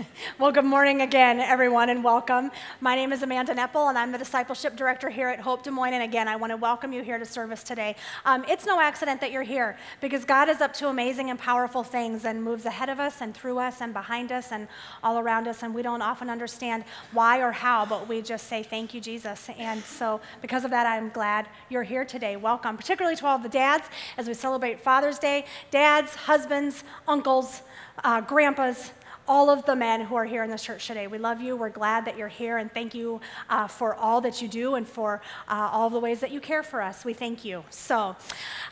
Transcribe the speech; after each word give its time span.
Well, 0.38 0.52
good 0.52 0.64
morning 0.64 1.02
again, 1.02 1.38
everyone, 1.40 1.90
and 1.90 2.02
welcome. 2.02 2.50
My 2.80 2.94
name 2.94 3.12
is 3.12 3.22
Amanda 3.22 3.54
Nepple, 3.54 3.90
and 3.90 3.98
I'm 3.98 4.10
the 4.10 4.16
discipleship 4.16 4.74
director 4.74 5.10
here 5.10 5.28
at 5.28 5.38
Hope 5.38 5.62
Des 5.62 5.70
Moines. 5.70 5.92
And 5.92 6.02
again, 6.02 6.28
I 6.28 6.36
want 6.36 6.50
to 6.50 6.56
welcome 6.56 6.92
you 6.92 7.02
here 7.02 7.18
to 7.18 7.26
service 7.26 7.62
today. 7.62 7.94
Um, 8.24 8.44
it's 8.48 8.64
no 8.64 8.80
accident 8.80 9.20
that 9.20 9.32
you're 9.32 9.42
here 9.42 9.76
because 10.00 10.24
God 10.24 10.48
is 10.48 10.62
up 10.62 10.72
to 10.74 10.88
amazing 10.88 11.28
and 11.28 11.38
powerful 11.38 11.82
things 11.82 12.24
and 12.24 12.42
moves 12.42 12.64
ahead 12.64 12.88
of 12.88 12.98
us 12.98 13.20
and 13.20 13.34
through 13.34 13.58
us 13.58 13.82
and 13.82 13.92
behind 13.92 14.32
us 14.32 14.50
and 14.50 14.66
all 15.02 15.18
around 15.18 15.46
us. 15.46 15.62
And 15.62 15.74
we 15.74 15.82
don't 15.82 16.02
often 16.02 16.30
understand 16.30 16.84
why 17.12 17.40
or 17.40 17.52
how, 17.52 17.84
but 17.84 18.08
we 18.08 18.22
just 18.22 18.46
say, 18.46 18.62
Thank 18.62 18.94
you, 18.94 19.00
Jesus. 19.00 19.50
And 19.58 19.82
so, 19.82 20.20
because 20.40 20.64
of 20.64 20.70
that, 20.70 20.86
I'm 20.86 21.10
glad 21.10 21.48
you're 21.68 21.82
here 21.82 22.04
today. 22.04 22.36
Welcome, 22.36 22.76
particularly 22.78 23.16
to 23.16 23.26
all 23.26 23.38
the 23.38 23.48
dads 23.48 23.88
as 24.16 24.26
we 24.26 24.34
celebrate 24.34 24.80
Father's 24.80 25.18
Day. 25.18 25.44
Dads, 25.70 26.14
husbands, 26.14 26.84
uncles, 27.06 27.62
uh, 28.04 28.20
grandpas, 28.22 28.92
all 29.30 29.48
of 29.48 29.64
the 29.64 29.76
men 29.76 30.00
who 30.00 30.16
are 30.16 30.24
here 30.24 30.42
in 30.42 30.50
this 30.50 30.64
church 30.64 30.88
today. 30.88 31.06
We 31.06 31.16
love 31.16 31.40
you. 31.40 31.54
We're 31.54 31.68
glad 31.68 32.04
that 32.06 32.18
you're 32.18 32.26
here, 32.26 32.58
and 32.58 32.68
thank 32.74 32.96
you 32.96 33.20
uh, 33.48 33.68
for 33.68 33.94
all 33.94 34.20
that 34.22 34.42
you 34.42 34.48
do 34.48 34.74
and 34.74 34.84
for 34.84 35.22
uh, 35.46 35.70
all 35.72 35.88
the 35.88 36.00
ways 36.00 36.18
that 36.18 36.32
you 36.32 36.40
care 36.40 36.64
for 36.64 36.82
us. 36.82 37.04
We 37.04 37.14
thank 37.14 37.44
you. 37.44 37.62
So, 37.70 38.16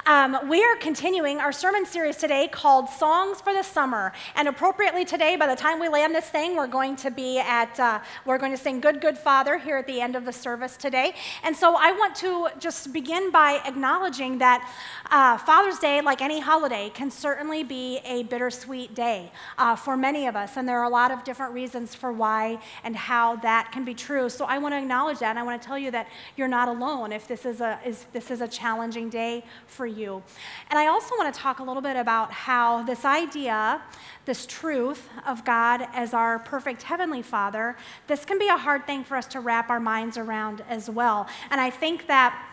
um, 0.05 0.49
we 0.49 0.65
are 0.65 0.75
continuing 0.75 1.39
our 1.39 1.53
sermon 1.53 1.87
series 1.87 2.17
today 2.17 2.49
called 2.49 2.89
Songs 2.89 3.41
for 3.41 3.53
the 3.53 3.63
Summer. 3.63 4.13
And 4.35 4.49
appropriately 4.49 5.05
today, 5.05 5.37
by 5.37 5.47
the 5.47 5.55
time 5.55 5.79
we 5.79 5.89
land 5.89 6.13
this 6.13 6.29
thing, 6.29 6.57
we're 6.57 6.67
going 6.67 6.97
to 6.97 7.13
be 7.13 7.39
at, 7.39 7.79
uh, 7.79 8.01
we're 8.25 8.39
going 8.39 8.51
to 8.51 8.59
sing 8.59 8.81
Good, 8.81 9.01
Good 9.01 9.17
Father 9.17 9.59
here 9.59 9.77
at 9.77 9.87
the 9.87 10.01
end 10.01 10.17
of 10.17 10.25
the 10.25 10.33
service 10.33 10.77
today. 10.77 11.15
And 11.45 11.55
so 11.55 11.77
I 11.79 11.93
want 11.93 12.17
to 12.17 12.49
just 12.59 12.93
begin 12.93 13.31
by 13.31 13.61
acknowledging 13.65 14.39
that 14.39 14.69
uh, 15.13 15.39
Father's 15.39 15.79
Day, 15.79 16.01
like 16.01 16.21
any 16.21 16.41
holiday, 16.41 16.91
can 16.91 17.13
certainly 17.13 17.63
be 17.63 18.01
a 18.05 18.25
bittersweet 18.25 18.97
day 18.97 19.31
uh, 19.57 19.77
for 19.77 19.97
many 19.97 20.27
of 20.27 20.35
us 20.35 20.48
And 20.57 20.69
there 20.69 20.79
are 20.79 20.85
a 20.85 20.89
lot 20.89 21.11
of 21.11 21.25
different 21.25 21.53
reasons 21.53 21.95
for 21.95 22.13
why 22.13 22.59
and 22.85 22.97
how 22.97 23.37
that 23.37 23.71
can 23.73 23.85
be 23.85 23.95
true. 23.95 24.29
So 24.29 24.45
I 24.45 24.59
want 24.59 24.75
to 24.75 24.79
acknowledge 24.79 25.19
that. 25.19 25.31
And 25.31 25.39
I 25.39 25.43
want 25.43 25.61
to 25.61 25.67
tell 25.67 25.79
you 25.79 25.91
that 25.91 26.09
you're 26.37 26.49
not 26.49 26.69
alone 26.69 27.13
if 27.13 27.29
this 27.29 27.45
is 27.45 27.61
a, 27.61 27.79
is, 27.85 28.05
this 28.13 28.31
is 28.31 28.41
a 28.41 28.49
challenging 28.49 29.11
day 29.11 29.45
for 29.67 29.87
you. 29.87 30.23
And 30.71 30.79
I 30.79 30.87
also 30.87 31.15
want 31.17 31.33
to 31.33 31.41
talk 31.41 31.59
a 31.59 31.63
little 31.63 31.83
bit 31.83 31.97
about 31.97 32.33
how 32.33 32.83
this 32.83 33.05
idea, 33.05 33.83
this 34.25 34.47
truth 34.47 35.09
of 35.27 35.45
God 35.45 35.87
as 35.93 36.15
our 36.15 36.39
perfect 36.39 36.83
Heavenly 36.83 37.23
Father, 37.23 37.77
this 38.07 38.25
can 38.25 38.39
be 38.39 38.49
a 38.49 38.57
hard 38.57 38.87
thing 38.87 39.05
for 39.05 39.17
us 39.17 39.27
to 39.29 39.41
wrap 39.41 39.71
our 39.71 39.81
minds 39.81 40.17
around 40.17 40.63
as 40.69 40.89
well. 40.89 41.29
And 41.51 41.61
I 41.61 41.71
think 41.71 42.07
that 42.07 42.48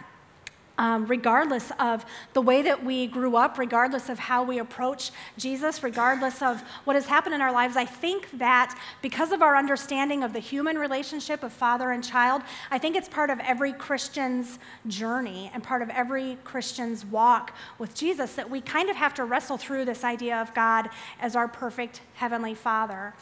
um, 0.78 1.06
regardless 1.08 1.72
of 1.80 2.06
the 2.34 2.42
way 2.42 2.62
that 2.62 2.84
we 2.84 3.08
grew 3.08 3.36
up, 3.36 3.58
regardless 3.58 4.10
of 4.10 4.20
how 4.20 4.44
we 4.44 4.60
approach 4.60 5.12
Jesus, 5.38 5.84
regardless 5.84 6.42
of 6.42 6.62
what 6.84 6.96
has 6.96 7.06
happened 7.06 7.36
in 7.36 7.42
our 7.42 7.52
lives, 7.52 7.78
I 7.78 7.86
think 7.86 8.30
that 8.38 8.78
because 9.02 9.32
of 9.32 9.42
our 9.42 9.56
understanding 9.56 10.24
of 10.24 10.34
the 10.34 10.40
human 10.40 10.78
relationship 10.78 11.44
of 11.44 11.54
father 11.54 11.92
and 11.92 12.04
child, 12.04 12.42
I 12.72 12.78
think 12.78 12.96
it's 12.96 13.10
part 13.10 13.30
of 13.30 13.40
every 13.40 13.74
Christian's 13.74 14.60
journey 14.88 15.52
and 15.54 15.64
part 15.64 15.82
of 15.82 15.90
every 15.90 16.38
Christian's 16.44 17.06
walk 17.06 17.56
with 17.78 17.96
Jesus 17.96 18.34
that 18.36 18.50
we 18.50 18.62
kind 18.62 18.90
of 18.90 18.96
have 18.96 19.14
to 19.16 19.24
wrestle 19.24 19.58
through 19.58 19.86
this 19.86 20.04
idea 20.04 20.42
of 20.42 20.54
God 20.54 20.90
as 21.20 21.36
our 21.36 21.48
perfect 21.48 22.02
heavenly 22.16 22.54
father. 22.54 23.14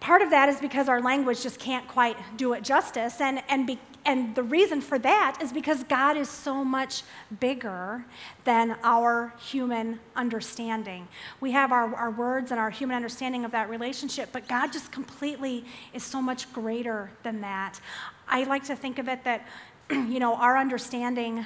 Part 0.00 0.22
of 0.22 0.30
that 0.30 0.48
is 0.48 0.60
because 0.60 0.88
our 0.88 1.02
language 1.02 1.42
just 1.42 1.58
can't 1.58 1.86
quite 1.88 2.16
do 2.36 2.52
it 2.52 2.62
justice, 2.62 3.20
and, 3.20 3.42
and 3.48 3.66
be, 3.66 3.78
and 4.04 4.34
the 4.34 4.42
reason 4.42 4.80
for 4.80 4.98
that 5.00 5.38
is 5.42 5.52
because 5.52 5.82
God 5.82 6.16
is 6.16 6.30
so 6.30 6.64
much 6.64 7.02
bigger 7.40 8.04
than 8.44 8.76
our 8.82 9.34
human 9.38 9.98
understanding. 10.14 11.08
We 11.40 11.50
have 11.52 11.72
our, 11.72 11.94
our 11.94 12.10
words 12.10 12.50
and 12.50 12.60
our 12.60 12.70
human 12.70 12.96
understanding 12.96 13.44
of 13.44 13.50
that 13.50 13.68
relationship, 13.68 14.30
but 14.32 14.48
God 14.48 14.72
just 14.72 14.92
completely 14.92 15.64
is 15.92 16.04
so 16.04 16.22
much 16.22 16.50
greater 16.52 17.10
than 17.22 17.40
that. 17.40 17.80
I 18.28 18.44
like 18.44 18.64
to 18.64 18.76
think 18.76 18.98
of 18.98 19.08
it 19.08 19.24
that, 19.24 19.46
you 19.90 20.20
know, 20.20 20.36
our 20.36 20.56
understanding 20.56 21.44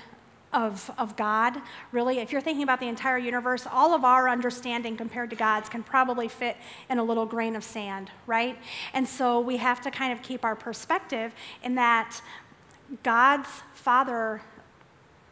of, 0.53 0.91
of 0.99 1.17
God, 1.17 1.61
really, 1.93 2.19
if 2.19 2.33
you're 2.33 2.41
thinking 2.41 2.63
about 2.63 2.81
the 2.81 2.89
entire 2.89 3.19
universe, 3.19 3.67
all 3.71 3.95
of 3.95 4.05
our 4.05 4.29
understanding 4.29 4.97
compared 4.97 5.31
to 5.31 5.37
God's 5.37 5.69
can 5.69 5.83
probably 5.83 6.29
fit 6.29 6.57
in 6.91 6.99
a 6.99 7.05
little 7.05 7.27
grain 7.27 7.57
of 7.57 7.65
sand, 7.65 8.11
right? 8.27 8.59
And 8.93 9.09
so 9.09 9.41
we 9.41 9.57
have 9.57 9.81
to 9.83 9.91
kind 9.91 10.13
of 10.13 10.23
keep 10.23 10.45
our 10.45 10.57
perspective 10.57 11.33
in 11.63 11.75
that 11.77 12.21
God's 13.03 13.49
father 13.75 14.43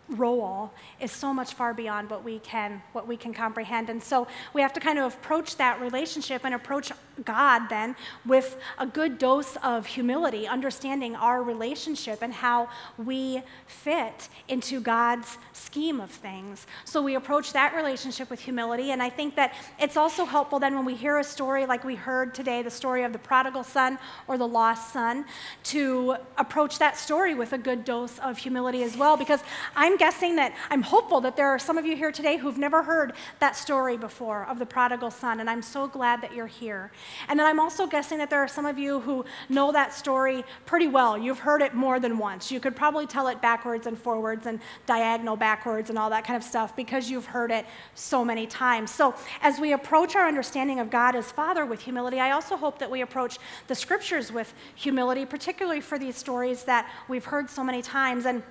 role 0.08 0.72
is 0.98 1.12
so 1.12 1.32
much 1.32 1.54
far 1.54 1.72
beyond 1.72 2.10
what 2.10 2.24
we 2.24 2.40
can 2.40 2.82
what 2.92 3.06
we 3.06 3.16
can 3.16 3.32
comprehend 3.32 3.88
and 3.88 4.02
so 4.02 4.26
we 4.54 4.60
have 4.60 4.72
to 4.72 4.80
kind 4.80 4.98
of 4.98 5.14
approach 5.14 5.56
that 5.56 5.80
relationship 5.80 6.44
and 6.44 6.52
approach 6.52 6.90
god 7.24 7.68
then 7.68 7.94
with 8.24 8.58
a 8.78 8.86
good 8.86 9.18
dose 9.18 9.56
of 9.62 9.86
humility 9.86 10.46
understanding 10.46 11.14
our 11.16 11.42
relationship 11.42 12.22
and 12.22 12.32
how 12.32 12.68
we 12.98 13.42
fit 13.66 14.28
into 14.48 14.80
god's 14.80 15.38
scheme 15.52 16.00
of 16.00 16.10
things 16.10 16.66
so 16.84 17.02
we 17.02 17.14
approach 17.14 17.52
that 17.52 17.74
relationship 17.74 18.30
with 18.30 18.40
humility 18.40 18.90
and 18.90 19.02
i 19.02 19.08
think 19.08 19.34
that 19.36 19.54
it's 19.78 19.96
also 19.96 20.24
helpful 20.24 20.58
then 20.58 20.74
when 20.74 20.84
we 20.84 20.94
hear 20.94 21.18
a 21.18 21.24
story 21.24 21.66
like 21.66 21.84
we 21.84 21.94
heard 21.94 22.34
today 22.34 22.62
the 22.62 22.70
story 22.70 23.02
of 23.02 23.12
the 23.12 23.18
prodigal 23.18 23.64
son 23.64 23.98
or 24.28 24.38
the 24.38 24.48
lost 24.48 24.92
son 24.92 25.24
to 25.62 26.16
approach 26.38 26.78
that 26.78 26.96
story 26.96 27.34
with 27.34 27.52
a 27.52 27.58
good 27.58 27.84
dose 27.84 28.18
of 28.20 28.38
humility 28.38 28.82
as 28.82 28.96
well 28.96 29.16
because 29.16 29.40
i'm 29.76 29.96
guessing 29.96 30.36
that 30.36 30.54
I'm 30.70 30.82
hopeful 30.82 31.20
that 31.22 31.36
there 31.36 31.48
are 31.48 31.58
some 31.58 31.78
of 31.78 31.84
you 31.84 31.96
here 31.96 32.12
today 32.12 32.36
who've 32.36 32.58
never 32.58 32.82
heard 32.82 33.12
that 33.40 33.56
story 33.56 33.96
before 33.96 34.44
of 34.46 34.58
the 34.58 34.66
prodigal 34.66 35.10
son, 35.10 35.40
and 35.40 35.50
I'm 35.50 35.62
so 35.62 35.88
glad 35.88 36.20
that 36.22 36.34
you're 36.34 36.46
here. 36.46 36.92
And 37.28 37.38
then 37.38 37.46
I'm 37.46 37.60
also 37.60 37.86
guessing 37.86 38.18
that 38.18 38.30
there 38.30 38.40
are 38.40 38.48
some 38.48 38.66
of 38.66 38.78
you 38.78 39.00
who 39.00 39.24
know 39.48 39.72
that 39.72 39.92
story 39.92 40.44
pretty 40.66 40.86
well. 40.86 41.16
You've 41.16 41.40
heard 41.40 41.62
it 41.62 41.74
more 41.74 42.00
than 42.00 42.18
once. 42.18 42.50
You 42.50 42.60
could 42.60 42.76
probably 42.76 43.06
tell 43.06 43.28
it 43.28 43.40
backwards 43.40 43.86
and 43.86 43.98
forwards 43.98 44.46
and 44.46 44.60
diagonal 44.86 45.36
backwards 45.36 45.90
and 45.90 45.98
all 45.98 46.10
that 46.10 46.24
kind 46.24 46.36
of 46.36 46.42
stuff 46.42 46.74
because 46.76 47.10
you've 47.10 47.26
heard 47.26 47.50
it 47.50 47.66
so 47.94 48.24
many 48.24 48.46
times. 48.46 48.90
So 48.90 49.14
as 49.42 49.58
we 49.58 49.72
approach 49.72 50.16
our 50.16 50.26
understanding 50.26 50.80
of 50.80 50.90
God 50.90 51.14
as 51.14 51.30
Father 51.30 51.64
with 51.66 51.80
humility, 51.80 52.20
I 52.20 52.32
also 52.32 52.56
hope 52.56 52.78
that 52.78 52.90
we 52.90 53.00
approach 53.00 53.38
the 53.66 53.74
scriptures 53.74 54.32
with 54.32 54.52
humility, 54.74 55.24
particularly 55.24 55.80
for 55.80 55.98
these 55.98 56.16
stories 56.16 56.64
that 56.64 56.90
we've 57.08 57.24
heard 57.24 57.50
so 57.50 57.64
many 57.64 57.82
times. 57.82 58.26
And 58.26 58.42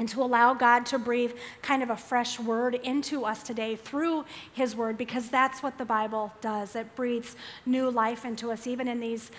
and 0.00 0.08
to 0.08 0.22
allow 0.22 0.54
God 0.54 0.86
to 0.86 0.98
breathe 0.98 1.32
kind 1.60 1.82
of 1.82 1.90
a 1.90 1.96
fresh 1.96 2.40
word 2.40 2.74
into 2.74 3.26
us 3.26 3.42
today 3.42 3.76
through 3.76 4.24
His 4.54 4.74
word, 4.74 4.96
because 4.96 5.28
that's 5.28 5.62
what 5.62 5.76
the 5.76 5.84
Bible 5.84 6.32
does. 6.40 6.74
It 6.74 6.96
breathes 6.96 7.36
new 7.66 7.90
life 7.90 8.24
into 8.24 8.50
us, 8.50 8.66
even 8.66 8.88
in 8.88 8.98
these 8.98 9.30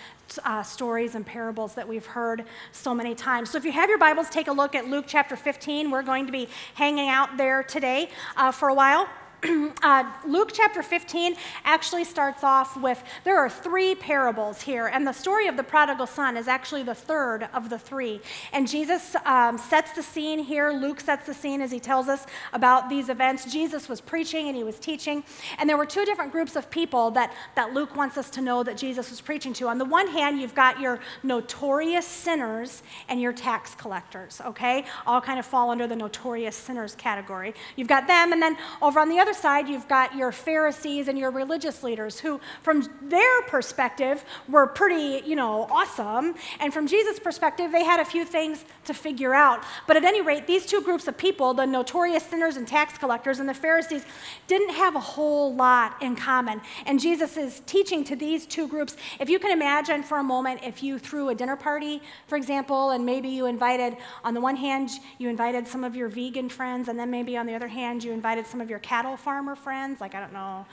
uh, 0.44 0.62
stories 0.62 1.16
and 1.16 1.26
parables 1.26 1.74
that 1.74 1.88
we've 1.88 2.06
heard 2.06 2.44
so 2.70 2.94
many 2.94 3.12
times. 3.12 3.50
So, 3.50 3.58
if 3.58 3.64
you 3.64 3.72
have 3.72 3.88
your 3.88 3.98
Bibles, 3.98 4.30
take 4.30 4.46
a 4.46 4.52
look 4.52 4.76
at 4.76 4.86
Luke 4.86 5.06
chapter 5.08 5.34
15. 5.34 5.90
We're 5.90 6.02
going 6.02 6.26
to 6.26 6.32
be 6.32 6.48
hanging 6.74 7.08
out 7.08 7.36
there 7.36 7.64
today 7.64 8.08
uh, 8.36 8.52
for 8.52 8.68
a 8.68 8.74
while. 8.74 9.08
uh, 9.82 10.04
Luke 10.24 10.50
chapter 10.52 10.82
15 10.82 11.34
actually 11.64 12.04
starts 12.04 12.44
off 12.44 12.76
with 12.76 13.02
there 13.24 13.38
are 13.38 13.50
three 13.50 13.94
parables 13.94 14.62
here, 14.62 14.86
and 14.86 15.06
the 15.06 15.12
story 15.12 15.48
of 15.48 15.56
the 15.56 15.64
prodigal 15.64 16.06
son 16.06 16.36
is 16.36 16.46
actually 16.46 16.84
the 16.84 16.94
third 16.94 17.48
of 17.52 17.68
the 17.68 17.78
three. 17.78 18.20
And 18.52 18.68
Jesus 18.68 19.16
um, 19.24 19.58
sets 19.58 19.92
the 19.92 20.02
scene 20.02 20.38
here. 20.38 20.70
Luke 20.70 21.00
sets 21.00 21.26
the 21.26 21.34
scene 21.34 21.60
as 21.60 21.72
he 21.72 21.80
tells 21.80 22.08
us 22.08 22.26
about 22.52 22.88
these 22.88 23.08
events. 23.08 23.50
Jesus 23.52 23.88
was 23.88 24.00
preaching 24.00 24.46
and 24.46 24.56
he 24.56 24.62
was 24.62 24.78
teaching, 24.78 25.24
and 25.58 25.68
there 25.68 25.76
were 25.76 25.86
two 25.86 26.04
different 26.04 26.30
groups 26.30 26.54
of 26.54 26.70
people 26.70 27.10
that, 27.12 27.34
that 27.56 27.74
Luke 27.74 27.96
wants 27.96 28.16
us 28.16 28.30
to 28.30 28.40
know 28.40 28.62
that 28.62 28.76
Jesus 28.76 29.10
was 29.10 29.20
preaching 29.20 29.52
to. 29.54 29.66
On 29.66 29.78
the 29.78 29.84
one 29.84 30.06
hand, 30.06 30.40
you've 30.40 30.54
got 30.54 30.78
your 30.78 31.00
notorious 31.24 32.06
sinners 32.06 32.84
and 33.08 33.20
your 33.20 33.32
tax 33.32 33.74
collectors, 33.74 34.40
okay? 34.44 34.84
All 35.04 35.20
kind 35.20 35.40
of 35.40 35.46
fall 35.46 35.70
under 35.70 35.88
the 35.88 35.96
notorious 35.96 36.54
sinners 36.54 36.94
category. 36.94 37.54
You've 37.74 37.88
got 37.88 38.06
them, 38.06 38.32
and 38.32 38.40
then 38.40 38.56
over 38.80 39.00
on 39.00 39.08
the 39.08 39.18
other 39.18 39.31
other 39.32 39.40
side, 39.40 39.68
you've 39.68 39.88
got 39.88 40.14
your 40.14 40.30
Pharisees 40.30 41.08
and 41.08 41.18
your 41.18 41.30
religious 41.30 41.82
leaders 41.82 42.20
who, 42.20 42.40
from 42.62 42.88
their 43.02 43.42
perspective, 43.42 44.24
were 44.48 44.66
pretty, 44.66 45.26
you 45.26 45.36
know, 45.36 45.66
awesome. 45.70 46.34
And 46.60 46.72
from 46.72 46.86
Jesus' 46.86 47.18
perspective, 47.18 47.72
they 47.72 47.84
had 47.84 47.98
a 47.98 48.04
few 48.04 48.24
things 48.24 48.64
to 48.84 48.92
figure 48.92 49.34
out. 49.34 49.64
But 49.86 49.96
at 49.96 50.04
any 50.04 50.20
rate, 50.20 50.46
these 50.46 50.66
two 50.66 50.82
groups 50.82 51.08
of 51.08 51.16
people, 51.16 51.54
the 51.54 51.66
notorious 51.66 52.24
sinners 52.24 52.56
and 52.56 52.68
tax 52.68 52.98
collectors 52.98 53.38
and 53.38 53.48
the 53.48 53.54
Pharisees, 53.54 54.04
didn't 54.48 54.74
have 54.74 54.96
a 54.96 55.00
whole 55.00 55.54
lot 55.54 56.00
in 56.02 56.14
common. 56.14 56.60
And 56.84 57.00
Jesus 57.00 57.36
is 57.36 57.62
teaching 57.64 58.04
to 58.04 58.16
these 58.16 58.44
two 58.44 58.68
groups. 58.68 58.96
If 59.18 59.30
you 59.30 59.38
can 59.38 59.50
imagine 59.50 60.02
for 60.02 60.18
a 60.18 60.22
moment, 60.22 60.60
if 60.62 60.82
you 60.82 60.98
threw 60.98 61.30
a 61.30 61.34
dinner 61.34 61.56
party, 61.56 62.02
for 62.26 62.36
example, 62.36 62.90
and 62.90 63.06
maybe 63.06 63.28
you 63.28 63.46
invited, 63.46 63.96
on 64.24 64.34
the 64.34 64.40
one 64.40 64.56
hand, 64.56 64.90
you 65.18 65.30
invited 65.30 65.66
some 65.66 65.84
of 65.84 65.96
your 65.96 66.08
vegan 66.08 66.50
friends, 66.50 66.88
and 66.88 66.98
then 66.98 67.10
maybe 67.10 67.36
on 67.36 67.46
the 67.46 67.54
other 67.54 67.68
hand, 67.68 68.04
you 68.04 68.12
invited 68.12 68.46
some 68.46 68.60
of 68.60 68.68
your 68.68 68.80
cattle 68.80 69.16
farmer 69.22 69.54
friends. 69.54 70.00
Like, 70.00 70.14
I 70.14 70.20
don't 70.20 70.32
know. 70.32 70.66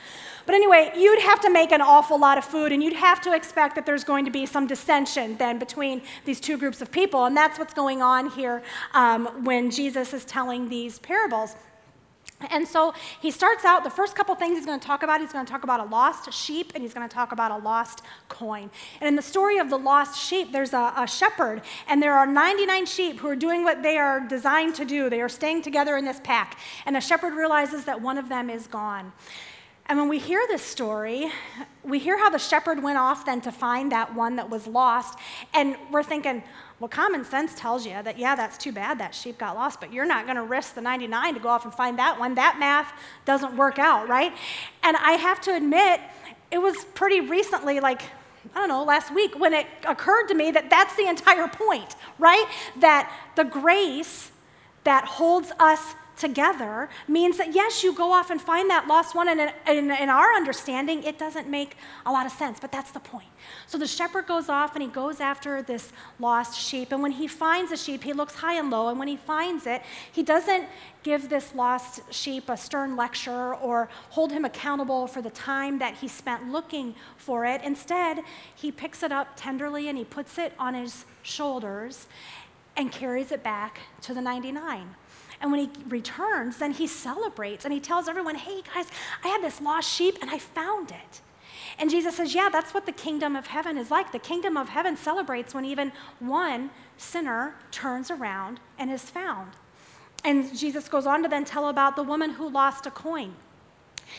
But 0.45 0.55
anyway, 0.55 0.91
you'd 0.95 1.21
have 1.21 1.39
to 1.41 1.49
make 1.49 1.71
an 1.71 1.81
awful 1.81 2.19
lot 2.19 2.37
of 2.37 2.45
food, 2.45 2.71
and 2.71 2.83
you'd 2.83 2.93
have 2.93 3.21
to 3.21 3.33
expect 3.33 3.75
that 3.75 3.85
there's 3.85 4.03
going 4.03 4.25
to 4.25 4.31
be 4.31 4.45
some 4.45 4.67
dissension 4.67 5.37
then 5.37 5.59
between 5.59 6.01
these 6.25 6.39
two 6.39 6.57
groups 6.57 6.81
of 6.81 6.91
people. 6.91 7.25
And 7.25 7.37
that's 7.37 7.59
what's 7.59 7.73
going 7.73 8.01
on 8.01 8.29
here 8.31 8.63
um, 8.93 9.27
when 9.43 9.71
Jesus 9.71 10.13
is 10.13 10.25
telling 10.25 10.69
these 10.69 10.99
parables. 10.99 11.55
And 12.49 12.65
so 12.65 12.93
he 13.21 13.31
starts 13.31 13.65
out, 13.65 13.83
the 13.83 13.89
first 13.89 14.15
couple 14.15 14.33
things 14.35 14.57
he's 14.57 14.65
going 14.65 14.79
to 14.79 14.85
talk 14.85 15.03
about, 15.03 15.19
he's 15.19 15.33
going 15.33 15.45
to 15.45 15.51
talk 15.51 15.63
about 15.63 15.81
a 15.81 15.83
lost 15.83 16.31
sheep 16.31 16.71
and 16.73 16.81
he's 16.81 16.93
going 16.93 17.07
to 17.07 17.13
talk 17.13 17.33
about 17.33 17.51
a 17.51 17.57
lost 17.57 18.01
coin. 18.29 18.69
And 19.01 19.07
in 19.09 19.15
the 19.15 19.21
story 19.21 19.57
of 19.57 19.69
the 19.69 19.77
lost 19.77 20.17
sheep, 20.17 20.53
there's 20.53 20.73
a, 20.73 20.93
a, 20.95 21.05
shepherd, 21.05 21.61
and 21.87 22.01
there 22.01 22.13
are 22.13 22.25
99 22.25 22.85
sheep 22.85 23.19
who 23.19 23.27
are 23.27 23.35
doing 23.35 23.63
what 23.63 23.83
they 23.83 23.97
are 23.97 24.21
designed 24.21 24.75
to 24.75 24.85
do. 24.85 25.09
They 25.09 25.21
are 25.21 25.29
staying 25.29 25.63
together 25.63 25.97
in 25.97 26.05
this 26.05 26.21
pack. 26.23 26.57
And 26.85 26.95
the 26.95 27.01
shepherd 27.01 27.33
realizes 27.33 27.83
that 27.85 28.01
one 28.01 28.17
of 28.17 28.29
them 28.29 28.49
is 28.49 28.67
gone. 28.67 29.11
And 29.87 29.97
when 29.97 30.07
we 30.07 30.19
hear 30.19 30.45
this 30.47 30.61
story, 30.61 31.31
we 31.83 31.97
hear 31.97 32.17
how 32.17 32.29
the 32.29 32.37
shepherd 32.37 32.81
went 32.81 32.99
off 32.99 33.25
then 33.25 33.41
to 33.41 33.51
find 33.51 33.91
that 33.91 34.13
one 34.13 34.35
that 34.35 34.49
was 34.49 34.67
lost. 34.67 35.17
And 35.53 35.75
we're 35.91 36.03
thinking, 36.03 36.43
well, 36.79 36.87
common 36.87 37.25
sense 37.25 37.53
tells 37.55 37.85
you 37.85 37.91
that, 37.91 38.17
yeah, 38.17 38.35
that's 38.35 38.57
too 38.57 38.71
bad 38.71 38.99
that 38.99 39.13
sheep 39.13 39.37
got 39.37 39.55
lost, 39.55 39.81
but 39.81 39.91
you're 39.91 40.05
not 40.05 40.25
going 40.25 40.37
to 40.37 40.43
risk 40.43 40.75
the 40.75 40.81
99 40.81 41.33
to 41.33 41.39
go 41.39 41.49
off 41.49 41.65
and 41.65 41.73
find 41.73 41.99
that 41.99 42.19
one. 42.19 42.35
That 42.35 42.57
math 42.57 42.93
doesn't 43.25 43.57
work 43.57 43.79
out, 43.79 44.07
right? 44.07 44.33
And 44.83 44.95
I 44.97 45.13
have 45.13 45.41
to 45.41 45.55
admit, 45.55 45.99
it 46.51 46.59
was 46.59 46.85
pretty 46.95 47.19
recently, 47.19 47.79
like, 47.79 48.03
I 48.55 48.59
don't 48.59 48.69
know, 48.69 48.83
last 48.83 49.13
week, 49.13 49.37
when 49.37 49.53
it 49.53 49.67
occurred 49.85 50.27
to 50.27 50.35
me 50.35 50.51
that 50.51 50.69
that's 50.69 50.95
the 50.95 51.07
entire 51.07 51.47
point, 51.47 51.95
right? 52.17 52.45
That 52.79 53.11
the 53.35 53.43
grace 53.43 54.31
that 54.85 55.05
holds 55.05 55.51
us 55.59 55.95
together 56.19 56.89
means 57.07 57.37
that 57.37 57.55
yes, 57.55 57.83
you 57.83 57.93
go 57.93 58.11
off 58.11 58.29
and 58.29 58.41
find 58.41 58.69
that 58.69 58.87
lost 58.87 59.15
one, 59.15 59.29
and 59.29 59.39
in, 59.39 59.51
in, 59.67 59.91
in, 59.91 60.09
our 60.09 60.33
understanding, 60.33 61.01
it 61.03 61.17
doesn't 61.17 61.47
make 61.47 61.77
a 62.05 62.11
lot 62.11 62.25
of 62.25 62.31
sense, 62.31 62.59
but 62.59 62.71
that's 62.71 62.91
the 62.91 62.99
point. 62.99 63.29
So 63.65 63.77
the 63.77 63.87
shepherd 63.87 64.27
goes 64.27 64.49
off 64.49 64.75
and 64.75 64.83
he 64.83 64.89
goes 64.89 65.21
after 65.21 65.61
this 65.61 65.93
lost 66.19 66.59
sheep, 66.59 66.91
and 66.91 67.01
when 67.01 67.13
he 67.13 67.27
finds 67.27 67.71
a 67.71 67.77
sheep, 67.77 68.03
he 68.03 68.13
looks 68.13 68.35
high 68.35 68.55
and 68.55 68.69
low, 68.69 68.89
and 68.89 68.99
when 68.99 69.07
he 69.07 69.15
finds 69.15 69.65
it, 69.65 69.81
he 70.11 70.21
doesn't 70.21 70.65
give 71.01 71.29
this 71.29 71.55
lost 71.55 72.01
sheep 72.13 72.49
a 72.49 72.57
stern 72.57 72.97
lecture 72.97 73.55
or 73.55 73.89
hold 74.09 74.33
him 74.33 74.43
accountable 74.43 75.07
for 75.07 75.21
the 75.21 75.29
time 75.29 75.79
that 75.79 75.95
he 75.95 76.07
spent 76.07 76.51
looking 76.51 76.93
for 77.15 77.45
it. 77.45 77.61
Instead, 77.63 78.19
he 78.53 78.71
picks 78.71 79.01
it 79.01 79.11
up 79.11 79.29
tenderly 79.37 79.87
and 79.87 79.97
he 79.97 80.03
puts 80.03 80.37
it 80.37 80.53
on 80.59 80.73
his 80.73 81.05
shoulders 81.23 82.07
and 82.75 82.91
carries 82.91 83.31
it 83.31 83.43
back 83.43 83.79
to 84.01 84.13
the 84.13 84.21
99. 84.21 84.95
And 85.41 85.51
when 85.51 85.61
he 85.61 85.69
returns, 85.87 86.57
then 86.57 86.73
he 86.73 86.87
celebrates 86.87 87.63
and 87.65 87.73
he 87.73 87.79
tells 87.79 88.07
everyone, 88.07 88.35
hey 88.35 88.61
guys, 88.73 88.87
I 89.23 89.29
had 89.29 89.41
this 89.41 89.61
lost 89.61 89.89
sheep 89.89 90.17
and 90.21 90.29
I 90.29 90.37
found 90.37 90.91
it. 90.91 91.21
And 91.77 91.89
Jesus 91.89 92.17
says, 92.17 92.35
yeah, 92.35 92.49
that's 92.49 92.73
what 92.73 92.85
the 92.85 92.91
kingdom 92.91 93.35
of 93.35 93.47
heaven 93.47 93.77
is 93.77 93.89
like. 93.89 94.11
The 94.11 94.19
kingdom 94.19 94.57
of 94.57 94.69
heaven 94.69 94.97
celebrates 94.97 95.53
when 95.53 95.63
even 95.63 95.93
one 96.19 96.71
sinner 96.97 97.55
turns 97.71 98.11
around 98.11 98.59
and 98.77 98.91
is 98.91 99.09
found. 99.09 99.53
And 100.25 100.57
Jesus 100.57 100.89
goes 100.89 101.05
on 101.05 101.23
to 101.23 101.29
then 101.29 101.45
tell 101.45 101.69
about 101.69 101.95
the 101.95 102.03
woman 102.03 102.31
who 102.31 102.49
lost 102.49 102.85
a 102.85 102.91
coin. 102.91 103.35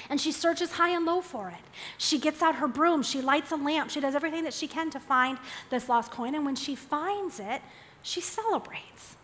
And 0.09 0.21
she 0.21 0.33
searches 0.33 0.73
high 0.73 0.91
and 0.91 1.05
low 1.05 1.21
for 1.21 1.51
it. 1.51 1.65
She 1.99 2.19
gets 2.19 2.41
out 2.41 2.57
her 2.57 2.69
broom, 2.69 3.03
she 3.03 3.21
lights 3.21 3.53
a 3.53 3.57
lamp, 3.57 3.91
she 3.91 4.01
does 4.01 4.15
everything 4.15 4.45
that 4.45 4.55
she 4.55 4.67
can 4.67 4.89
to 4.91 5.01
find 5.01 5.37
this 5.69 5.89
lost 5.89 6.11
coin. 6.11 6.35
And 6.35 6.47
when 6.47 6.57
she 6.57 6.75
finds 6.75 7.41
it, 7.41 7.61
she 8.03 8.21
celebrates. 8.21 9.17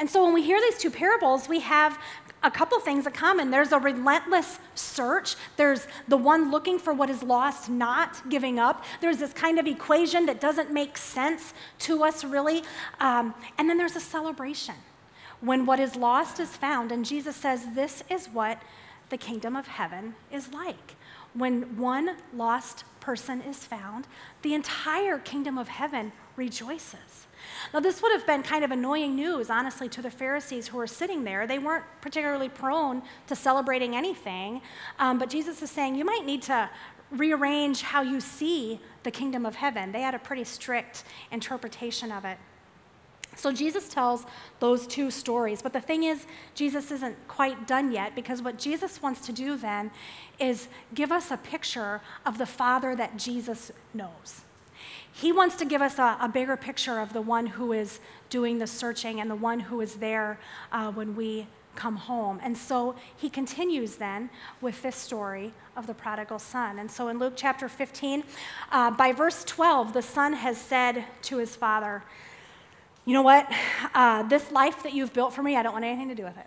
And 0.00 0.08
so 0.08 0.24
when 0.24 0.32
we 0.32 0.42
hear 0.42 0.58
these 0.60 0.78
two 0.78 0.90
parables, 0.90 1.46
we 1.46 1.60
have 1.60 1.98
a 2.42 2.50
couple 2.50 2.80
things 2.80 3.06
in 3.06 3.12
common. 3.12 3.50
There's 3.50 3.70
a 3.70 3.78
relentless 3.78 4.58
search. 4.74 5.36
There's 5.58 5.86
the 6.08 6.16
one 6.16 6.50
looking 6.50 6.78
for 6.78 6.94
what 6.94 7.10
is 7.10 7.22
lost, 7.22 7.68
not 7.68 8.28
giving 8.30 8.58
up. 8.58 8.82
There's 9.02 9.18
this 9.18 9.34
kind 9.34 9.58
of 9.58 9.66
equation 9.66 10.24
that 10.24 10.40
doesn't 10.40 10.72
make 10.72 10.96
sense 10.96 11.52
to 11.80 12.02
us, 12.02 12.24
really. 12.24 12.62
Um, 12.98 13.34
and 13.58 13.68
then 13.68 13.76
there's 13.76 13.94
a 13.94 14.00
celebration 14.00 14.76
when 15.42 15.66
what 15.66 15.78
is 15.78 15.96
lost 15.96 16.40
is 16.40 16.56
found. 16.56 16.92
And 16.92 17.04
Jesus 17.04 17.36
says, 17.36 17.66
This 17.74 18.02
is 18.08 18.26
what 18.26 18.62
the 19.10 19.18
kingdom 19.18 19.54
of 19.54 19.66
heaven 19.66 20.14
is 20.32 20.52
like. 20.52 20.96
When 21.34 21.76
one 21.76 22.16
lost 22.34 22.84
person 23.00 23.42
is 23.42 23.58
found, 23.64 24.06
the 24.42 24.54
entire 24.54 25.18
kingdom 25.18 25.58
of 25.58 25.68
heaven 25.68 26.12
rejoices. 26.40 27.26
Now, 27.74 27.80
this 27.80 28.00
would 28.02 28.12
have 28.12 28.26
been 28.26 28.42
kind 28.42 28.64
of 28.64 28.70
annoying 28.70 29.14
news, 29.14 29.50
honestly, 29.50 29.88
to 29.90 30.00
the 30.00 30.10
Pharisees 30.10 30.68
who 30.68 30.78
were 30.78 30.86
sitting 30.86 31.22
there. 31.22 31.46
They 31.46 31.58
weren't 31.58 31.84
particularly 32.00 32.48
prone 32.48 33.02
to 33.26 33.36
celebrating 33.36 33.94
anything, 33.94 34.62
um, 34.98 35.18
but 35.18 35.28
Jesus 35.28 35.60
is 35.62 35.70
saying 35.70 35.94
you 35.94 36.04
might 36.04 36.24
need 36.24 36.42
to 36.42 36.70
rearrange 37.10 37.82
how 37.82 38.00
you 38.02 38.20
see 38.20 38.80
the 39.02 39.10
kingdom 39.10 39.44
of 39.44 39.54
heaven. 39.56 39.92
They 39.92 40.00
had 40.00 40.14
a 40.14 40.18
pretty 40.18 40.44
strict 40.44 41.04
interpretation 41.30 42.10
of 42.10 42.24
it. 42.24 42.38
So 43.36 43.52
Jesus 43.52 43.88
tells 43.88 44.26
those 44.58 44.86
two 44.86 45.10
stories. 45.10 45.60
But 45.62 45.72
the 45.72 45.80
thing 45.80 46.04
is, 46.04 46.26
Jesus 46.54 46.90
isn't 46.90 47.16
quite 47.28 47.66
done 47.66 47.92
yet 47.92 48.14
because 48.14 48.42
what 48.42 48.58
Jesus 48.58 49.02
wants 49.02 49.20
to 49.26 49.32
do 49.32 49.56
then 49.56 49.90
is 50.38 50.68
give 50.94 51.12
us 51.12 51.30
a 51.30 51.36
picture 51.36 52.00
of 52.24 52.38
the 52.38 52.46
Father 52.46 52.96
that 52.96 53.16
Jesus 53.16 53.70
knows. 53.92 54.42
He 55.20 55.32
wants 55.32 55.56
to 55.56 55.66
give 55.66 55.82
us 55.82 55.98
a, 55.98 56.16
a, 56.18 56.30
bigger 56.30 56.56
picture 56.56 56.98
of 56.98 57.12
the 57.12 57.20
one 57.20 57.44
who 57.44 57.74
is 57.74 58.00
doing 58.30 58.58
the 58.58 58.66
searching 58.66 59.20
and 59.20 59.30
the 59.30 59.34
one 59.34 59.60
who 59.60 59.82
is 59.82 59.96
there 59.96 60.40
uh, 60.72 60.90
when 60.92 61.14
we 61.14 61.46
come 61.76 61.96
home. 61.96 62.40
And 62.42 62.56
so 62.56 62.94
he 63.18 63.28
continues 63.28 63.96
then 63.96 64.30
with 64.62 64.80
this 64.80 64.96
story 64.96 65.52
of 65.76 65.86
the 65.86 65.92
prodigal 65.92 66.38
son. 66.38 66.78
And 66.78 66.90
so 66.90 67.08
in 67.08 67.18
Luke 67.18 67.34
chapter 67.36 67.68
15, 67.68 68.24
uh, 68.72 68.92
by 68.92 69.12
verse 69.12 69.44
12, 69.44 69.92
the 69.92 70.00
son 70.00 70.32
has 70.32 70.56
said 70.56 71.04
to 71.24 71.36
his 71.36 71.54
father, 71.54 72.02
You 73.04 73.12
know 73.12 73.22
what? 73.22 73.46
Uh, 73.94 74.22
this 74.22 74.50
life 74.50 74.82
that 74.84 74.94
you've 74.94 75.12
built 75.12 75.34
for 75.34 75.42
me, 75.42 75.54
I 75.54 75.62
don't 75.62 75.74
want 75.74 75.84
anything 75.84 76.08
to 76.08 76.14
do 76.14 76.24
with 76.24 76.38
it. 76.38 76.46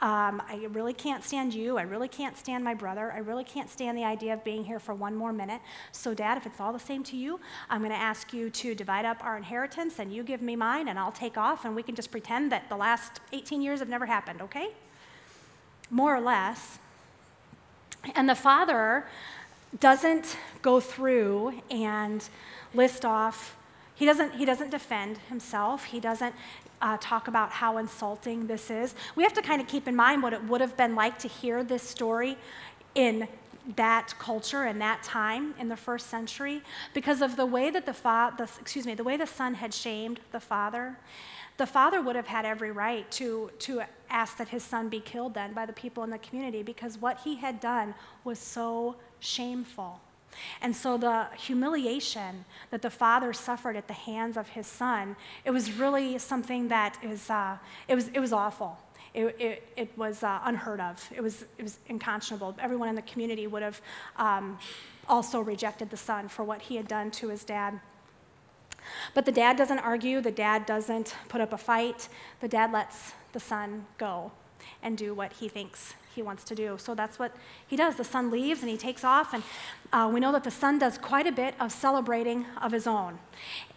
Um, 0.00 0.40
I 0.48 0.68
really 0.70 0.92
can't 0.92 1.24
stand 1.24 1.52
you. 1.52 1.76
I 1.76 1.82
really 1.82 2.06
can't 2.06 2.36
stand 2.36 2.62
my 2.62 2.74
brother. 2.74 3.12
I 3.12 3.18
really 3.18 3.42
can't 3.42 3.68
stand 3.68 3.98
the 3.98 4.04
idea 4.04 4.32
of 4.32 4.44
being 4.44 4.64
here 4.64 4.78
for 4.78 4.94
one 4.94 5.16
more 5.16 5.32
minute. 5.32 5.60
So, 5.90 6.14
Dad, 6.14 6.38
if 6.38 6.46
it's 6.46 6.60
all 6.60 6.72
the 6.72 6.78
same 6.78 7.02
to 7.04 7.16
you, 7.16 7.40
I'm 7.68 7.80
going 7.80 7.90
to 7.90 7.96
ask 7.96 8.32
you 8.32 8.48
to 8.48 8.76
divide 8.76 9.04
up 9.04 9.24
our 9.24 9.36
inheritance 9.36 9.98
and 9.98 10.12
you 10.12 10.22
give 10.22 10.40
me 10.40 10.54
mine 10.54 10.86
and 10.86 11.00
I'll 11.00 11.10
take 11.10 11.36
off 11.36 11.64
and 11.64 11.74
we 11.74 11.82
can 11.82 11.96
just 11.96 12.12
pretend 12.12 12.52
that 12.52 12.68
the 12.68 12.76
last 12.76 13.20
18 13.32 13.60
years 13.60 13.80
have 13.80 13.88
never 13.88 14.06
happened, 14.06 14.40
okay? 14.40 14.68
More 15.90 16.14
or 16.14 16.20
less. 16.20 16.78
And 18.14 18.28
the 18.28 18.36
father 18.36 19.06
doesn't 19.80 20.36
go 20.62 20.78
through 20.78 21.60
and 21.72 22.28
list 22.72 23.04
off 23.04 23.56
he 23.98 24.06
doesn't, 24.06 24.34
he 24.34 24.44
doesn't 24.44 24.70
defend 24.70 25.18
himself. 25.28 25.86
He 25.86 25.98
doesn't 25.98 26.32
uh, 26.80 26.98
talk 27.00 27.26
about 27.26 27.50
how 27.50 27.78
insulting 27.78 28.46
this 28.46 28.70
is. 28.70 28.94
We 29.16 29.24
have 29.24 29.32
to 29.34 29.42
kind 29.42 29.60
of 29.60 29.66
keep 29.66 29.88
in 29.88 29.96
mind 29.96 30.22
what 30.22 30.32
it 30.32 30.44
would 30.44 30.60
have 30.60 30.76
been 30.76 30.94
like 30.94 31.18
to 31.18 31.28
hear 31.28 31.64
this 31.64 31.82
story 31.82 32.38
in 32.94 33.26
that 33.74 34.14
culture 34.20 34.62
and 34.62 34.80
that 34.80 35.02
time 35.02 35.52
in 35.58 35.68
the 35.68 35.76
first 35.76 36.06
century 36.06 36.62
because 36.94 37.20
of 37.20 37.34
the 37.34 37.44
way 37.44 37.70
that 37.70 37.86
the, 37.86 37.92
father, 37.92 38.46
the 38.46 38.50
excuse 38.60 38.86
me 38.86 38.94
the 38.94 39.04
way 39.04 39.16
the 39.16 39.26
son 39.26 39.54
had 39.54 39.74
shamed 39.74 40.20
the 40.32 40.40
father 40.40 40.96
the 41.58 41.66
father 41.66 42.00
would 42.00 42.16
have 42.16 42.28
had 42.28 42.46
every 42.46 42.70
right 42.70 43.10
to, 43.10 43.50
to 43.58 43.82
ask 44.08 44.38
that 44.38 44.48
his 44.48 44.62
son 44.62 44.88
be 44.88 45.00
killed 45.00 45.34
then 45.34 45.52
by 45.52 45.66
the 45.66 45.72
people 45.74 46.02
in 46.02 46.08
the 46.08 46.18
community 46.18 46.62
because 46.62 46.96
what 46.96 47.18
he 47.24 47.36
had 47.36 47.60
done 47.60 47.94
was 48.24 48.38
so 48.38 48.96
shameful 49.20 50.00
and 50.60 50.74
so 50.74 50.96
the 50.96 51.26
humiliation 51.36 52.44
that 52.70 52.82
the 52.82 52.90
father 52.90 53.32
suffered 53.32 53.76
at 53.76 53.88
the 53.88 53.94
hands 53.94 54.36
of 54.36 54.48
his 54.50 54.66
son, 54.66 55.16
it 55.44 55.50
was 55.50 55.72
really 55.72 56.18
something 56.18 56.68
that 56.68 56.98
is, 57.02 57.30
uh, 57.30 57.56
it, 57.86 57.94
was, 57.94 58.08
it 58.08 58.20
was 58.20 58.32
awful. 58.32 58.78
It, 59.14 59.36
it, 59.40 59.68
it 59.76 59.98
was 59.98 60.22
uh, 60.22 60.40
unheard 60.44 60.80
of. 60.80 61.10
It 61.14 61.22
was, 61.22 61.44
it 61.56 61.62
was 61.62 61.78
unconscionable. 61.88 62.56
Everyone 62.60 62.88
in 62.88 62.94
the 62.94 63.02
community 63.02 63.46
would 63.46 63.62
have 63.62 63.80
um, 64.16 64.58
also 65.08 65.40
rejected 65.40 65.90
the 65.90 65.96
son 65.96 66.28
for 66.28 66.44
what 66.44 66.62
he 66.62 66.76
had 66.76 66.86
done 66.86 67.10
to 67.12 67.28
his 67.28 67.44
dad. 67.44 67.80
But 69.14 69.26
the 69.26 69.32
dad 69.32 69.56
doesn't 69.56 69.78
argue, 69.80 70.20
the 70.20 70.30
dad 70.30 70.66
doesn't 70.66 71.14
put 71.28 71.40
up 71.40 71.52
a 71.52 71.58
fight, 71.58 72.08
the 72.40 72.48
dad 72.48 72.72
lets 72.72 73.12
the 73.32 73.40
son 73.40 73.86
go 73.98 74.32
and 74.82 74.96
do 74.96 75.14
what 75.14 75.34
he 75.34 75.48
thinks 75.48 75.94
he 76.18 76.22
wants 76.22 76.42
to 76.44 76.54
do. 76.54 76.76
So 76.78 76.94
that's 76.96 77.18
what 77.18 77.32
he 77.66 77.76
does. 77.76 77.94
The 77.94 78.04
son 78.04 78.30
leaves 78.30 78.60
and 78.60 78.68
he 78.68 78.76
takes 78.76 79.04
off, 79.04 79.32
and 79.32 79.42
uh, 79.92 80.10
we 80.12 80.18
know 80.18 80.32
that 80.32 80.42
the 80.42 80.50
son 80.50 80.78
does 80.78 80.98
quite 80.98 81.28
a 81.28 81.32
bit 81.32 81.54
of 81.60 81.70
celebrating 81.70 82.44
of 82.60 82.72
his 82.72 82.86
own. 82.86 83.20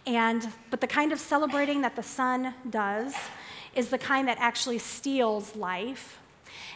And 0.06 0.48
but 0.68 0.80
the 0.80 0.88
kind 0.88 1.12
of 1.12 1.20
celebrating 1.20 1.82
that 1.82 1.94
the 1.94 2.02
son 2.02 2.54
does 2.68 3.14
is 3.76 3.90
the 3.90 3.98
kind 3.98 4.26
that 4.26 4.38
actually 4.40 4.78
steals 4.78 5.54
life. 5.54 6.18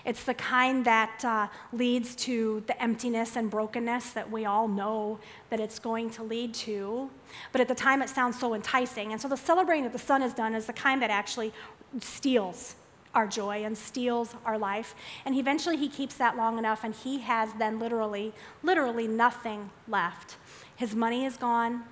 It's 0.04 0.22
the 0.22 0.34
kind 0.34 0.84
that 0.84 1.24
uh, 1.24 1.48
leads 1.72 2.14
to 2.26 2.62
the 2.68 2.80
emptiness 2.80 3.34
and 3.34 3.50
brokenness 3.50 4.10
that 4.12 4.30
we 4.30 4.44
all 4.44 4.68
know 4.68 5.18
that 5.50 5.58
it's 5.58 5.80
going 5.80 6.10
to 6.10 6.22
lead 6.22 6.54
to. 6.66 7.10
But 7.50 7.60
at 7.60 7.66
the 7.66 7.74
time, 7.74 8.02
it 8.02 8.08
sounds 8.08 8.38
so 8.38 8.54
enticing. 8.54 9.10
And 9.10 9.20
so 9.20 9.26
the 9.26 9.36
celebrating 9.36 9.82
that 9.82 9.92
the 9.92 9.98
son 9.98 10.20
has 10.20 10.32
done 10.32 10.54
is 10.54 10.66
the 10.66 10.72
kind 10.72 11.02
that 11.02 11.10
actually 11.10 11.52
steals 12.00 12.76
our 13.16 13.26
joy 13.26 13.64
and 13.64 13.76
steals 13.76 14.36
our 14.44 14.58
life. 14.58 14.94
And 15.24 15.34
eventually 15.34 15.76
he 15.76 15.88
keeps 15.88 16.16
that 16.16 16.36
long 16.36 16.58
enough 16.58 16.84
and 16.84 16.94
he 16.94 17.18
has 17.20 17.48
then 17.58 17.80
literally, 17.80 18.32
literally 18.62 19.08
nothing 19.08 19.70
left. 19.88 20.36
His 20.76 20.94
money 20.94 21.24
is 21.24 21.36
gone. 21.36 21.84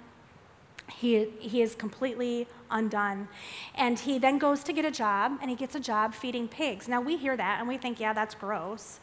he, 0.88 1.30
he 1.38 1.62
is 1.62 1.74
completely 1.74 2.46
undone. 2.70 3.28
And 3.74 3.98
he 3.98 4.18
then 4.18 4.38
goes 4.38 4.62
to 4.64 4.72
get 4.72 4.84
a 4.84 4.90
job, 4.90 5.38
and 5.40 5.50
he 5.50 5.56
gets 5.56 5.74
a 5.74 5.80
job 5.80 6.14
feeding 6.14 6.48
pigs. 6.48 6.88
Now, 6.88 7.00
we 7.00 7.16
hear 7.16 7.36
that 7.36 7.58
and 7.58 7.68
we 7.68 7.78
think, 7.78 8.00
yeah, 8.00 8.12
that's 8.12 8.34
gross. 8.34 9.00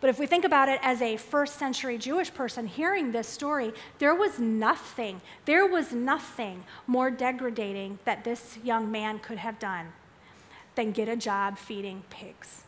But 0.00 0.10
if 0.10 0.18
we 0.18 0.26
think 0.26 0.44
about 0.44 0.68
it 0.68 0.80
as 0.82 1.00
a 1.00 1.16
first 1.16 1.56
century 1.58 1.96
Jewish 1.96 2.32
person 2.32 2.66
hearing 2.66 3.12
this 3.12 3.28
story, 3.28 3.72
there 3.98 4.14
was 4.14 4.38
nothing, 4.38 5.20
there 5.44 5.66
was 5.66 5.92
nothing 5.92 6.64
more 6.86 7.10
degrading 7.10 7.98
that 8.04 8.24
this 8.24 8.58
young 8.62 8.90
man 8.90 9.18
could 9.18 9.38
have 9.38 9.58
done 9.58 9.92
than 10.74 10.92
get 10.92 11.08
a 11.08 11.16
job 11.16 11.58
feeding 11.58 12.02
pigs. 12.10 12.62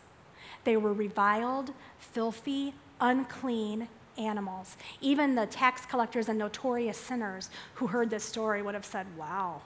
They 0.64 0.76
were 0.76 0.92
reviled, 0.92 1.72
filthy, 1.98 2.75
unclean 3.00 3.88
animals. 4.18 4.76
Even 5.00 5.34
the 5.34 5.46
tax 5.46 5.86
collectors 5.86 6.28
and 6.28 6.38
notorious 6.38 6.98
sinners 6.98 7.50
who 7.75 7.88
heard 7.88 8.10
this 8.10 8.25
story 8.25 8.62
would 8.62 8.75
have 8.75 8.84
said, 8.84 9.06
Wow, 9.16 9.62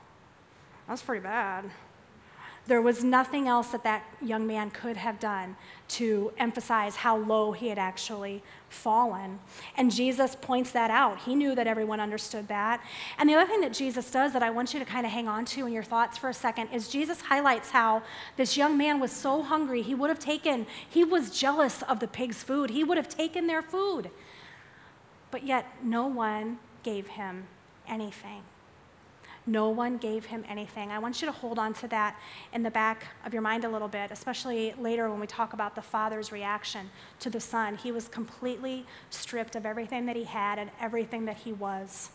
that's 0.89 1.03
pretty 1.03 1.23
bad. 1.23 1.71
There 2.71 2.81
was 2.81 3.03
nothing 3.03 3.49
else 3.49 3.71
that 3.73 3.83
that 3.83 4.05
young 4.23 4.47
man 4.47 4.71
could 4.71 4.97
have 4.97 5.19
done 5.19 5.57
to 5.89 6.33
emphasize 6.39 6.95
how 6.95 7.17
low 7.17 7.51
he 7.51 7.67
had 7.67 7.81
actually 7.81 8.45
fallen. 8.69 9.41
And 9.77 9.91
Jesus 9.91 10.37
points 10.41 10.71
that 10.71 10.89
out. 10.89 11.23
He 11.23 11.35
knew 11.35 11.57
that 11.57 11.67
everyone 11.67 11.99
understood 11.99 12.47
that. 12.47 12.81
And 13.19 13.29
the 13.29 13.35
other 13.35 13.51
thing 13.51 13.61
that 13.63 13.73
Jesus 13.73 14.09
does 14.09 14.33
that 14.35 14.45
I 14.45 14.51
want 14.51 14.73
you 14.73 14.79
to 14.79 14.87
kind 14.87 15.05
of 15.05 15.11
hang 15.11 15.27
on 15.27 15.47
to 15.47 15.67
in 15.67 15.73
your 15.73 15.83
thoughts 15.83 16.17
for 16.17 16.29
a 16.29 16.33
second 16.33 16.69
is 16.69 16.87
Jesus 16.87 17.23
highlights 17.23 17.71
how 17.71 18.05
this 18.37 18.57
young 18.57 18.79
man 18.79 19.01
was 19.01 19.11
so 19.11 19.43
hungry, 19.43 19.83
he 19.83 19.97
would 19.97 20.09
have 20.09 20.21
taken, 20.21 20.65
he 20.89 21.03
was 21.03 21.37
jealous 21.37 21.83
of 21.83 21.99
the 21.99 22.07
pig's 22.07 22.45
food. 22.45 22.71
He 22.71 22.85
would 22.85 22.99
have 22.99 23.09
taken 23.09 23.49
their 23.49 23.63
food. 23.63 24.11
But 25.33 25.43
yet, 25.43 25.67
no 25.83 26.07
one 26.07 26.61
gave 26.85 27.09
him 27.09 27.49
anything. 27.89 28.45
No 29.47 29.71
one 29.71 29.97
gave 29.97 30.27
him 30.27 30.45
anything. 30.49 30.91
I 30.91 30.99
want 30.99 31.21
you 31.23 31.27
to 31.27 31.33
hold 31.33 31.59
on 31.59 31.73
to 31.75 31.89
that 31.89 32.17
in 32.53 32.63
the 32.63 32.71
back 32.71 33.05
of 33.25 33.33
your 33.33 33.43
mind 33.43 33.65
a 33.65 33.69
little 33.69 33.89
bit, 33.89 34.11
especially 34.11 34.75
later 34.79 35.09
when 35.11 35.19
we 35.19 35.27
talk 35.27 35.53
about 35.53 35.75
the 35.75 35.83
father's 35.83 36.31
reaction 36.31 36.91
to 37.21 37.31
the 37.31 37.41
son. 37.41 37.77
He 37.77 37.91
was 37.91 38.07
completely 38.09 38.87
stripped 39.09 39.57
of 39.57 39.65
everything 39.65 40.07
that 40.07 40.17
he 40.17 40.25
had 40.25 40.59
and 40.59 40.71
everything 40.81 41.25
that 41.25 41.39
he 41.39 41.53
was. 41.53 42.11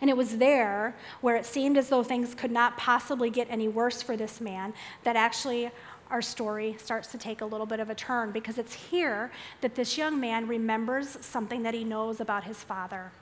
And 0.00 0.10
it 0.10 0.16
was 0.16 0.38
there 0.38 0.96
where 1.20 1.36
it 1.36 1.46
seemed 1.46 1.76
as 1.76 1.88
though 1.88 2.02
things 2.02 2.34
could 2.34 2.50
not 2.50 2.76
possibly 2.76 3.30
get 3.30 3.46
any 3.50 3.68
worse 3.68 4.02
for 4.02 4.16
this 4.16 4.40
man 4.40 4.74
that 5.04 5.14
actually 5.14 5.70
our 6.10 6.22
story 6.22 6.74
starts 6.78 7.08
to 7.08 7.18
take 7.18 7.42
a 7.42 7.44
little 7.44 7.66
bit 7.66 7.80
of 7.80 7.90
a 7.90 7.94
turn 7.94 8.32
because 8.32 8.58
it's 8.58 8.72
here 8.72 9.30
that 9.60 9.74
this 9.74 9.98
young 9.98 10.18
man 10.18 10.48
remembers 10.48 11.18
something 11.20 11.62
that 11.62 11.74
he 11.74 11.84
knows 11.84 12.18
about 12.18 12.44
his 12.44 12.62
father. 12.64 13.12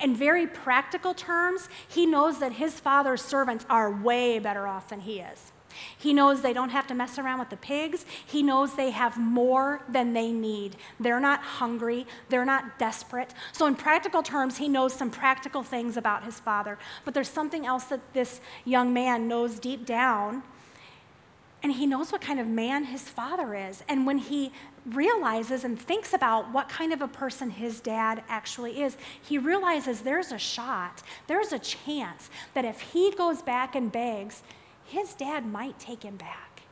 In 0.00 0.14
very 0.14 0.46
practical 0.46 1.14
terms, 1.14 1.68
he 1.86 2.06
knows 2.06 2.38
that 2.38 2.52
his 2.52 2.80
father's 2.80 3.22
servants 3.22 3.66
are 3.68 3.90
way 3.90 4.38
better 4.38 4.66
off 4.66 4.88
than 4.88 5.00
he 5.00 5.20
is. 5.20 5.52
He 5.98 6.12
knows 6.12 6.40
they 6.40 6.52
don't 6.52 6.70
have 6.70 6.86
to 6.86 6.94
mess 6.94 7.18
around 7.18 7.38
with 7.38 7.50
the 7.50 7.56
pigs. 7.56 8.06
He 8.24 8.42
knows 8.42 8.74
they 8.74 8.90
have 8.90 9.18
more 9.18 9.82
than 9.88 10.12
they 10.12 10.32
need. 10.32 10.76
They're 10.98 11.20
not 11.20 11.40
hungry. 11.40 12.06
They're 12.28 12.44
not 12.44 12.78
desperate. 12.78 13.34
So, 13.52 13.66
in 13.66 13.74
practical 13.74 14.22
terms, 14.22 14.56
he 14.56 14.68
knows 14.68 14.94
some 14.94 15.10
practical 15.10 15.62
things 15.62 15.96
about 15.96 16.24
his 16.24 16.40
father. 16.40 16.78
But 17.04 17.14
there's 17.14 17.28
something 17.28 17.66
else 17.66 17.84
that 17.84 18.14
this 18.14 18.40
young 18.64 18.92
man 18.92 19.28
knows 19.28 19.58
deep 19.58 19.84
down 19.84 20.42
and 21.66 21.74
he 21.74 21.84
knows 21.84 22.12
what 22.12 22.20
kind 22.20 22.38
of 22.38 22.46
man 22.46 22.84
his 22.84 23.08
father 23.08 23.52
is. 23.52 23.82
And 23.88 24.06
when 24.06 24.18
he 24.18 24.52
realizes 24.88 25.64
and 25.64 25.76
thinks 25.76 26.12
about 26.12 26.52
what 26.52 26.68
kind 26.68 26.92
of 26.92 27.02
a 27.02 27.08
person 27.08 27.50
his 27.50 27.80
dad 27.80 28.22
actually 28.28 28.84
is, 28.84 28.96
he 29.20 29.36
realizes 29.36 30.02
there's 30.02 30.30
a 30.30 30.38
shot, 30.38 31.02
there's 31.26 31.52
a 31.52 31.58
chance 31.58 32.30
that 32.54 32.64
if 32.64 32.80
he 32.80 33.10
goes 33.10 33.42
back 33.42 33.74
and 33.74 33.90
begs, 33.90 34.44
his 34.84 35.12
dad 35.14 35.44
might 35.44 35.76
take 35.80 36.04
him 36.04 36.16
back. 36.16 36.62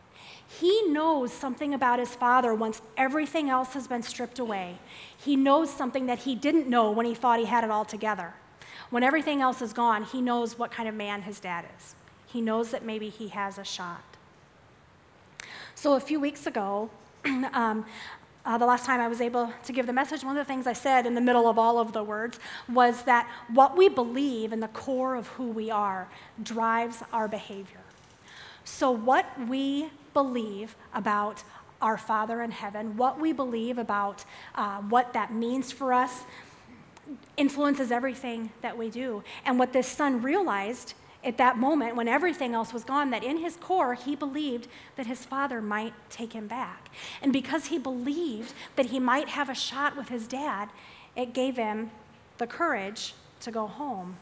He 0.47 0.83
knows 0.87 1.33
something 1.33 1.75
about 1.75 1.99
his 1.99 2.15
father 2.15 2.55
once 2.55 2.81
everything 2.97 3.51
else 3.51 3.73
has 3.73 3.89
been 3.89 4.05
stripped 4.05 4.39
away. 4.39 4.79
He 5.17 5.35
knows 5.35 5.71
something 5.71 6.07
that 6.07 6.21
he 6.21 6.37
didn't 6.37 6.69
know 6.69 6.93
when 6.93 7.05
he 7.07 7.17
thought 7.17 7.41
he 7.41 7.47
had 7.47 7.65
it 7.65 7.71
all 7.71 7.85
together. 7.85 8.35
When 8.91 9.03
everything 9.03 9.41
else 9.41 9.61
is 9.61 9.73
gone, 9.73 10.05
he 10.05 10.21
knows 10.21 10.57
what 10.57 10.71
kind 10.71 10.89
of 10.89 10.95
man 10.95 11.23
his 11.23 11.41
dad 11.41 11.65
is. 11.77 11.97
He 12.29 12.41
knows 12.41 12.71
that 12.71 12.85
maybe 12.85 13.09
he 13.09 13.27
has 13.31 13.59
a 13.59 13.65
shot. 13.65 14.14
So 15.75 15.95
a 15.95 16.01
few 16.01 16.21
weeks 16.21 16.47
ago, 16.47 16.89
um, 17.25 17.85
uh, 18.45 18.59
the 18.59 18.67
last 18.67 18.85
time 18.85 19.01
I 19.01 19.09
was 19.09 19.21
able 19.21 19.53
to 19.65 19.73
give 19.73 19.87
the 19.87 19.93
message, 19.93 20.23
one 20.23 20.37
of 20.37 20.47
the 20.47 20.51
things 20.51 20.67
I 20.67 20.73
said 20.73 21.05
in 21.07 21.15
the 21.15 21.21
middle 21.21 21.49
of 21.49 21.59
all 21.59 21.79
of 21.79 21.93
the 21.93 22.03
words 22.03 22.39
was 22.69 23.03
that 23.05 23.29
what 23.49 23.77
we 23.77 23.89
believe 23.89 24.53
in 24.53 24.61
the 24.61 24.69
core 24.69 25.15
of 25.15 25.27
who 25.29 25.49
we 25.49 25.71
are 25.71 26.09
drives 26.43 27.03
our 27.13 27.27
behavior. 27.27 27.81
So, 28.65 28.91
what 28.91 29.27
we 29.49 29.91
believe 30.13 30.77
about 30.95 31.43
our 31.83 31.99
Father 31.99 32.41
in 32.41 32.51
heaven, 32.51 32.97
what 32.97 33.21
we 33.21 33.33
believe 33.33 33.77
about 33.77 34.25
uh, 34.55 34.79
what 34.79 35.13
that 35.13 35.35
means 35.35 35.73
for 35.73 35.93
us, 35.93 36.23
influences 37.37 37.91
everything 37.91 38.51
that 38.63 38.79
we 38.79 38.91
do. 38.91 39.23
And 39.45 39.59
what 39.59 39.73
this 39.73 39.89
son 39.89 40.23
realized 40.23 40.95
at 41.25 41.39
that 41.39 41.59
moment, 41.59 41.97
when 41.97 42.07
everything 42.07 42.55
else 42.55 42.73
was 42.73 42.85
gone, 42.85 43.11
that 43.11 43.25
in 43.25 43.39
his 43.39 43.57
core, 43.57 43.95
he 43.95 44.15
believed 44.15 44.69
that 44.97 45.07
his 45.07 45.25
father 45.25 45.63
might 45.63 45.95
take 46.11 46.35
him 46.35 46.47
back. 46.47 46.91
And 47.23 47.33
because 47.33 47.67
he 47.67 47.79
believed 47.79 48.53
that 48.77 48.87
he 48.87 49.01
might 49.01 49.31
have 49.31 49.49
a 49.49 49.55
shot 49.55 49.97
with 49.97 50.11
his 50.11 50.27
dad, 50.27 50.69
it 51.17 51.33
gave 51.33 51.57
him 51.57 51.91
the 52.39 52.47
courage 52.47 53.15
to 53.41 53.51
go 53.51 53.67
home. 53.67 54.17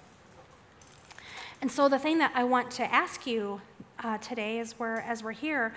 And 1.60 1.70
so, 1.70 1.88
the 1.88 1.98
thing 1.98 2.18
that 2.18 2.32
I 2.34 2.44
want 2.44 2.70
to 2.72 2.92
ask 2.92 3.26
you 3.26 3.60
uh, 4.02 4.18
today 4.18 4.58
is 4.58 4.72
where, 4.78 5.00
as 5.00 5.22
we're 5.22 5.32
here, 5.32 5.74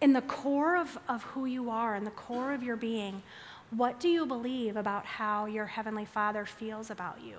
in 0.00 0.12
the 0.14 0.22
core 0.22 0.76
of, 0.76 0.98
of 1.08 1.22
who 1.22 1.44
you 1.44 1.70
are, 1.70 1.94
in 1.94 2.04
the 2.04 2.10
core 2.10 2.52
of 2.52 2.62
your 2.62 2.76
being, 2.76 3.22
what 3.70 4.00
do 4.00 4.08
you 4.08 4.26
believe 4.26 4.76
about 4.76 5.06
how 5.06 5.46
your 5.46 5.66
Heavenly 5.66 6.04
Father 6.04 6.44
feels 6.44 6.90
about 6.90 7.20
you? 7.22 7.38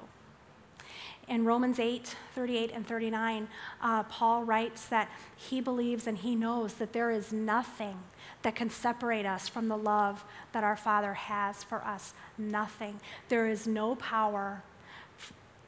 In 1.28 1.46
Romans 1.46 1.80
8, 1.80 2.16
38 2.36 2.72
and 2.74 2.86
39, 2.86 3.48
uh, 3.82 4.04
Paul 4.04 4.44
writes 4.44 4.88
that 4.88 5.10
he 5.36 5.62
believes 5.62 6.06
and 6.06 6.18
he 6.18 6.36
knows 6.36 6.74
that 6.76 6.92
there 6.92 7.12
is 7.12 7.32
nothing 7.32 8.00
that 8.42 8.56
can 8.56 8.70
separate 8.70 9.26
us 9.26 9.48
from 9.48 9.70
the 9.70 9.78
love 9.78 10.26
that 10.52 10.66
our 10.66 10.76
Father 10.76 11.14
has 11.14 11.64
for 11.64 11.82
us. 11.86 12.14
Nothing. 12.38 13.00
There 13.30 13.48
is 13.48 13.66
no 13.66 13.96
power, 13.96 14.64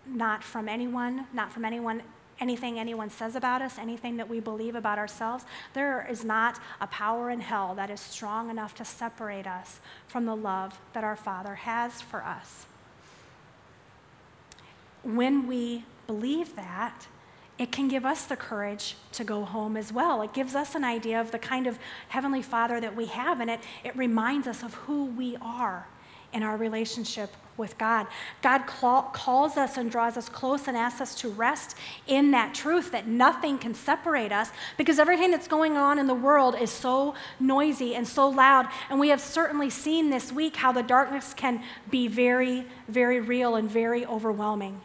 not 0.05 0.43
from 0.43 0.67
anyone, 0.67 1.27
not 1.33 1.51
from 1.51 1.63
anyone 1.65 2.03
anything 2.37 2.77
anyone 2.77 3.09
says 3.09 3.33
about 3.33 3.61
us, 3.61 3.79
anything 3.79 4.17
that 4.17 4.27
we 4.27 4.41
believe 4.41 4.75
about 4.75 4.97
ourselves, 4.97 5.45
there 5.73 6.05
is 6.09 6.25
not 6.25 6.59
a 6.81 6.87
power 6.87 7.29
in 7.29 7.39
hell 7.39 7.73
that 7.73 7.89
is 7.89 8.01
strong 8.01 8.49
enough 8.49 8.75
to 8.75 8.83
separate 8.83 9.47
us 9.47 9.79
from 10.05 10.25
the 10.25 10.35
love 10.35 10.81
that 10.91 11.05
our 11.05 11.15
Father 11.15 11.55
has 11.55 12.01
for 12.01 12.21
us 12.21 12.65
when 15.05 15.47
we 15.47 15.85
believe 16.07 16.55
that, 16.55 17.07
it 17.57 17.71
can 17.71 17.87
give 17.87 18.05
us 18.05 18.25
the 18.25 18.35
courage 18.35 18.95
to 19.13 19.23
go 19.23 19.45
home 19.45 19.77
as 19.77 19.93
well. 19.93 20.21
It 20.21 20.33
gives 20.33 20.55
us 20.55 20.75
an 20.75 20.83
idea 20.83 21.21
of 21.21 21.31
the 21.31 21.39
kind 21.39 21.67
of 21.67 21.79
Heavenly 22.09 22.41
Father 22.41 22.81
that 22.81 22.95
we 22.95 23.05
have, 23.05 23.39
and 23.39 23.49
it, 23.49 23.61
it 23.83 23.95
reminds 23.95 24.45
us 24.47 24.61
of 24.61 24.73
who 24.73 25.05
we 25.05 25.37
are 25.41 25.87
in 26.33 26.43
our 26.43 26.57
relationship 26.57 27.29
with 27.55 27.77
God. 27.77 28.07
God 28.41 28.67
call, 28.67 29.03
calls 29.03 29.55
us 29.55 29.77
and 29.77 29.89
draws 29.89 30.17
us 30.17 30.27
close 30.27 30.67
and 30.67 30.75
asks 30.75 30.99
us 30.99 31.15
to 31.15 31.29
rest 31.29 31.77
in 32.07 32.31
that 32.31 32.53
truth 32.53 32.91
that 32.91 33.07
nothing 33.07 33.57
can 33.57 33.73
separate 33.73 34.33
us 34.33 34.49
because 34.77 34.99
everything 34.99 35.31
that's 35.31 35.47
going 35.47 35.77
on 35.77 35.97
in 35.97 36.07
the 36.07 36.13
world 36.13 36.55
is 36.59 36.71
so 36.71 37.15
noisy 37.39 37.95
and 37.95 38.05
so 38.05 38.27
loud. 38.27 38.67
And 38.89 38.99
we 38.99 39.07
have 39.07 39.21
certainly 39.21 39.69
seen 39.69 40.09
this 40.09 40.33
week 40.33 40.57
how 40.57 40.73
the 40.73 40.83
darkness 40.83 41.33
can 41.33 41.63
be 41.89 42.09
very, 42.09 42.65
very 42.89 43.21
real 43.21 43.55
and 43.55 43.71
very 43.71 44.05
overwhelming. 44.05 44.81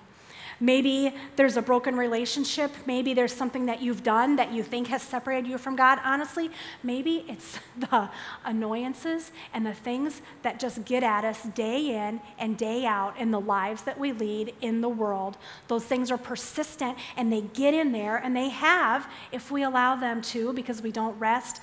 Maybe 0.62 1.14
there's 1.36 1.56
a 1.56 1.62
broken 1.62 1.96
relationship. 1.96 2.70
Maybe 2.84 3.14
there's 3.14 3.32
something 3.32 3.64
that 3.66 3.80
you've 3.80 4.02
done 4.02 4.36
that 4.36 4.52
you 4.52 4.62
think 4.62 4.88
has 4.88 5.02
separated 5.02 5.48
you 5.48 5.56
from 5.56 5.74
God. 5.74 5.98
Honestly, 6.04 6.50
maybe 6.82 7.24
it's 7.28 7.58
the 7.78 8.10
annoyances 8.44 9.32
and 9.54 9.64
the 9.64 9.72
things 9.72 10.20
that 10.42 10.60
just 10.60 10.84
get 10.84 11.02
at 11.02 11.24
us 11.24 11.44
day 11.44 11.96
in 11.96 12.20
and 12.38 12.58
day 12.58 12.84
out 12.84 13.18
in 13.18 13.30
the 13.30 13.40
lives 13.40 13.82
that 13.82 13.98
we 13.98 14.12
lead 14.12 14.54
in 14.60 14.82
the 14.82 14.88
world. 14.88 15.38
Those 15.68 15.84
things 15.84 16.10
are 16.10 16.18
persistent 16.18 16.98
and 17.16 17.32
they 17.32 17.40
get 17.40 17.72
in 17.72 17.92
there 17.92 18.18
and 18.18 18.36
they 18.36 18.50
have, 18.50 19.10
if 19.32 19.50
we 19.50 19.62
allow 19.62 19.96
them 19.96 20.20
to, 20.22 20.52
because 20.52 20.82
we 20.82 20.92
don't 20.92 21.18
rest 21.18 21.62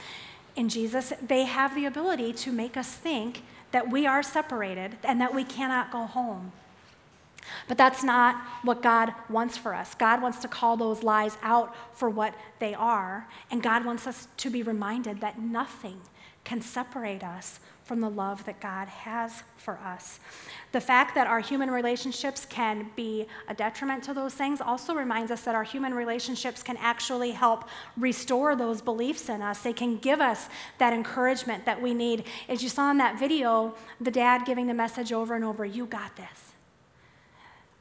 in 0.55 0.69
Jesus, 0.69 1.13
they 1.21 1.43
have 1.43 1.75
the 1.75 1.85
ability 1.85 2.33
to 2.33 2.51
make 2.51 2.75
us 2.75 2.95
think 2.95 3.43
that 3.71 3.91
we 3.91 4.07
are 4.07 4.23
separated 4.23 4.97
and 5.03 5.21
that 5.21 5.35
we 5.35 5.43
cannot 5.43 5.91
go 5.91 6.05
home. 6.05 6.51
But 7.67 7.77
that's 7.77 8.03
not 8.03 8.35
what 8.63 8.81
God 8.81 9.13
wants 9.29 9.57
for 9.57 9.73
us. 9.73 9.95
God 9.95 10.21
wants 10.21 10.39
to 10.39 10.47
call 10.47 10.77
those 10.77 11.03
lies 11.03 11.37
out 11.41 11.75
for 11.93 12.09
what 12.09 12.33
they 12.59 12.73
are, 12.73 13.27
and 13.51 13.61
God 13.61 13.85
wants 13.85 14.07
us 14.07 14.27
to 14.37 14.49
be 14.49 14.63
reminded 14.63 15.21
that 15.21 15.39
nothing 15.39 16.01
can 16.43 16.61
separate 16.61 17.23
us 17.23 17.59
from 17.87 18.01
the 18.01 18.09
love 18.09 18.43
that 18.45 18.59
God 18.59 18.89
has 18.89 19.43
for 19.55 19.79
us. 19.79 20.19
The 20.73 20.81
fact 20.81 21.15
that 21.15 21.25
our 21.25 21.39
human 21.39 21.71
relationships 21.71 22.45
can 22.45 22.89
be 22.97 23.27
a 23.47 23.53
detriment 23.53 24.03
to 24.03 24.13
those 24.13 24.33
things 24.33 24.59
also 24.59 24.93
reminds 24.93 25.31
us 25.31 25.41
that 25.43 25.55
our 25.55 25.63
human 25.63 25.93
relationships 25.93 26.61
can 26.61 26.75
actually 26.77 27.31
help 27.31 27.63
restore 27.95 28.57
those 28.57 28.81
beliefs 28.81 29.29
in 29.29 29.41
us. 29.41 29.59
They 29.59 29.71
can 29.71 29.97
give 29.97 30.19
us 30.19 30.49
that 30.79 30.91
encouragement 30.91 31.65
that 31.65 31.81
we 31.81 31.93
need. 31.93 32.25
As 32.49 32.61
you 32.61 32.67
saw 32.67 32.91
in 32.91 32.97
that 32.97 33.17
video, 33.17 33.73
the 34.01 34.11
dad 34.11 34.45
giving 34.45 34.67
the 34.67 34.73
message 34.73 35.13
over 35.13 35.33
and 35.33 35.45
over, 35.45 35.65
you 35.65 35.85
got 35.85 36.15
this. 36.17 36.56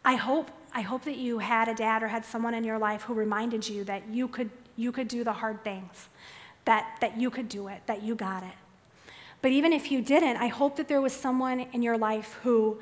I 0.06 0.14
hope, 0.14 0.52
I 0.72 0.82
hope 0.82 1.02
that 1.04 1.16
you 1.16 1.40
had 1.40 1.66
a 1.66 1.74
dad 1.74 2.04
or 2.04 2.06
had 2.06 2.24
someone 2.24 2.54
in 2.54 2.62
your 2.62 2.78
life 2.78 3.02
who 3.02 3.12
reminded 3.12 3.68
you 3.68 3.82
that 3.84 4.08
you 4.08 4.28
could, 4.28 4.50
you 4.76 4.92
could 4.92 5.08
do 5.08 5.24
the 5.24 5.32
hard 5.32 5.64
things, 5.64 6.08
that, 6.64 6.96
that 7.00 7.18
you 7.18 7.28
could 7.28 7.48
do 7.48 7.66
it, 7.66 7.82
that 7.86 8.04
you 8.04 8.14
got 8.14 8.44
it. 8.44 8.54
But 9.42 9.50
even 9.50 9.72
if 9.72 9.90
you 9.90 10.00
didn't, 10.00 10.36
I 10.36 10.46
hope 10.46 10.76
that 10.76 10.86
there 10.86 11.00
was 11.00 11.12
someone 11.12 11.66
in 11.72 11.82
your 11.82 11.98
life 11.98 12.38
who 12.44 12.78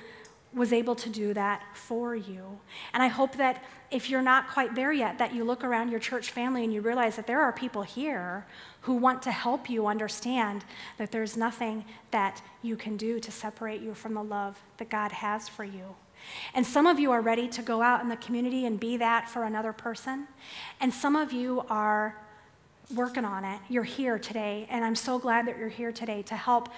was 0.52 0.70
able 0.70 0.94
to 0.96 1.08
do 1.08 1.32
that 1.32 1.62
for 1.72 2.14
you. 2.14 2.60
And 2.92 3.02
I 3.02 3.08
hope 3.08 3.36
that 3.36 3.64
if 3.90 4.10
you're 4.10 4.22
not 4.22 4.50
quite 4.50 4.74
there 4.74 4.92
yet, 4.92 5.16
that 5.16 5.34
you 5.34 5.44
look 5.44 5.64
around 5.64 5.90
your 5.90 6.00
church 6.00 6.30
family 6.30 6.62
and 6.62 6.74
you 6.74 6.82
realize 6.82 7.16
that 7.16 7.26
there 7.26 7.40
are 7.40 7.52
people 7.52 7.82
here 7.82 8.44
who 8.82 8.92
want 8.92 9.22
to 9.22 9.32
help 9.32 9.70
you 9.70 9.86
understand 9.86 10.62
that 10.98 11.10
there's 11.10 11.38
nothing 11.38 11.86
that 12.10 12.42
you 12.60 12.76
can 12.76 12.98
do 12.98 13.18
to 13.18 13.32
separate 13.32 13.80
you 13.80 13.94
from 13.94 14.12
the 14.12 14.22
love 14.22 14.60
that 14.76 14.90
God 14.90 15.10
has 15.10 15.48
for 15.48 15.64
you. 15.64 15.96
And 16.54 16.66
some 16.66 16.86
of 16.86 16.98
you 16.98 17.10
are 17.12 17.20
ready 17.20 17.48
to 17.48 17.62
go 17.62 17.82
out 17.82 18.00
in 18.00 18.08
the 18.08 18.16
community 18.16 18.66
and 18.66 18.78
be 18.78 18.96
that 18.96 19.28
for 19.28 19.44
another 19.44 19.72
person. 19.72 20.28
And 20.80 20.92
some 20.92 21.16
of 21.16 21.32
you 21.32 21.64
are 21.68 22.16
working 22.94 23.24
on 23.24 23.44
it. 23.44 23.60
You're 23.68 23.84
here 23.84 24.18
today, 24.18 24.66
and 24.70 24.84
I'm 24.84 24.94
so 24.94 25.18
glad 25.18 25.46
that 25.46 25.58
you're 25.58 25.68
here 25.68 25.92
today 25.92 26.22
to 26.22 26.36
help 26.36 26.68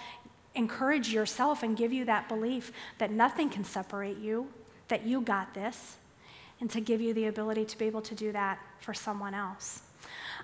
encourage 0.55 1.13
yourself 1.13 1.63
and 1.63 1.77
give 1.77 1.93
you 1.93 2.05
that 2.07 2.29
belief 2.29 2.73
that 2.99 3.11
nothing 3.11 3.51
can 3.51 3.65
separate 3.65 4.19
you, 4.19 4.49
that 4.89 5.05
you 5.05 5.21
got 5.21 5.55
this, 5.55 5.97
and 6.61 6.71
to 6.71 6.81
give 6.81 7.01
you 7.01 7.13
the 7.13 7.27
ability 7.27 7.65
to 7.67 7.79
be 7.79 7.85
able 7.85 8.01
to 8.03 8.15
do 8.15 8.33
that 8.33 8.59
for 8.81 8.95
someone 8.95 9.35
else. 9.35 9.83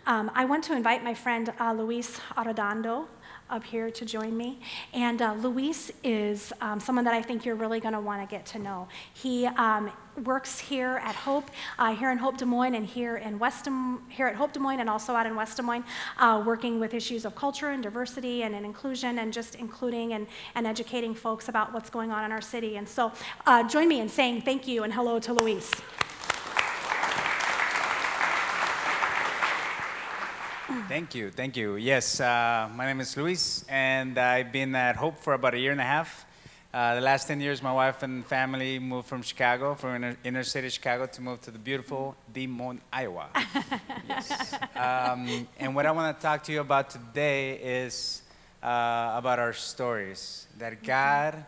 Um, 0.06 0.30
I 0.34 0.44
want 0.44 0.64
to 0.64 0.76
invite 0.76 1.04
my 1.04 1.14
friend 1.14 1.52
uh, 1.60 1.72
Luis 1.72 2.18
Arredondo 2.36 3.06
up 3.50 3.64
here 3.64 3.90
to 3.90 4.04
join 4.04 4.36
me. 4.36 4.60
And 4.92 5.20
uh, 5.20 5.34
Luis 5.34 5.90
is 6.02 6.52
um, 6.60 6.80
someone 6.80 7.04
that 7.04 7.14
I 7.14 7.22
think 7.22 7.44
you're 7.44 7.54
really 7.54 7.80
going 7.80 7.94
to 7.94 8.00
want 8.00 8.28
to 8.28 8.34
get 8.34 8.46
to 8.46 8.58
know. 8.58 8.88
He 9.12 9.46
um, 9.46 9.90
works 10.24 10.58
here 10.58 11.00
at 11.04 11.14
Hope, 11.14 11.50
uh, 11.78 11.94
here 11.94 12.10
in 12.10 12.18
Hope 12.18 12.36
Des 12.36 12.44
Moines, 12.44 12.74
and 12.74 12.86
here 12.86 13.16
in 13.16 13.38
West 13.38 13.64
Des 13.64 13.70
here 14.08 14.26
at 14.26 14.36
Hope 14.36 14.52
Des 14.52 14.60
Moines, 14.60 14.80
and 14.80 14.88
also 14.88 15.14
out 15.14 15.26
in 15.26 15.36
West 15.36 15.56
Des 15.56 15.62
Moines, 15.62 15.84
uh, 16.18 16.42
working 16.44 16.80
with 16.80 16.94
issues 16.94 17.24
of 17.24 17.34
culture 17.34 17.70
and 17.70 17.82
diversity 17.82 18.42
and, 18.42 18.54
and 18.54 18.64
inclusion, 18.64 19.18
and 19.18 19.32
just 19.32 19.54
including 19.54 20.12
and, 20.14 20.26
and 20.54 20.66
educating 20.66 21.14
folks 21.14 21.48
about 21.48 21.72
what's 21.72 21.90
going 21.90 22.10
on 22.10 22.24
in 22.24 22.32
our 22.32 22.40
city. 22.40 22.76
And 22.76 22.88
so, 22.88 23.12
uh, 23.46 23.66
join 23.68 23.88
me 23.88 24.00
in 24.00 24.08
saying 24.08 24.42
thank 24.42 24.66
you 24.66 24.82
and 24.82 24.92
hello 24.92 25.18
to 25.20 25.32
Luis. 25.32 25.70
Thank 30.92 31.14
you, 31.14 31.30
thank 31.30 31.56
you. 31.56 31.76
Yes, 31.76 32.20
uh, 32.20 32.68
my 32.76 32.84
name 32.84 33.00
is 33.00 33.16
Luis, 33.16 33.64
and 33.66 34.18
I've 34.18 34.52
been 34.52 34.74
at 34.74 34.94
Hope 34.94 35.18
for 35.20 35.32
about 35.32 35.54
a 35.54 35.58
year 35.58 35.72
and 35.72 35.80
a 35.80 35.84
half. 35.84 36.26
Uh, 36.70 36.96
the 36.96 37.00
last 37.00 37.28
10 37.28 37.40
years, 37.40 37.62
my 37.62 37.72
wife 37.72 38.02
and 38.02 38.26
family 38.26 38.78
moved 38.78 39.08
from 39.08 39.22
Chicago, 39.22 39.74
from 39.74 39.94
inner, 39.96 40.16
inner 40.22 40.42
city 40.42 40.68
Chicago, 40.68 41.06
to 41.06 41.22
move 41.22 41.40
to 41.40 41.50
the 41.50 41.58
beautiful 41.58 42.14
Des 42.30 42.46
Moines, 42.46 42.82
Iowa. 42.92 43.30
yes. 44.06 44.52
Um, 44.76 45.48
and 45.58 45.74
what 45.74 45.86
I 45.86 45.92
want 45.92 46.14
to 46.14 46.22
talk 46.22 46.42
to 46.44 46.52
you 46.52 46.60
about 46.60 46.90
today 46.90 47.54
is 47.54 48.20
uh, 48.62 49.14
about 49.14 49.38
our 49.38 49.54
stories. 49.54 50.46
That 50.58 50.82
God 50.82 51.42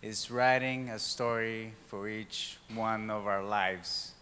is 0.00 0.30
writing 0.30 0.88
a 0.88 0.98
story 0.98 1.74
for 1.88 2.08
each 2.08 2.56
one 2.72 3.10
of 3.10 3.26
our 3.26 3.44
lives. 3.44 4.12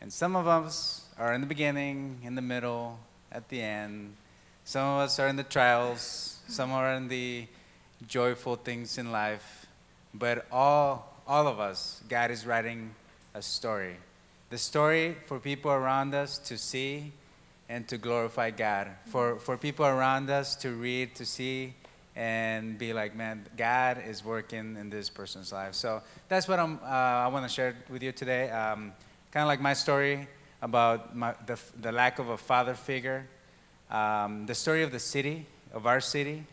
And 0.00 0.12
some 0.12 0.36
of 0.36 0.46
us 0.46 1.06
are 1.18 1.34
in 1.34 1.40
the 1.40 1.48
beginning, 1.48 2.20
in 2.22 2.36
the 2.36 2.42
middle, 2.42 3.00
at 3.32 3.48
the 3.48 3.60
end. 3.60 4.14
Some 4.64 4.86
of 4.86 5.00
us 5.00 5.18
are 5.18 5.26
in 5.26 5.36
the 5.36 5.42
trials, 5.42 6.38
some 6.46 6.70
are 6.70 6.92
in 6.94 7.08
the 7.08 7.46
joyful 8.06 8.56
things 8.56 8.98
in 8.98 9.10
life. 9.10 9.66
But 10.14 10.46
all, 10.52 11.16
all 11.26 11.48
of 11.48 11.58
us, 11.58 12.02
God 12.08 12.30
is 12.30 12.46
writing 12.46 12.94
a 13.34 13.42
story. 13.42 13.96
The 14.50 14.58
story 14.58 15.16
for 15.26 15.40
people 15.40 15.70
around 15.70 16.14
us 16.14 16.38
to 16.38 16.58
see 16.58 17.12
and 17.68 17.88
to 17.88 17.96
glorify 17.96 18.50
God. 18.50 18.88
For, 19.06 19.38
for 19.38 19.56
people 19.56 19.86
around 19.86 20.28
us 20.28 20.54
to 20.56 20.70
read, 20.70 21.14
to 21.14 21.24
see, 21.24 21.74
and 22.14 22.76
be 22.78 22.92
like, 22.92 23.16
man, 23.16 23.46
God 23.56 24.02
is 24.06 24.22
working 24.22 24.76
in 24.78 24.90
this 24.90 25.08
person's 25.08 25.50
life. 25.52 25.74
So 25.74 26.02
that's 26.28 26.46
what 26.46 26.58
I'm, 26.60 26.78
uh, 26.82 26.86
I 26.86 27.28
want 27.28 27.46
to 27.46 27.48
share 27.48 27.74
with 27.88 28.02
you 28.02 28.12
today. 28.12 28.50
Um, 28.50 28.92
kind 29.30 29.42
of 29.42 29.48
like 29.48 29.62
my 29.62 29.72
story 29.72 30.28
about 30.62 31.14
my, 31.14 31.34
the, 31.46 31.58
the 31.80 31.92
lack 31.92 32.18
of 32.18 32.28
a 32.28 32.38
father 32.38 32.74
figure, 32.74 33.26
um, 33.90 34.46
the 34.46 34.54
story 34.54 34.82
of 34.82 34.92
the 34.92 34.98
city, 34.98 35.44
of 35.74 35.86
our 35.86 36.00
city, 36.00 36.44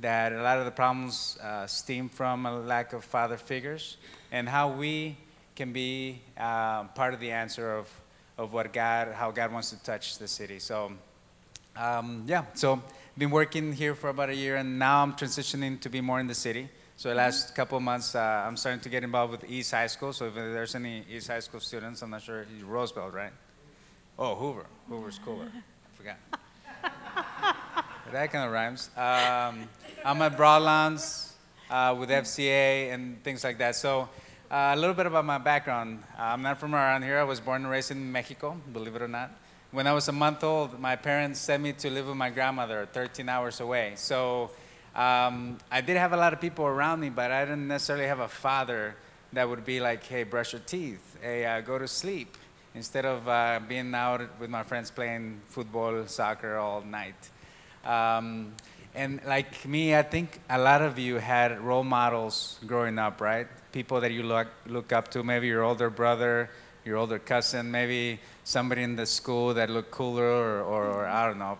that 0.00 0.32
a 0.32 0.42
lot 0.42 0.58
of 0.58 0.64
the 0.64 0.70
problems 0.70 1.38
uh, 1.40 1.66
stem 1.66 2.08
from 2.08 2.46
a 2.46 2.58
lack 2.58 2.92
of 2.92 3.04
father 3.04 3.36
figures, 3.36 3.96
and 4.32 4.48
how 4.48 4.68
we 4.68 5.16
can 5.54 5.72
be 5.72 6.20
uh, 6.36 6.84
part 6.84 7.14
of 7.14 7.20
the 7.20 7.30
answer 7.30 7.76
of, 7.76 7.88
of 8.36 8.52
what 8.52 8.72
God, 8.72 9.14
how 9.14 9.30
God 9.30 9.52
wants 9.52 9.70
to 9.70 9.82
touch 9.84 10.18
the 10.18 10.26
city. 10.26 10.58
So, 10.58 10.92
um, 11.76 12.24
yeah, 12.26 12.44
so 12.54 12.82
been 13.16 13.30
working 13.30 13.72
here 13.72 13.94
for 13.94 14.10
about 14.10 14.30
a 14.30 14.34
year, 14.34 14.56
and 14.56 14.78
now 14.78 15.00
I'm 15.00 15.12
transitioning 15.12 15.80
to 15.80 15.88
be 15.88 16.00
more 16.00 16.18
in 16.18 16.26
the 16.26 16.34
city. 16.34 16.68
So 16.96 17.08
the 17.08 17.14
last 17.14 17.54
couple 17.54 17.76
of 17.76 17.82
months, 17.82 18.14
uh, 18.14 18.44
I'm 18.46 18.56
starting 18.56 18.80
to 18.80 18.88
get 18.88 19.04
involved 19.04 19.30
with 19.30 19.48
East 19.48 19.70
High 19.70 19.86
School. 19.86 20.12
So 20.12 20.26
if 20.26 20.34
there's 20.34 20.74
any 20.74 21.04
East 21.08 21.28
High 21.28 21.40
School 21.40 21.60
students, 21.60 22.02
I'm 22.02 22.10
not 22.10 22.22
sure, 22.22 22.46
Roosevelt, 22.64 23.14
right? 23.14 23.32
Oh, 24.16 24.36
Hoover. 24.36 24.66
Hoover's 24.88 25.18
cooler. 25.18 25.48
I 25.52 25.96
forgot. 25.96 26.16
that 28.12 28.30
kind 28.30 28.44
of 28.46 28.52
rhymes. 28.52 28.88
Um, 28.96 29.68
I'm 30.04 30.22
at 30.22 30.36
Broadlands 30.36 31.32
uh, 31.68 31.96
with 31.98 32.10
FCA 32.10 32.92
and 32.92 33.20
things 33.24 33.42
like 33.42 33.58
that. 33.58 33.74
So 33.74 34.08
uh, 34.50 34.70
a 34.72 34.76
little 34.76 34.94
bit 34.94 35.06
about 35.06 35.24
my 35.24 35.38
background. 35.38 36.04
Uh, 36.16 36.22
I'm 36.22 36.42
not 36.42 36.58
from 36.58 36.76
around 36.76 37.02
here. 37.02 37.18
I 37.18 37.24
was 37.24 37.40
born 37.40 37.62
and 37.62 37.70
raised 37.70 37.90
in 37.90 38.12
Mexico, 38.12 38.56
believe 38.72 38.94
it 38.94 39.02
or 39.02 39.08
not. 39.08 39.32
When 39.72 39.88
I 39.88 39.92
was 39.92 40.06
a 40.06 40.12
month 40.12 40.44
old, 40.44 40.78
my 40.78 40.94
parents 40.94 41.40
sent 41.40 41.60
me 41.60 41.72
to 41.72 41.90
live 41.90 42.06
with 42.06 42.16
my 42.16 42.30
grandmother 42.30 42.86
13 42.92 43.28
hours 43.28 43.58
away. 43.58 43.94
So 43.96 44.50
um, 44.94 45.58
I 45.72 45.80
did 45.80 45.96
have 45.96 46.12
a 46.12 46.16
lot 46.16 46.32
of 46.32 46.40
people 46.40 46.66
around 46.66 47.00
me, 47.00 47.10
but 47.10 47.32
I 47.32 47.44
didn't 47.44 47.66
necessarily 47.66 48.06
have 48.06 48.20
a 48.20 48.28
father 48.28 48.94
that 49.32 49.48
would 49.48 49.64
be 49.64 49.80
like, 49.80 50.04
hey, 50.04 50.22
brush 50.22 50.52
your 50.52 50.62
teeth, 50.64 51.16
hey, 51.20 51.44
uh, 51.44 51.60
go 51.62 51.76
to 51.80 51.88
sleep 51.88 52.36
instead 52.74 53.04
of 53.04 53.28
uh, 53.28 53.60
being 53.68 53.94
out 53.94 54.20
with 54.40 54.50
my 54.50 54.62
friends 54.62 54.90
playing 54.90 55.40
football, 55.48 56.06
soccer 56.06 56.56
all 56.56 56.82
night. 56.82 57.30
Um, 57.84 58.54
and 58.94 59.20
like 59.26 59.66
me, 59.66 59.94
I 59.94 60.02
think 60.02 60.40
a 60.48 60.58
lot 60.58 60.82
of 60.82 60.98
you 60.98 61.16
had 61.16 61.60
role 61.60 61.84
models 61.84 62.60
growing 62.66 62.98
up, 62.98 63.20
right? 63.20 63.46
People 63.72 64.00
that 64.00 64.12
you 64.12 64.22
look, 64.22 64.48
look 64.66 64.92
up 64.92 65.08
to, 65.08 65.22
maybe 65.22 65.46
your 65.46 65.62
older 65.62 65.90
brother, 65.90 66.50
your 66.84 66.96
older 66.96 67.18
cousin, 67.18 67.70
maybe 67.70 68.20
somebody 68.44 68.82
in 68.82 68.94
the 68.94 69.06
school 69.06 69.54
that 69.54 69.70
looked 69.70 69.90
cooler, 69.90 70.24
or, 70.24 70.60
or, 70.62 70.86
or 70.86 71.06
I 71.06 71.26
don't 71.26 71.38
know, 71.38 71.58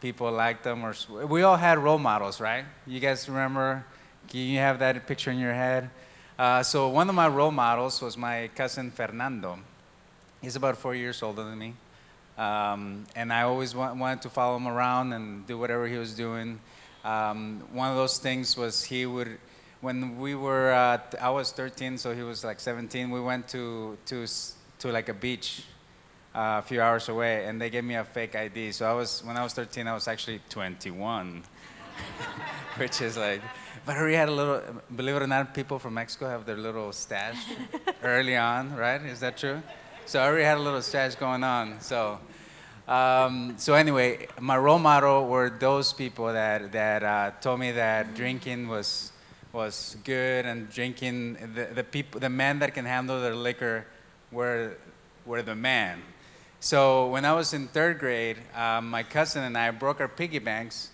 people 0.00 0.30
liked 0.32 0.64
them. 0.64 0.84
Or 0.84 0.94
we 1.26 1.42
all 1.42 1.56
had 1.56 1.78
role 1.78 1.98
models, 1.98 2.40
right? 2.40 2.64
You 2.86 3.00
guys 3.00 3.28
remember? 3.28 3.84
Can 4.28 4.40
you 4.40 4.58
have 4.58 4.78
that 4.80 5.06
picture 5.06 5.30
in 5.30 5.38
your 5.38 5.54
head? 5.54 5.90
Uh, 6.38 6.62
so 6.62 6.88
one 6.88 7.08
of 7.08 7.14
my 7.14 7.28
role 7.28 7.50
models 7.50 8.00
was 8.00 8.16
my 8.16 8.48
cousin 8.54 8.90
Fernando. 8.90 9.58
He's 10.40 10.56
about 10.56 10.76
four 10.78 10.94
years 10.94 11.22
older 11.22 11.44
than 11.44 11.58
me. 11.58 11.74
Um, 12.38 13.04
and 13.14 13.32
I 13.32 13.42
always 13.42 13.74
wa- 13.74 13.92
wanted 13.92 14.22
to 14.22 14.30
follow 14.30 14.56
him 14.56 14.66
around 14.66 15.12
and 15.12 15.46
do 15.46 15.58
whatever 15.58 15.86
he 15.86 15.98
was 15.98 16.14
doing. 16.14 16.60
Um, 17.04 17.62
one 17.72 17.90
of 17.90 17.96
those 17.96 18.18
things 18.18 18.56
was 18.56 18.84
he 18.84 19.04
would, 19.04 19.38
when 19.82 20.18
we 20.18 20.34
were, 20.34 20.72
uh, 20.72 20.98
I 21.20 21.30
was 21.30 21.52
13, 21.52 21.98
so 21.98 22.14
he 22.14 22.22
was 22.22 22.42
like 22.44 22.58
17. 22.60 23.10
We 23.10 23.20
went 23.20 23.48
to 23.48 23.96
to 24.06 24.26
to 24.78 24.90
like 24.90 25.10
a 25.10 25.14
beach 25.14 25.64
uh, 26.34 26.60
a 26.60 26.62
few 26.62 26.80
hours 26.80 27.08
away, 27.10 27.44
and 27.44 27.60
they 27.60 27.68
gave 27.68 27.84
me 27.84 27.96
a 27.96 28.04
fake 28.04 28.34
ID. 28.34 28.72
So 28.72 28.86
I 28.90 28.94
was, 28.94 29.22
when 29.24 29.36
I 29.36 29.42
was 29.42 29.52
13, 29.52 29.86
I 29.86 29.92
was 29.92 30.08
actually 30.08 30.40
21, 30.48 31.42
which 32.78 33.02
is 33.02 33.16
like, 33.18 33.42
but 33.84 34.02
we 34.02 34.14
had 34.14 34.28
a 34.28 34.32
little. 34.32 34.62
Believe 34.94 35.16
it 35.16 35.22
or 35.22 35.26
not, 35.26 35.54
people 35.54 35.78
from 35.78 35.94
Mexico 35.94 36.28
have 36.28 36.46
their 36.46 36.56
little 36.56 36.92
stash 36.92 37.36
early 38.02 38.36
on, 38.36 38.74
right? 38.76 39.02
Is 39.02 39.20
that 39.20 39.36
true? 39.36 39.62
So 40.10 40.18
I 40.18 40.26
already 40.26 40.42
had 40.42 40.58
a 40.58 40.60
little 40.60 40.82
stash 40.82 41.14
going 41.14 41.44
on. 41.44 41.80
So, 41.80 42.18
um, 42.88 43.54
so 43.58 43.74
anyway, 43.74 44.26
my 44.40 44.58
role 44.58 44.80
model 44.80 45.28
were 45.28 45.50
those 45.50 45.92
people 45.92 46.32
that 46.32 46.72
that 46.72 47.04
uh, 47.04 47.30
told 47.40 47.60
me 47.60 47.70
that 47.70 48.16
drinking 48.16 48.66
was 48.66 49.12
was 49.52 49.96
good 50.02 50.46
and 50.46 50.68
drinking 50.68 51.34
the, 51.54 51.68
the 51.72 51.84
people 51.84 52.18
the 52.18 52.28
men 52.28 52.58
that 52.58 52.74
can 52.74 52.86
handle 52.86 53.20
their 53.20 53.36
liquor 53.36 53.86
were 54.32 54.78
were 55.26 55.42
the 55.42 55.54
man. 55.54 56.02
So 56.58 57.06
when 57.06 57.24
I 57.24 57.32
was 57.32 57.54
in 57.54 57.68
third 57.68 58.00
grade, 58.00 58.38
um, 58.56 58.90
my 58.90 59.04
cousin 59.04 59.44
and 59.44 59.56
I 59.56 59.70
broke 59.70 60.00
our 60.00 60.08
piggy 60.08 60.40
banks, 60.40 60.90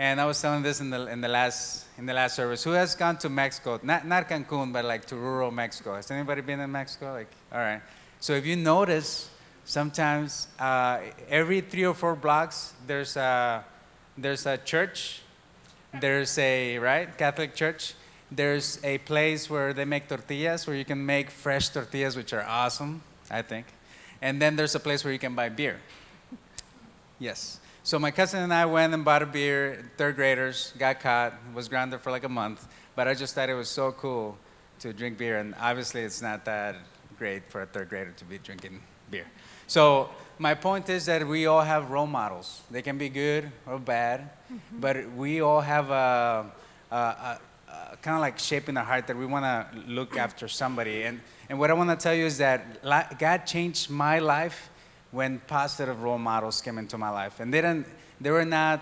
And 0.00 0.18
I 0.18 0.24
was 0.24 0.40
telling 0.40 0.62
this 0.62 0.80
in 0.80 0.88
the, 0.88 1.06
in 1.08 1.20
the, 1.20 1.28
last, 1.28 1.84
in 1.98 2.06
the 2.06 2.14
last 2.14 2.34
service. 2.34 2.64
Who 2.64 2.70
has 2.70 2.94
gone 2.94 3.18
to 3.18 3.28
Mexico? 3.28 3.78
Not, 3.82 4.06
not 4.06 4.30
Cancun, 4.30 4.72
but 4.72 4.82
like 4.86 5.04
to 5.06 5.16
rural 5.16 5.50
Mexico. 5.50 5.94
Has 5.94 6.10
anybody 6.10 6.40
been 6.40 6.58
in 6.58 6.72
Mexico? 6.72 7.12
Like, 7.12 7.28
all 7.52 7.58
right. 7.58 7.82
So 8.20 8.34
if 8.34 8.44
you 8.44 8.54
notice, 8.54 9.30
sometimes 9.64 10.48
uh, 10.58 11.00
every 11.28 11.62
three 11.62 11.84
or 11.84 11.94
four 11.94 12.14
blocks, 12.14 12.74
there's 12.86 13.16
a, 13.16 13.64
there's 14.16 14.44
a 14.44 14.58
church. 14.58 15.22
There's 15.98 16.38
a, 16.38 16.78
right, 16.78 17.16
Catholic 17.16 17.54
church. 17.54 17.94
There's 18.30 18.78
a 18.84 18.98
place 18.98 19.48
where 19.48 19.72
they 19.72 19.84
make 19.84 20.06
tortillas, 20.06 20.66
where 20.66 20.76
you 20.76 20.84
can 20.84 21.04
make 21.04 21.30
fresh 21.30 21.70
tortillas, 21.70 22.14
which 22.14 22.32
are 22.32 22.44
awesome, 22.44 23.02
I 23.30 23.42
think. 23.42 23.66
And 24.22 24.40
then 24.40 24.54
there's 24.54 24.74
a 24.74 24.80
place 24.80 25.02
where 25.02 25.12
you 25.12 25.18
can 25.18 25.34
buy 25.34 25.48
beer. 25.48 25.80
Yes. 27.18 27.58
So 27.82 27.98
my 27.98 28.10
cousin 28.10 28.42
and 28.42 28.52
I 28.52 28.66
went 28.66 28.92
and 28.92 29.04
bought 29.04 29.22
a 29.22 29.26
beer, 29.26 29.90
third 29.96 30.14
graders, 30.14 30.74
got 30.78 31.00
caught, 31.00 31.32
was 31.54 31.68
grounded 31.68 32.00
for 32.02 32.10
like 32.10 32.24
a 32.24 32.28
month, 32.28 32.68
but 32.94 33.08
I 33.08 33.14
just 33.14 33.34
thought 33.34 33.48
it 33.48 33.54
was 33.54 33.70
so 33.70 33.92
cool 33.92 34.36
to 34.80 34.92
drink 34.92 35.16
beer, 35.16 35.38
and 35.38 35.54
obviously 35.58 36.02
it's 36.02 36.20
not 36.20 36.44
that 36.44 36.76
great 37.20 37.42
for 37.52 37.60
a 37.60 37.66
third 37.66 37.90
grader 37.90 38.12
to 38.16 38.24
be 38.24 38.38
drinking 38.38 38.80
beer. 39.10 39.26
So 39.66 40.08
my 40.38 40.54
point 40.54 40.88
is 40.88 41.04
that 41.04 41.28
we 41.28 41.44
all 41.44 41.60
have 41.60 41.90
role 41.90 42.06
models. 42.06 42.62
They 42.70 42.80
can 42.80 42.96
be 42.96 43.10
good 43.10 43.52
or 43.66 43.78
bad, 43.78 44.20
mm-hmm. 44.20 44.80
but 44.80 44.96
we 45.12 45.42
all 45.42 45.60
have 45.60 45.90
a, 45.90 46.50
a, 46.90 46.96
a, 46.96 47.40
a 47.92 47.96
kind 48.00 48.16
of 48.16 48.22
like 48.22 48.38
shape 48.38 48.70
in 48.70 48.76
our 48.78 48.84
heart 48.84 49.06
that 49.08 49.18
we 49.18 49.26
want 49.26 49.44
to 49.44 49.66
look 49.86 50.16
after 50.16 50.48
somebody. 50.48 51.02
And, 51.02 51.20
and 51.50 51.58
what 51.58 51.70
I 51.70 51.74
want 51.74 51.90
to 51.90 51.96
tell 51.96 52.14
you 52.14 52.24
is 52.24 52.38
that 52.38 52.82
God 53.18 53.44
changed 53.44 53.90
my 53.90 54.18
life 54.18 54.70
when 55.10 55.40
positive 55.46 56.02
role 56.02 56.18
models 56.18 56.62
came 56.62 56.78
into 56.78 56.96
my 56.96 57.10
life. 57.10 57.38
And 57.38 57.52
they, 57.52 57.60
didn't, 57.60 57.86
they 58.18 58.30
were 58.30 58.46
not 58.46 58.80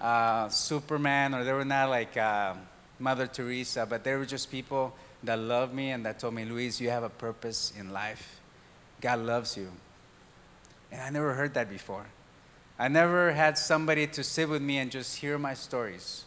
uh, 0.00 0.48
Superman 0.48 1.34
or 1.34 1.44
they 1.44 1.52
were 1.52 1.66
not 1.66 1.90
like 1.90 2.16
uh, 2.16 2.54
Mother 2.98 3.26
Teresa, 3.26 3.84
but 3.84 4.02
they 4.02 4.14
were 4.14 4.24
just 4.24 4.50
people 4.50 4.94
that 5.26 5.38
loved 5.38 5.74
me 5.74 5.90
and 5.90 6.04
that 6.06 6.18
told 6.18 6.34
me, 6.34 6.44
Luis, 6.44 6.80
you 6.80 6.90
have 6.90 7.02
a 7.02 7.08
purpose 7.08 7.72
in 7.78 7.92
life. 7.92 8.40
God 9.00 9.20
loves 9.20 9.56
you. 9.56 9.68
And 10.92 11.00
I 11.00 11.10
never 11.10 11.34
heard 11.34 11.54
that 11.54 11.68
before. 11.68 12.06
I 12.78 12.88
never 12.88 13.32
had 13.32 13.56
somebody 13.56 14.06
to 14.08 14.24
sit 14.24 14.48
with 14.48 14.62
me 14.62 14.78
and 14.78 14.90
just 14.90 15.16
hear 15.16 15.38
my 15.38 15.54
stories. 15.54 16.24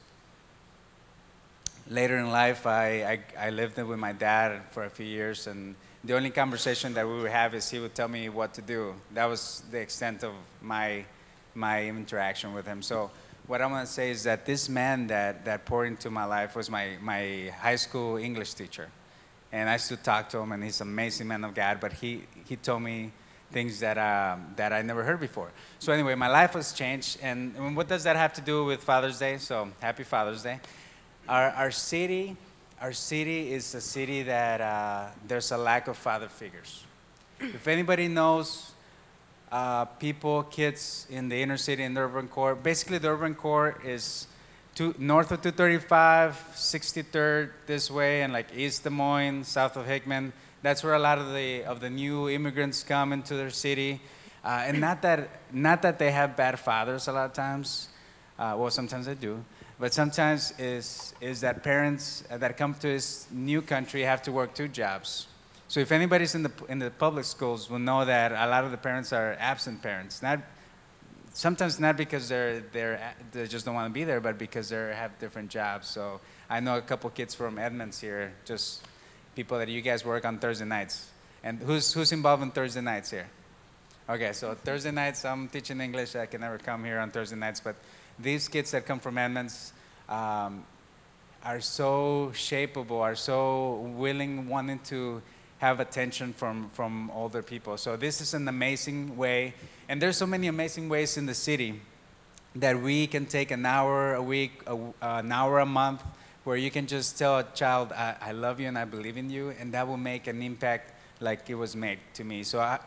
Later 1.89 2.17
in 2.17 2.31
life, 2.31 2.65
I, 2.65 3.19
I, 3.38 3.47
I 3.47 3.49
lived 3.49 3.77
with 3.77 3.99
my 3.99 4.12
dad 4.13 4.62
for 4.71 4.83
a 4.83 4.89
few 4.89 5.05
years, 5.05 5.47
and 5.47 5.75
the 6.03 6.15
only 6.15 6.29
conversation 6.29 6.93
that 6.95 7.07
we 7.07 7.21
would 7.21 7.31
have 7.31 7.53
is 7.53 7.69
he 7.69 7.79
would 7.79 7.95
tell 7.95 8.07
me 8.07 8.29
what 8.29 8.53
to 8.55 8.62
do. 8.62 8.93
That 9.13 9.25
was 9.25 9.63
the 9.71 9.79
extent 9.79 10.23
of 10.23 10.33
my, 10.62 11.05
my 11.55 11.86
interaction 11.86 12.53
with 12.53 12.65
him. 12.65 12.81
So 12.81 13.10
what 13.47 13.62
I 13.62 13.65
want 13.65 13.88
to 13.88 13.91
say 13.91 14.12
is 14.12 14.23
that 14.23 14.45
this 14.45 14.69
man 14.69 15.07
that, 15.07 15.45
that 15.45 15.65
poured 15.65 15.88
into 15.88 16.10
my 16.10 16.25
life 16.25 16.55
was 16.55 16.69
my, 16.69 16.97
my 17.01 17.51
high 17.60 17.77
school 17.77 18.17
English 18.17 18.53
teacher. 18.53 18.89
And 19.51 19.69
I 19.69 19.73
used 19.73 19.88
to 19.88 19.97
talk 19.97 20.29
to 20.29 20.38
him, 20.39 20.51
and 20.51 20.63
he's 20.63 20.81
an 20.81 20.88
amazing 20.88 21.27
man 21.27 21.43
of 21.43 21.53
God, 21.55 21.79
but 21.79 21.93
he, 21.93 22.23
he 22.45 22.57
told 22.57 22.81
me 22.81 23.12
things 23.51 23.79
that, 23.79 23.97
um, 23.97 24.53
that 24.57 24.73
I 24.73 24.81
never 24.81 25.03
heard 25.03 25.21
before. 25.21 25.49
So 25.79 25.93
anyway, 25.93 26.15
my 26.15 26.27
life 26.27 26.53
was 26.53 26.73
changed. 26.73 27.19
And 27.21 27.75
what 27.75 27.88
does 27.88 28.03
that 28.03 28.17
have 28.17 28.33
to 28.33 28.41
do 28.41 28.65
with 28.65 28.83
Father's 28.83 29.17
Day? 29.17 29.38
So 29.38 29.69
happy 29.79 30.03
Father's 30.03 30.43
Day. 30.43 30.60
Our, 31.29 31.49
our 31.51 31.71
city 31.71 32.36
our 32.79 32.93
city 32.93 33.53
is 33.53 33.73
a 33.73 33.81
city 33.81 34.21
that 34.23 34.62
uh, 34.62 35.07
there's 35.27 35.51
a 35.51 35.57
lack 35.57 35.88
of 35.88 35.97
father 35.97 36.29
figures. 36.29 36.83
If 37.39 37.67
anybody 37.67 38.07
knows 38.07 38.71
uh, 39.51 39.86
people, 39.86 40.43
kids 40.43 41.07
in 41.10 41.29
the 41.29 41.41
inner 41.41 41.57
city 41.57 41.83
in 41.83 41.93
the 41.93 42.01
urban 42.01 42.27
core, 42.27 42.55
basically 42.55 42.97
the 42.97 43.10
urban 43.10 43.36
core 43.36 43.79
is 43.83 44.27
north 44.97 45.31
of 45.31 45.41
235, 45.41 46.51
63rd 46.55 47.49
this 47.65 47.89
way, 47.89 48.21
and 48.21 48.33
like 48.33 48.47
East 48.55 48.83
Des 48.83 48.89
Moines, 48.89 49.47
south 49.47 49.75
of 49.75 49.86
Hickman. 49.88 50.33
That's 50.62 50.83
where 50.83 50.93
a 50.93 50.99
lot 50.99 51.17
of 51.17 51.33
the 51.33 51.63
of 51.63 51.79
the 51.79 51.89
new 51.89 52.29
immigrants 52.29 52.83
come 52.83 53.13
into 53.13 53.36
their 53.36 53.49
city, 53.49 54.01
uh, 54.43 54.65
and 54.65 54.79
not 54.81 55.01
that 55.01 55.29
not 55.51 55.81
that 55.81 55.97
they 55.97 56.12
have 56.12 56.36
bad 56.36 56.60
fathers 56.60 57.07
a 57.07 57.13
lot 57.13 57.25
of 57.25 57.33
times. 57.33 57.89
Uh, 58.38 58.55
well, 58.57 58.69
sometimes 58.69 59.07
they 59.07 59.15
do, 59.15 59.43
but 59.79 59.93
sometimes 59.93 60.53
is, 60.60 61.13
is 61.21 61.41
that 61.41 61.63
parents 61.63 62.23
that 62.29 62.57
come 62.57 62.73
to 62.75 62.88
this 62.88 63.27
new 63.31 63.62
country 63.62 64.01
have 64.01 64.21
to 64.23 64.31
work 64.31 64.53
two 64.53 64.67
jobs. 64.67 65.27
So 65.67 65.82
if 65.82 65.91
anybody's 65.91 66.34
in 66.34 66.43
the, 66.43 66.51
in 66.69 66.80
the 66.80 66.89
public 66.89 67.25
schools 67.25 67.69
will 67.69 67.80
know 67.80 68.06
that 68.06 68.32
a 68.32 68.47
lot 68.49 68.63
of 68.63 68.71
the 68.71 68.77
parents 68.77 69.12
are 69.12 69.36
absent 69.39 69.82
parents. 69.82 70.21
Not, 70.21 70.39
sometimes 71.34 71.80
not 71.80 71.97
because 71.97 72.30
they're, 72.30 72.62
they're, 72.71 73.13
they 73.34 73.47
just 73.47 73.65
don't 73.65 73.75
want 73.75 73.89
to 73.89 73.93
be 73.93 74.06
there, 74.06 74.21
but 74.21 74.38
because 74.38 74.69
they 74.69 74.77
have 74.77 75.19
different 75.19 75.49
jobs. 75.49 75.88
So 75.88 76.21
I 76.49 76.62
know 76.62 76.77
a 76.77 76.82
couple 76.82 77.10
kids 77.10 77.36
from 77.36 77.58
Edmunds 77.58 77.99
here, 77.99 78.34
just 78.45 78.82
people 79.36 79.58
that 79.58 79.67
you 79.67 79.82
guys 79.82 80.06
work 80.06 80.25
on 80.25 80.39
Thursday 80.39 80.65
nights. 80.65 81.10
And 81.43 81.60
who's, 81.60 81.93
who's 81.93 82.12
involved 82.12 82.43
in 82.43 82.51
Thursday 82.51 82.82
nights 82.82 83.12
here? 83.12 83.27
Okay, 84.10 84.32
so 84.32 84.56
Thursday 84.56 84.91
nights, 84.91 85.25
I'm 85.25 85.49
teaching 85.49 85.82
English. 85.82 86.15
I 86.15 86.27
can 86.27 86.39
never 86.39 86.58
come 86.58 86.86
here 86.86 86.99
on 86.99 87.12
Thursday 87.12 87.36
nights, 87.36 87.60
but 87.60 87.75
these 88.17 88.47
kids 88.47 88.71
that 88.71 88.86
come 88.86 88.99
from 88.99 89.17
Edmunds 89.17 89.73
um, 90.08 90.65
are 91.43 91.60
so 91.60 92.32
shapeable, 92.34 93.01
are 93.01 93.15
so 93.15 93.91
willing, 93.97 94.47
wanting 94.47 94.80
to 94.86 95.21
have 95.59 95.79
attention 95.79 96.33
from, 96.33 96.69
from 96.69 97.09
older 97.11 97.41
people. 97.41 97.77
So 97.77 97.95
this 97.97 98.21
is 98.21 98.33
an 98.33 98.47
amazing 98.47 99.17
way, 99.17 99.53
and 99.89 100.01
there's 100.01 100.17
so 100.17 100.27
many 100.27 100.47
amazing 100.47 100.89
ways 100.89 101.17
in 101.17 101.25
the 101.25 101.33
city 101.33 101.79
that 102.55 102.81
we 102.81 103.07
can 103.07 103.25
take 103.25 103.51
an 103.51 103.65
hour 103.65 104.15
a 104.15 104.21
week, 104.21 104.63
a, 104.67 104.77
an 105.01 105.31
hour 105.31 105.59
a 105.59 105.65
month, 105.65 106.03
where 106.43 106.57
you 106.57 106.71
can 106.71 106.87
just 106.87 107.17
tell 107.17 107.39
a 107.39 107.43
child, 107.43 107.91
I, 107.91 108.15
I, 108.21 108.31
love 108.31 108.59
you 108.59 108.67
and 108.67 108.77
I 108.77 108.85
believe 108.85 109.17
in 109.17 109.29
you, 109.29 109.49
and 109.59 109.73
that 109.73 109.87
will 109.87 109.97
make 109.97 110.27
an 110.27 110.41
impact 110.41 110.93
like 111.19 111.49
it 111.49 111.55
was 111.55 111.75
made 111.75 111.99
to 112.13 112.23
me. 112.23 112.43
So 112.43 112.59
I, 112.59 112.79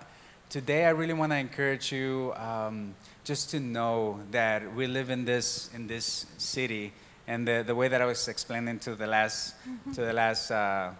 today 0.48 0.86
I 0.86 0.90
really 0.90 1.12
want 1.12 1.32
to 1.32 1.36
encourage 1.36 1.92
you. 1.92 2.32
Um, 2.36 2.94
just 3.24 3.50
to 3.50 3.60
know 3.60 4.18
that 4.30 4.74
we 4.74 4.86
live 4.86 5.10
in 5.10 5.24
this 5.24 5.70
in 5.74 5.86
this 5.86 6.26
city 6.38 6.92
and 7.28 7.46
the, 7.46 7.62
the 7.64 7.74
way 7.74 7.86
that 7.86 8.00
I 8.02 8.04
was 8.04 8.26
explaining 8.26 8.78
to 8.80 8.96
the 8.96 9.06
last 9.06 9.54
mm-hmm. 9.68 9.92
to 9.92 10.00
the 10.00 10.12
last 10.12 10.50
uh, 10.50 10.90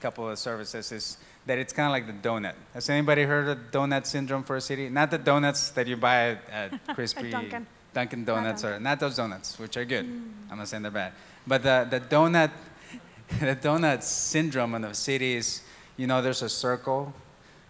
couple 0.00 0.28
of 0.28 0.38
services 0.38 0.92
is 0.92 1.18
that 1.46 1.58
it's 1.58 1.72
kind 1.72 1.86
of 1.86 1.92
like 1.92 2.06
the 2.06 2.28
donut. 2.28 2.54
Has 2.74 2.88
anybody 2.90 3.22
heard 3.22 3.48
of 3.48 3.58
donut 3.70 4.06
syndrome 4.06 4.42
for 4.42 4.56
a 4.56 4.60
city? 4.60 4.88
Not 4.88 5.10
the 5.10 5.18
donuts 5.18 5.70
that 5.70 5.86
you 5.86 5.96
buy 5.96 6.30
at, 6.30 6.50
at 6.50 6.86
Crispy 6.94 7.30
Dunkin'. 7.30 7.66
Dunkin' 7.94 8.24
Donuts 8.24 8.62
not 8.62 8.72
or 8.72 8.80
not 8.80 9.00
those 9.00 9.16
donuts, 9.16 9.58
which 9.58 9.76
are 9.76 9.84
good. 9.84 10.04
Mm. 10.04 10.30
I'm 10.50 10.58
not 10.58 10.68
saying 10.68 10.82
they're 10.82 10.92
bad, 10.92 11.12
but 11.46 11.62
the 11.62 11.86
the 11.90 12.00
donut 12.00 12.50
the 13.40 13.56
donut 13.56 14.02
syndrome 14.02 14.74
in 14.74 14.82
the 14.82 14.92
city 14.94 15.34
is 15.34 15.62
you 15.96 16.06
know 16.06 16.20
there's 16.22 16.42
a 16.42 16.48
circle 16.48 17.12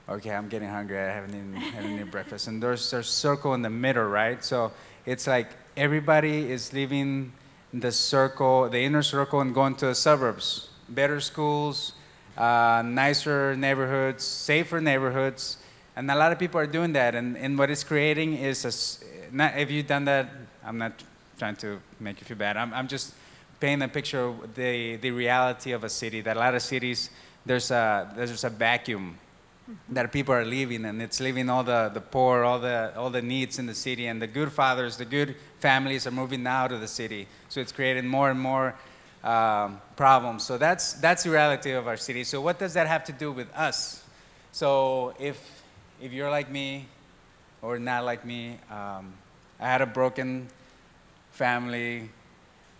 okay, 0.08 0.30
I'm 0.30 0.48
getting 0.48 0.68
hungry. 0.68 0.98
I 0.98 1.12
haven't 1.12 1.30
eaten, 1.30 1.52
haven't 1.54 1.94
eaten 1.94 2.10
breakfast. 2.10 2.48
And 2.48 2.62
there's 2.62 2.92
a 2.92 3.02
circle 3.02 3.54
in 3.54 3.62
the 3.62 3.70
middle, 3.70 4.04
right? 4.04 4.42
So 4.42 4.72
it's 5.04 5.26
like 5.26 5.50
everybody 5.76 6.50
is 6.50 6.72
leaving 6.72 7.32
the 7.72 7.92
circle, 7.92 8.68
the 8.68 8.80
inner 8.80 9.02
circle, 9.02 9.40
and 9.40 9.54
going 9.54 9.74
to 9.76 9.86
the 9.86 9.94
suburbs. 9.94 10.68
Better 10.88 11.20
schools, 11.20 11.92
uh, 12.38 12.82
nicer 12.84 13.56
neighborhoods, 13.56 14.24
safer 14.24 14.80
neighborhoods. 14.80 15.58
And 15.96 16.10
a 16.10 16.14
lot 16.14 16.30
of 16.30 16.38
people 16.38 16.60
are 16.60 16.66
doing 16.66 16.92
that. 16.92 17.14
And, 17.14 17.36
and 17.36 17.58
what 17.58 17.70
it's 17.70 17.82
creating 17.82 18.34
is, 18.34 18.64
a, 18.64 19.34
not, 19.34 19.52
have 19.52 19.70
you 19.70 19.82
done 19.82 20.04
that? 20.04 20.30
I'm 20.64 20.78
not 20.78 20.92
trying 21.38 21.56
to 21.56 21.80
make 21.98 22.20
you 22.20 22.26
feel 22.26 22.36
bad. 22.36 22.56
I'm, 22.56 22.72
I'm 22.72 22.86
just 22.86 23.14
painting 23.58 23.84
a 23.84 23.88
picture 23.88 24.20
of 24.20 24.54
the, 24.54 24.96
the 24.96 25.10
reality 25.10 25.72
of 25.72 25.82
a 25.82 25.88
city, 25.88 26.20
that 26.20 26.36
a 26.36 26.40
lot 26.40 26.54
of 26.54 26.62
cities, 26.62 27.10
there's 27.44 27.72
a, 27.72 28.12
there's 28.16 28.44
a 28.44 28.50
vacuum 28.50 29.18
that 29.90 30.12
people 30.12 30.32
are 30.32 30.44
leaving 30.44 30.84
and 30.86 31.02
it's 31.02 31.20
leaving 31.20 31.50
all 31.50 31.62
the, 31.62 31.90
the 31.92 32.00
poor 32.00 32.42
all 32.42 32.58
the 32.58 32.90
all 32.96 33.10
the 33.10 33.20
needs 33.20 33.58
in 33.58 33.66
the 33.66 33.74
city 33.74 34.06
and 34.06 34.22
the 34.22 34.26
good 34.26 34.50
fathers 34.50 34.96
the 34.96 35.04
good 35.04 35.36
families 35.58 36.06
are 36.06 36.10
moving 36.10 36.46
out 36.46 36.72
of 36.72 36.80
the 36.80 36.88
city 36.88 37.26
so 37.50 37.60
it's 37.60 37.70
creating 37.70 38.06
more 38.06 38.30
and 38.30 38.40
more 38.40 38.74
um, 39.24 39.80
problems 39.96 40.44
so 40.44 40.58
that's 40.58 40.94
that's 40.94 41.24
the 41.24 41.30
reality 41.30 41.72
of 41.72 41.88
our 41.88 41.96
city. 41.96 42.24
So 42.24 42.40
what 42.40 42.58
does 42.58 42.74
that 42.74 42.86
have 42.86 43.04
to 43.04 43.12
do 43.12 43.32
with 43.32 43.52
us? 43.54 44.02
So 44.52 45.14
if 45.18 45.38
if 46.00 46.12
you're 46.12 46.30
like 46.30 46.50
me 46.50 46.86
or 47.62 47.78
not 47.78 48.04
like 48.04 48.24
me 48.24 48.58
um, 48.70 49.12
i 49.60 49.66
had 49.66 49.80
a 49.80 49.86
broken 49.86 50.48
family. 51.32 52.10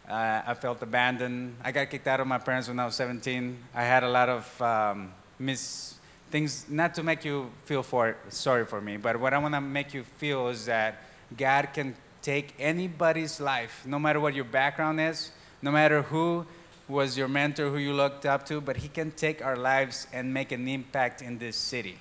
Uh, 0.09 0.40
i 0.46 0.55
felt 0.55 0.83
abandoned. 0.83 1.55
I 1.62 1.70
got 1.70 1.90
kicked 1.90 2.07
out 2.07 2.20
of 2.20 2.27
my 2.27 2.38
parents 2.38 2.66
when 2.68 2.79
i 2.79 2.87
was 2.87 2.94
17 2.94 3.59
i 3.74 3.85
had 3.85 4.05
a 4.05 4.09
lot 4.09 4.29
of 4.31 4.62
um, 4.62 5.12
mis 5.38 5.98
things 6.31 6.66
not 6.68 6.94
to 6.94 7.03
make 7.03 7.24
you 7.24 7.51
feel 7.64 7.83
for 7.83 8.16
sorry 8.29 8.64
for 8.64 8.81
me, 8.81 8.96
but 8.96 9.18
what 9.18 9.33
I 9.33 9.38
want 9.38 9.55
to 9.55 9.61
make 9.61 9.94
you 9.94 10.05
feel 10.18 10.48
is 10.48 10.66
that 10.66 11.03
God 11.37 11.70
can 11.72 11.94
take 12.22 12.55
anybody's 12.59 13.40
life, 13.40 13.83
no 13.87 13.98
matter 13.98 14.20
what 14.20 14.35
your 14.35 14.44
background 14.44 15.01
is, 15.01 15.31
no 15.62 15.70
matter 15.70 16.02
who 16.02 16.46
was 16.88 17.18
your 17.18 17.28
mentor, 17.28 17.68
who 17.68 17.78
you 17.78 17.92
looked 17.92 18.24
up 18.24 18.46
to, 18.46 18.60
but 18.60 18.78
He 18.78 18.88
can 18.88 19.10
take 19.10 19.44
our 19.44 19.56
lives 19.56 20.06
and 20.12 20.32
make 20.32 20.52
an 20.52 20.66
impact 20.66 21.20
in 21.20 21.38
this 21.38 21.56
city. 21.56 21.98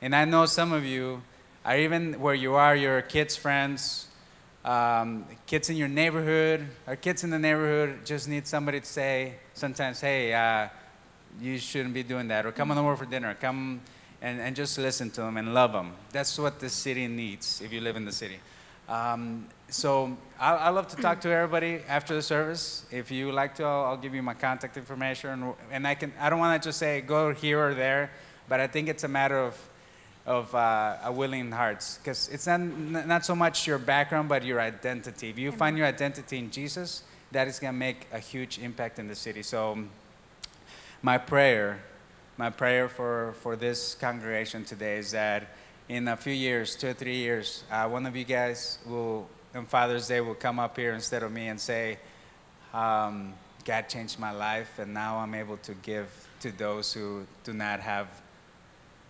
And 0.00 0.14
I 0.14 0.24
know 0.24 0.46
some 0.46 0.72
of 0.72 0.84
you 0.84 1.22
are 1.64 1.76
even 1.78 2.20
where 2.20 2.34
you 2.34 2.54
are, 2.54 2.74
your 2.74 3.02
kids' 3.02 3.36
friends, 3.36 4.08
um, 4.64 5.26
kids 5.46 5.68
in 5.68 5.76
your 5.76 5.88
neighborhood, 5.88 6.66
or 6.86 6.96
kids 6.96 7.24
in 7.24 7.30
the 7.30 7.38
neighborhood 7.38 8.00
just 8.04 8.28
need 8.28 8.46
somebody 8.46 8.80
to 8.80 8.86
say 8.86 9.34
sometimes, 9.52 10.00
hey, 10.00 10.32
uh, 10.32 10.68
you 11.40 11.58
shouldn't 11.58 11.94
be 11.94 12.02
doing 12.02 12.28
that, 12.28 12.46
or 12.46 12.52
come 12.52 12.70
on 12.70 12.78
over 12.78 12.96
for 12.96 13.04
dinner, 13.04 13.36
come 13.40 13.80
and, 14.22 14.40
and 14.40 14.56
just 14.56 14.78
listen 14.78 15.10
to 15.10 15.20
them 15.20 15.36
and 15.36 15.52
love 15.52 15.72
them. 15.72 15.92
That's 16.12 16.38
what 16.38 16.58
the 16.58 16.70
city 16.70 17.06
needs 17.08 17.60
if 17.60 17.72
you 17.72 17.80
live 17.80 17.96
in 17.96 18.06
the 18.06 18.12
city. 18.12 18.38
Um, 18.88 19.48
so 19.68 20.16
I, 20.38 20.54
I 20.54 20.68
love 20.68 20.88
to 20.88 20.96
talk 20.96 21.20
to 21.22 21.30
everybody 21.30 21.80
after 21.88 22.14
the 22.14 22.22
service. 22.22 22.84
If 22.90 23.10
you 23.10 23.32
like 23.32 23.54
to, 23.56 23.64
I'll, 23.64 23.84
I'll 23.84 23.96
give 23.96 24.14
you 24.14 24.22
my 24.22 24.34
contact 24.34 24.76
information, 24.76 25.54
and 25.70 25.86
I 25.86 25.94
can. 25.94 26.12
I 26.20 26.30
don't 26.30 26.38
want 26.38 26.62
to 26.62 26.68
just 26.68 26.78
say 26.78 27.00
go 27.00 27.32
here 27.32 27.60
or 27.60 27.74
there, 27.74 28.10
but 28.48 28.60
I 28.60 28.66
think 28.66 28.88
it's 28.88 29.04
a 29.04 29.08
matter 29.08 29.38
of 29.38 29.58
of 30.26 30.54
uh, 30.54 30.96
a 31.04 31.12
willing 31.12 31.50
hearts 31.50 31.98
because 31.98 32.28
it's 32.30 32.46
not, 32.46 32.58
not 32.58 33.26
so 33.26 33.34
much 33.34 33.66
your 33.66 33.76
background 33.76 34.26
but 34.26 34.42
your 34.42 34.58
identity 34.58 35.28
if 35.28 35.38
you 35.38 35.52
find 35.52 35.76
your 35.76 35.86
identity 35.86 36.38
in 36.38 36.50
jesus 36.50 37.02
that 37.30 37.46
is 37.46 37.58
going 37.58 37.74
to 37.74 37.78
make 37.78 38.06
a 38.10 38.18
huge 38.18 38.58
impact 38.58 38.98
in 38.98 39.06
the 39.06 39.14
city 39.14 39.42
so 39.42 39.78
my 41.02 41.18
prayer 41.18 41.78
my 42.36 42.50
prayer 42.50 42.88
for, 42.88 43.34
for 43.42 43.54
this 43.54 43.94
congregation 43.94 44.64
today 44.64 44.98
is 44.98 45.12
that 45.12 45.46
in 45.88 46.08
a 46.08 46.16
few 46.16 46.32
years 46.32 46.76
two 46.76 46.88
or 46.88 46.94
three 46.94 47.16
years 47.16 47.64
uh, 47.70 47.86
one 47.88 48.06
of 48.06 48.16
you 48.16 48.24
guys 48.24 48.78
will 48.86 49.28
on 49.54 49.66
father's 49.66 50.08
day 50.08 50.20
will 50.20 50.34
come 50.34 50.58
up 50.58 50.76
here 50.76 50.94
instead 50.94 51.22
of 51.22 51.30
me 51.30 51.48
and 51.48 51.60
say 51.60 51.98
um, 52.72 53.34
god 53.64 53.88
changed 53.88 54.18
my 54.18 54.32
life 54.32 54.78
and 54.78 54.92
now 54.94 55.18
i'm 55.18 55.34
able 55.34 55.56
to 55.58 55.74
give 55.74 56.08
to 56.40 56.50
those 56.52 56.92
who 56.92 57.26
do 57.44 57.52
not 57.52 57.80
have 57.80 58.08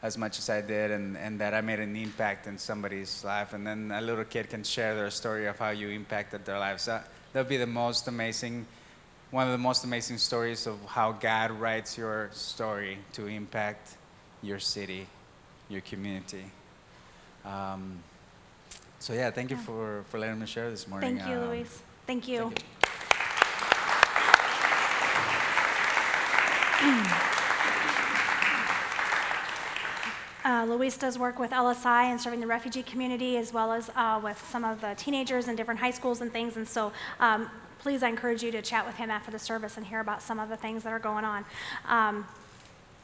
as 0.04 0.18
much 0.18 0.38
as 0.38 0.50
I 0.50 0.60
did 0.60 0.90
and, 0.90 1.16
and 1.16 1.40
that 1.40 1.54
I 1.54 1.62
made 1.62 1.80
an 1.80 1.96
impact 1.96 2.46
in 2.46 2.58
somebody's 2.58 3.24
life. 3.24 3.54
And 3.54 3.66
then 3.66 3.90
a 3.90 4.02
little 4.02 4.24
kid 4.24 4.50
can 4.50 4.62
share 4.62 4.94
their 4.94 5.10
story 5.10 5.46
of 5.46 5.58
how 5.58 5.70
you 5.70 5.88
impacted 5.88 6.44
their 6.44 6.58
lives. 6.58 6.84
That, 6.84 7.08
that'll 7.32 7.48
be 7.48 7.56
the 7.56 7.66
most 7.66 8.06
amazing, 8.06 8.66
one 9.30 9.46
of 9.46 9.52
the 9.52 9.58
most 9.58 9.82
amazing 9.82 10.18
stories 10.18 10.66
of 10.66 10.78
how 10.84 11.12
God 11.12 11.52
writes 11.52 11.96
your 11.96 12.28
story 12.34 12.98
to 13.14 13.26
impact 13.26 13.96
your 14.42 14.58
city, 14.58 15.06
your 15.70 15.80
community. 15.80 16.44
Um, 17.44 17.98
so 18.98 19.12
yeah, 19.12 19.30
thank 19.30 19.50
you 19.50 19.56
for, 19.56 20.04
for 20.08 20.18
letting 20.18 20.40
me 20.40 20.46
share 20.46 20.70
this 20.70 20.88
morning. 20.88 21.18
Thank 21.18 21.28
you, 21.28 21.36
um, 21.36 21.48
Luis. 21.48 21.82
Thank 22.06 22.28
you. 22.28 22.50
Thank 22.50 22.64
you. 26.98 27.04
Uh, 30.44 30.66
Luis 30.66 30.98
does 30.98 31.18
work 31.18 31.38
with 31.38 31.52
LSI 31.52 32.04
and 32.04 32.20
serving 32.20 32.38
the 32.38 32.46
refugee 32.46 32.82
community 32.82 33.38
as 33.38 33.50
well 33.50 33.72
as 33.72 33.90
uh, 33.96 34.20
with 34.22 34.38
some 34.50 34.62
of 34.62 34.78
the 34.82 34.94
teenagers 34.98 35.48
in 35.48 35.56
different 35.56 35.80
high 35.80 35.90
schools 35.90 36.20
and 36.20 36.30
things. 36.30 36.58
And 36.58 36.68
so 36.68 36.92
um, 37.18 37.48
please, 37.78 38.02
I 38.02 38.10
encourage 38.10 38.42
you 38.42 38.50
to 38.52 38.60
chat 38.60 38.86
with 38.86 38.94
him 38.96 39.10
after 39.10 39.30
the 39.30 39.38
service 39.38 39.78
and 39.78 39.86
hear 39.86 40.00
about 40.00 40.20
some 40.20 40.38
of 40.38 40.50
the 40.50 40.56
things 40.58 40.82
that 40.82 40.92
are 40.92 40.98
going 40.98 41.24
on. 41.24 41.46
Um, 41.88 42.26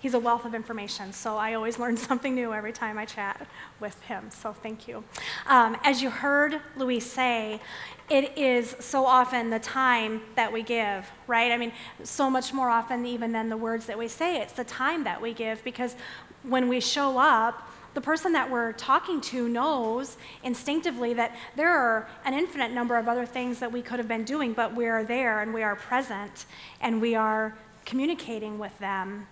he's 0.01 0.15
a 0.15 0.19
wealth 0.19 0.45
of 0.45 0.55
information, 0.55 1.13
so 1.13 1.37
I 1.37 1.55
always 1.55 1.79
learn 1.79 1.97
something 2.09 2.35
new 2.35 2.53
every 2.53 2.73
time 2.73 2.99
I 2.99 3.05
chat 3.05 3.47
with 3.79 4.01
him. 4.03 4.31
So 4.31 4.53
thank 4.53 4.89
you. 4.89 5.05
Um, 5.47 5.77
as 5.85 6.03
you 6.03 6.11
heard 6.11 6.61
Luis 6.77 7.11
say, 7.11 7.61
it 8.09 8.37
is 8.37 8.75
so 8.81 9.07
often 9.07 9.51
the 9.51 9.61
time 9.61 10.23
that 10.35 10.53
we 10.53 10.63
give, 10.63 11.09
right? 11.29 11.53
I 11.53 11.57
mean, 11.57 11.73
so 12.03 12.29
much 12.29 12.53
more 12.53 12.69
often 12.69 13.07
even 13.07 13.31
than 13.31 13.49
the 13.49 13.57
words 13.57 13.87
that 13.87 13.97
we 13.97 14.09
say. 14.09 14.41
It's 14.41 14.55
the 14.55 14.65
time 14.65 15.05
that 15.05 15.23
we 15.23 15.33
give 15.33 15.63
because 15.63 15.95
when 16.43 16.69
we 16.69 16.81
show 16.81 17.19
up, 17.19 17.71
the 17.93 18.01
person 18.01 18.33
that 18.33 18.51
we're 18.51 18.73
talking 18.73 19.21
to 19.21 19.49
knows 19.49 20.17
instinctively 20.45 21.13
that 21.15 21.37
there 21.57 21.71
are 21.71 22.09
an 22.25 22.35
infinite 22.35 22.73
number 22.73 22.97
of 22.97 23.09
other 23.09 23.27
things 23.27 23.59
that 23.59 23.71
we 23.71 23.83
could 23.83 23.99
have 23.99 24.09
been 24.09 24.25
doing, 24.25 24.53
but 24.53 24.75
we 24.75 24.87
are 24.87 25.03
there 25.03 25.41
and 25.41 25.53
we 25.53 25.63
are 25.63 25.75
present 25.75 26.47
and 26.81 27.01
we 27.01 27.15
are 27.15 27.57
communicating 27.85 28.59
with 28.59 28.77
them. 28.79 29.27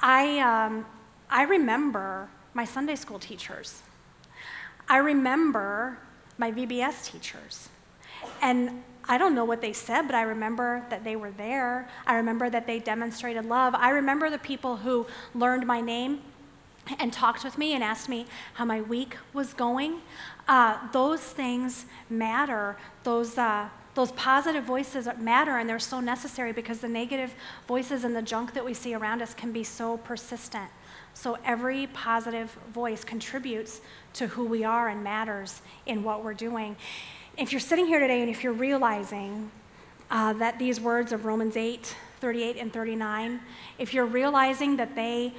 I, 0.00 0.38
um, 0.40 0.86
I 1.28 1.42
remember 1.42 2.28
my 2.54 2.64
Sunday 2.64 2.96
school 2.96 3.18
teachers. 3.18 3.82
I 4.88 4.96
remember 4.98 5.98
my 6.38 6.50
VBS 6.50 7.04
teachers. 7.04 7.68
And 8.42 8.82
I 9.08 9.18
don't 9.18 9.34
know 9.34 9.44
what 9.44 9.60
they 9.60 9.72
said, 9.72 10.02
but 10.02 10.14
I 10.14 10.22
remember 10.22 10.84
that 10.90 11.04
they 11.04 11.16
were 11.16 11.30
there. 11.30 11.88
I 12.06 12.14
remember 12.14 12.50
that 12.50 12.66
they 12.66 12.78
demonstrated 12.78 13.44
love. 13.44 13.74
I 13.74 13.90
remember 13.90 14.30
the 14.30 14.38
people 14.38 14.78
who 14.78 15.06
learned 15.34 15.66
my 15.66 15.80
name 15.80 16.20
and 16.98 17.12
talked 17.12 17.44
with 17.44 17.58
me 17.58 17.74
and 17.74 17.84
asked 17.84 18.08
me 18.08 18.26
how 18.54 18.64
my 18.64 18.80
week 18.80 19.16
was 19.32 19.54
going. 19.54 20.00
Uh, 20.48 20.78
those 20.92 21.20
things 21.20 21.86
matter. 22.08 22.76
Those, 23.04 23.38
uh, 23.38 23.68
those 24.00 24.12
positive 24.12 24.64
voices 24.64 25.06
matter 25.18 25.58
and 25.58 25.68
they're 25.68 25.78
so 25.78 26.00
necessary 26.00 26.54
because 26.54 26.80
the 26.80 26.88
negative 26.88 27.34
voices 27.68 28.02
and 28.02 28.16
the 28.16 28.22
junk 28.22 28.54
that 28.54 28.64
we 28.64 28.72
see 28.72 28.94
around 28.94 29.20
us 29.20 29.34
can 29.34 29.52
be 29.52 29.62
so 29.62 29.98
persistent. 29.98 30.70
So 31.12 31.36
every 31.44 31.86
positive 31.88 32.50
voice 32.72 33.04
contributes 33.04 33.82
to 34.14 34.28
who 34.28 34.46
we 34.46 34.64
are 34.64 34.88
and 34.88 35.04
matters 35.04 35.60
in 35.84 36.02
what 36.02 36.24
we're 36.24 36.32
doing. 36.32 36.76
If 37.36 37.52
you're 37.52 37.60
sitting 37.60 37.84
here 37.84 38.00
today 38.00 38.22
and 38.22 38.30
if 38.30 38.42
you're 38.42 38.54
realizing 38.54 39.50
uh, 40.10 40.32
that 40.34 40.58
these 40.58 40.80
words 40.80 41.12
of 41.12 41.26
Romans 41.26 41.54
8, 41.54 41.94
38, 42.20 42.56
and 42.56 42.72
39, 42.72 43.38
if 43.78 43.92
you're 43.92 44.06
realizing 44.06 44.78
that 44.78 44.94
they 44.96 45.34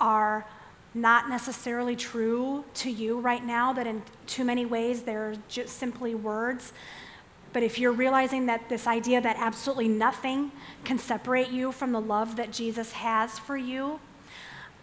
are 0.00 0.46
not 0.94 1.28
necessarily 1.28 1.96
true 1.96 2.64
to 2.74 2.90
you 2.92 3.18
right 3.18 3.44
now, 3.44 3.72
that 3.72 3.88
in 3.88 4.04
too 4.28 4.44
many 4.44 4.64
ways 4.64 5.02
they're 5.02 5.34
just 5.48 5.78
simply 5.78 6.14
words. 6.14 6.72
But 7.54 7.62
if 7.62 7.78
you're 7.78 7.92
realizing 7.92 8.46
that 8.46 8.68
this 8.68 8.86
idea 8.86 9.20
that 9.20 9.36
absolutely 9.38 9.86
nothing 9.86 10.50
can 10.82 10.98
separate 10.98 11.50
you 11.50 11.70
from 11.70 11.92
the 11.92 12.00
love 12.00 12.34
that 12.36 12.50
Jesus 12.50 12.92
has 12.92 13.38
for 13.38 13.56
you, 13.56 14.00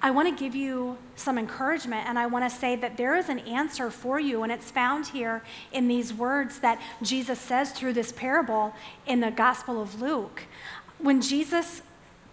I 0.02 0.10
want 0.10 0.36
to 0.36 0.44
give 0.44 0.56
you 0.56 0.98
some 1.18 1.38
encouragement 1.38 2.08
and 2.08 2.18
I 2.18 2.26
want 2.28 2.50
to 2.50 2.50
say 2.50 2.78
that 2.78 2.96
there 2.96 3.18
is 3.18 3.28
an 3.28 3.40
answer 3.40 3.92
for 3.92 4.20
you, 4.20 4.42
and 4.42 4.52
it's 4.52 4.72
found 4.72 5.08
here 5.08 5.44
in 5.74 5.90
these 5.90 6.14
words 6.14 6.60
that 6.60 6.82
Jesus 7.04 7.40
says 7.40 7.72
through 7.74 7.94
this 7.94 8.14
parable 8.14 8.74
in 9.06 9.20
the 9.20 9.32
Gospel 9.32 9.82
of 9.82 10.02
Luke. 10.02 10.44
When 10.98 11.22
Jesus 11.22 11.82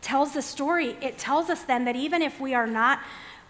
tells 0.01 0.35
the 0.35 0.43
story, 0.43 0.97
it 1.03 1.19
tells 1.19 1.51
us 1.51 1.65
then 1.65 1.85
that 1.85 1.97
even 1.97 2.23
if 2.23 2.41
we 2.41 2.55
are 2.55 2.69
not 2.69 3.01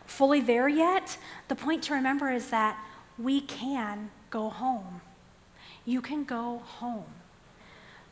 fully 0.07 0.41
there 0.41 0.69
yet, 0.69 1.19
the 1.49 1.55
point 1.55 1.83
to 1.85 1.95
remember 1.95 2.31
is 2.31 2.49
that 2.49 2.83
we 3.19 3.43
can 3.43 4.11
go 4.31 4.49
home. 4.49 5.03
You 5.89 6.03
can 6.03 6.25
go 6.25 6.59
home. 6.59 7.07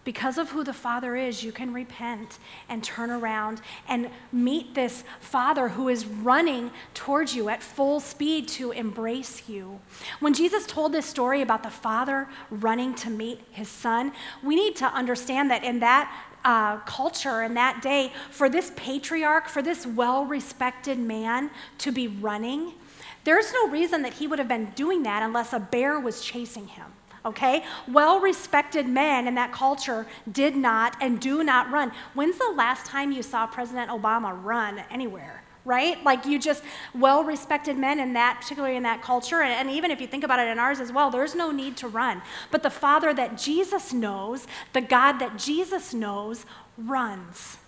Because 0.02 0.38
of 0.38 0.48
who 0.48 0.64
the 0.64 0.72
Father 0.72 1.14
is, 1.14 1.44
you 1.44 1.52
can 1.52 1.74
repent 1.74 2.38
and 2.70 2.82
turn 2.82 3.10
around 3.10 3.60
and 3.86 4.08
meet 4.32 4.74
this 4.74 5.04
Father 5.20 5.68
who 5.68 5.90
is 5.90 6.06
running 6.06 6.70
towards 6.94 7.36
you 7.36 7.50
at 7.50 7.62
full 7.62 8.00
speed 8.00 8.48
to 8.48 8.70
embrace 8.70 9.46
you. 9.46 9.78
When 10.20 10.32
Jesus 10.32 10.64
told 10.64 10.92
this 10.92 11.04
story 11.04 11.42
about 11.42 11.62
the 11.62 11.70
Father 11.70 12.28
running 12.48 12.94
to 12.94 13.10
meet 13.10 13.42
his 13.50 13.68
Son, 13.68 14.10
we 14.42 14.56
need 14.56 14.74
to 14.76 14.86
understand 14.86 15.50
that 15.50 15.62
in 15.62 15.80
that 15.80 16.10
uh, 16.46 16.78
culture 16.86 17.42
in 17.42 17.52
that 17.54 17.82
day, 17.82 18.10
for 18.30 18.48
this 18.48 18.72
patriarch, 18.74 19.50
for 19.50 19.60
this 19.60 19.86
well 19.86 20.24
respected 20.24 20.98
man 20.98 21.50
to 21.76 21.92
be 21.92 22.08
running, 22.08 22.72
there's 23.24 23.52
no 23.52 23.68
reason 23.68 24.00
that 24.00 24.14
he 24.14 24.26
would 24.26 24.38
have 24.38 24.48
been 24.48 24.72
doing 24.76 25.02
that 25.02 25.22
unless 25.22 25.52
a 25.52 25.60
bear 25.60 26.00
was 26.00 26.22
chasing 26.22 26.68
him. 26.68 26.95
Okay? 27.26 27.64
Well 27.88 28.20
respected 28.20 28.88
men 28.88 29.26
in 29.26 29.34
that 29.34 29.52
culture 29.52 30.06
did 30.30 30.56
not 30.56 30.96
and 31.00 31.20
do 31.20 31.42
not 31.42 31.70
run. 31.70 31.92
When's 32.14 32.38
the 32.38 32.54
last 32.56 32.86
time 32.86 33.12
you 33.12 33.22
saw 33.22 33.46
President 33.46 33.90
Obama 33.90 34.32
run 34.42 34.82
anywhere? 34.90 35.42
right? 35.66 36.02
Like 36.04 36.24
you 36.24 36.38
just 36.38 36.62
well 36.94 37.24
respected 37.24 37.76
men 37.76 37.98
in 37.98 38.12
that, 38.12 38.38
particularly 38.40 38.76
in 38.76 38.84
that 38.84 39.02
culture. 39.02 39.42
And, 39.42 39.52
and, 39.52 39.76
even 39.76 39.90
if 39.90 40.00
you 40.00 40.06
think 40.06 40.24
about 40.24 40.38
it 40.38 40.48
in 40.48 40.58
ours 40.58 40.78
as 40.78 40.92
well, 40.92 41.10
there's 41.10 41.34
no 41.34 41.50
need 41.50 41.76
to 41.78 41.88
run. 41.88 42.22
But 42.50 42.62
the 42.62 42.70
Father 42.70 43.12
that 43.12 43.36
Jesus 43.36 43.92
knows, 43.92 44.46
the 44.72 44.80
God 44.80 45.18
that 45.18 45.36
Jesus 45.36 45.92
knows, 45.92 46.46
runs 46.78 47.58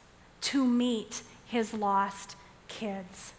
to 0.42 0.64
meet 0.64 1.22
his 1.44 1.74
lost 1.74 2.36
kids. 2.68 3.32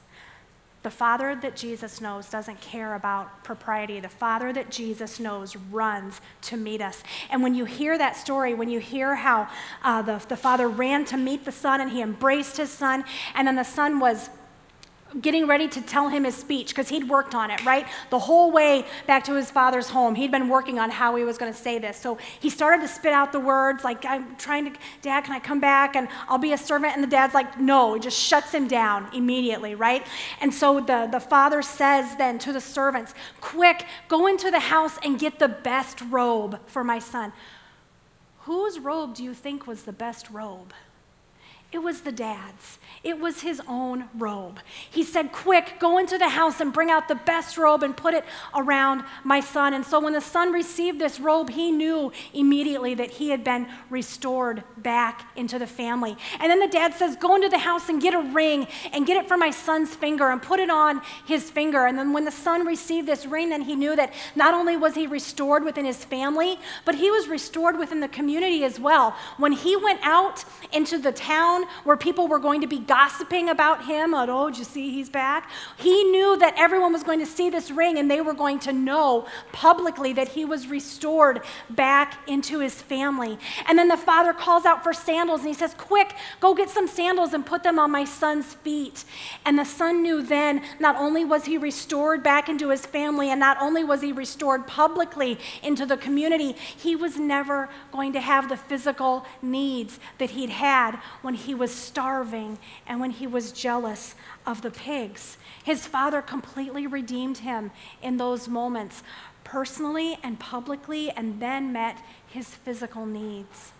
The 0.81 0.89
Father 0.89 1.37
that 1.41 1.57
Jesus 1.57 1.99
knows 1.99 2.29
doesn't 2.29 2.61
care 2.61 2.95
about 2.95 3.43
propriety. 3.43 3.99
The 3.99 4.07
Father 4.07 4.53
that 4.53 4.71
Jesus 4.71 5.19
knows 5.19 5.55
runs 5.55 6.21
to 6.43 6.55
meet 6.57 6.81
us. 6.81 7.03
And 7.29 7.43
when 7.43 7.53
you 7.53 7.65
hear 7.65 7.97
that 7.97 8.15
story, 8.15 8.53
when 8.53 8.69
you 8.69 8.79
hear 8.79 9.15
how 9.15 9.49
uh, 9.83 10.01
the, 10.01 10.23
the 10.29 10.37
Father 10.37 10.69
ran 10.69 11.03
to 11.05 11.17
meet 11.17 11.43
the 11.43 11.51
Son 11.51 11.81
and 11.81 11.91
he 11.91 12.01
embraced 12.01 12.55
his 12.57 12.69
Son, 12.69 13.03
and 13.35 13.47
then 13.47 13.57
the 13.57 13.63
Son 13.63 13.99
was 13.99 14.29
getting 15.21 15.47
ready 15.47 15.67
to 15.67 15.81
tell 15.81 16.09
him 16.09 16.23
his 16.23 16.35
speech 16.35 16.69
because 16.69 16.89
he'd 16.89 17.09
worked 17.09 17.33
on 17.33 17.49
it, 17.49 17.63
right? 17.65 17.87
The 18.09 18.19
whole 18.19 18.51
way 18.51 18.85
back 19.07 19.23
to 19.25 19.35
his 19.35 19.49
father's 19.49 19.89
home, 19.89 20.15
he'd 20.15 20.31
been 20.31 20.49
working 20.49 20.77
on 20.77 20.91
how 20.91 21.15
he 21.15 21.23
was 21.23 21.37
going 21.37 21.51
to 21.51 21.57
say 21.57 21.79
this. 21.79 21.97
So 21.97 22.17
he 22.39 22.49
started 22.49 22.81
to 22.83 22.87
spit 22.87 23.11
out 23.11 23.31
the 23.31 23.39
words 23.39 23.83
like, 23.83 24.05
I'm 24.05 24.35
trying 24.35 24.65
to, 24.65 24.79
Dad, 25.01 25.23
can 25.23 25.33
I 25.33 25.39
come 25.39 25.59
back 25.59 25.95
and 25.95 26.07
I'll 26.27 26.37
be 26.37 26.53
a 26.53 26.57
servant? 26.57 26.93
And 26.93 27.03
the 27.03 27.07
dad's 27.07 27.33
like, 27.33 27.59
no, 27.59 27.95
he 27.95 27.99
just 27.99 28.19
shuts 28.19 28.53
him 28.53 28.67
down 28.67 29.09
immediately, 29.13 29.73
right? 29.75 30.05
And 30.41 30.53
so 30.53 30.79
the, 30.79 31.07
the 31.11 31.19
father 31.19 31.61
says 31.61 32.15
then 32.17 32.37
to 32.39 32.53
the 32.53 32.61
servants, 32.61 33.15
quick, 33.41 33.85
go 34.07 34.27
into 34.27 34.51
the 34.51 34.59
house 34.59 34.97
and 35.03 35.17
get 35.17 35.39
the 35.39 35.49
best 35.49 36.01
robe 36.01 36.59
for 36.67 36.83
my 36.83 36.99
son. 36.99 37.33
Whose 38.41 38.79
robe 38.79 39.15
do 39.15 39.23
you 39.23 39.33
think 39.33 39.67
was 39.67 39.83
the 39.83 39.93
best 39.93 40.29
robe? 40.29 40.73
It 41.71 41.83
was 41.83 42.01
the 42.01 42.11
dad's. 42.11 42.79
It 43.03 43.19
was 43.19 43.41
his 43.41 43.61
own 43.67 44.09
robe. 44.15 44.59
He 44.89 45.03
said, 45.03 45.31
Quick, 45.31 45.75
go 45.79 45.99
into 45.99 46.17
the 46.17 46.29
house 46.29 46.59
and 46.59 46.73
bring 46.73 46.89
out 46.89 47.07
the 47.07 47.13
best 47.13 47.59
robe 47.59 47.83
and 47.83 47.95
put 47.95 48.15
it 48.15 48.25
around 48.55 49.03
my 49.23 49.39
son. 49.39 49.75
And 49.75 49.85
so 49.85 49.99
when 49.99 50.13
the 50.13 50.19
son 50.19 50.51
received 50.51 50.99
this 50.99 51.19
robe, 51.19 51.51
he 51.51 51.71
knew 51.71 52.11
immediately 52.33 52.95
that 52.95 53.11
he 53.11 53.29
had 53.29 53.43
been 53.43 53.67
restored 53.91 54.63
back 54.77 55.29
into 55.35 55.59
the 55.59 55.67
family. 55.67 56.17
And 56.39 56.49
then 56.49 56.59
the 56.59 56.67
dad 56.67 56.95
says, 56.95 57.15
Go 57.15 57.35
into 57.35 57.49
the 57.49 57.59
house 57.59 57.87
and 57.87 58.01
get 58.01 58.15
a 58.15 58.19
ring 58.19 58.67
and 58.91 59.05
get 59.05 59.17
it 59.17 59.27
for 59.27 59.37
my 59.37 59.51
son's 59.51 59.93
finger 59.93 60.29
and 60.29 60.41
put 60.41 60.59
it 60.59 60.71
on 60.71 61.01
his 61.27 61.51
finger. 61.51 61.85
And 61.85 61.99
then 61.99 62.13
when 62.13 62.25
the 62.25 62.31
son 62.31 62.65
received 62.65 63.07
this 63.07 63.27
ring, 63.27 63.51
then 63.51 63.61
he 63.61 63.75
knew 63.75 63.95
that 63.95 64.11
not 64.35 64.55
only 64.55 64.75
was 64.75 64.95
he 64.95 65.05
restored 65.05 65.63
within 65.63 65.85
his 65.85 66.03
family, 66.03 66.57
but 66.83 66.95
he 66.95 67.11
was 67.11 67.27
restored 67.27 67.77
within 67.77 67.99
the 67.99 68.07
community 68.07 68.63
as 68.63 68.79
well. 68.79 69.15
When 69.37 69.51
he 69.51 69.75
went 69.75 69.99
out 70.01 70.43
into 70.73 70.97
the 70.97 71.11
town 71.11 71.58
where 71.83 71.97
people 71.97 72.27
were 72.27 72.39
going 72.39 72.61
to 72.61 72.67
be 72.67 72.79
gossiping 72.79 73.49
about 73.49 73.85
him. 73.85 74.13
Oh, 74.13 74.49
did 74.49 74.59
you 74.59 74.65
see 74.65 74.91
he's 74.91 75.09
back? 75.09 75.49
He 75.77 76.03
knew 76.05 76.37
that 76.37 76.55
everyone 76.57 76.93
was 76.93 77.03
going 77.03 77.19
to 77.19 77.25
see 77.25 77.49
this 77.49 77.71
ring 77.71 77.97
and 77.97 78.09
they 78.09 78.21
were 78.21 78.33
going 78.33 78.59
to 78.59 78.73
know 78.73 79.27
publicly 79.51 80.13
that 80.13 80.29
he 80.29 80.45
was 80.45 80.67
restored 80.67 81.41
back 81.69 82.17
into 82.27 82.59
his 82.59 82.81
family. 82.81 83.37
And 83.67 83.77
then 83.77 83.87
the 83.87 83.97
father 83.97 84.33
calls 84.33 84.65
out 84.65 84.83
for 84.83 84.93
sandals 84.93 85.41
and 85.41 85.49
he 85.49 85.53
says, 85.53 85.73
Quick, 85.77 86.15
go 86.39 86.53
get 86.53 86.69
some 86.69 86.87
sandals 86.87 87.33
and 87.33 87.45
put 87.45 87.63
them 87.63 87.79
on 87.79 87.91
my 87.91 88.05
son's 88.05 88.53
feet. 88.55 89.03
And 89.45 89.57
the 89.57 89.65
son 89.65 90.01
knew 90.01 90.21
then 90.21 90.61
not 90.79 90.95
only 90.95 91.25
was 91.25 91.45
he 91.45 91.57
restored 91.57 92.23
back 92.23 92.49
into 92.49 92.69
his 92.69 92.85
family 92.85 93.29
and 93.29 93.39
not 93.39 93.61
only 93.61 93.83
was 93.83 94.01
he 94.01 94.11
restored 94.11 94.67
publicly 94.67 95.39
into 95.63 95.85
the 95.85 95.97
community, 95.97 96.53
he 96.53 96.95
was 96.95 97.17
never 97.17 97.69
going 97.91 98.13
to 98.13 98.21
have 98.21 98.49
the 98.49 98.57
physical 98.57 99.25
needs 99.41 99.99
that 100.17 100.31
he'd 100.31 100.49
had 100.49 100.95
when 101.21 101.33
he 101.33 101.48
was 101.53 101.73
starving 101.73 102.57
and 102.87 102.99
when 102.99 103.11
he 103.11 103.27
was 103.27 103.51
jealous 103.51 104.15
of 104.45 104.61
the 104.61 104.71
pigs. 104.71 105.37
His 105.63 105.85
father 105.85 106.21
completely 106.21 106.87
redeemed 106.87 107.39
him 107.39 107.71
in 108.01 108.17
those 108.17 108.47
moments, 108.47 109.03
personally 109.43 110.17
and 110.23 110.39
publicly, 110.39 111.11
and 111.11 111.39
then 111.39 111.71
met 111.71 111.97
his 112.27 112.55
physical 112.55 113.05
needs. 113.05 113.71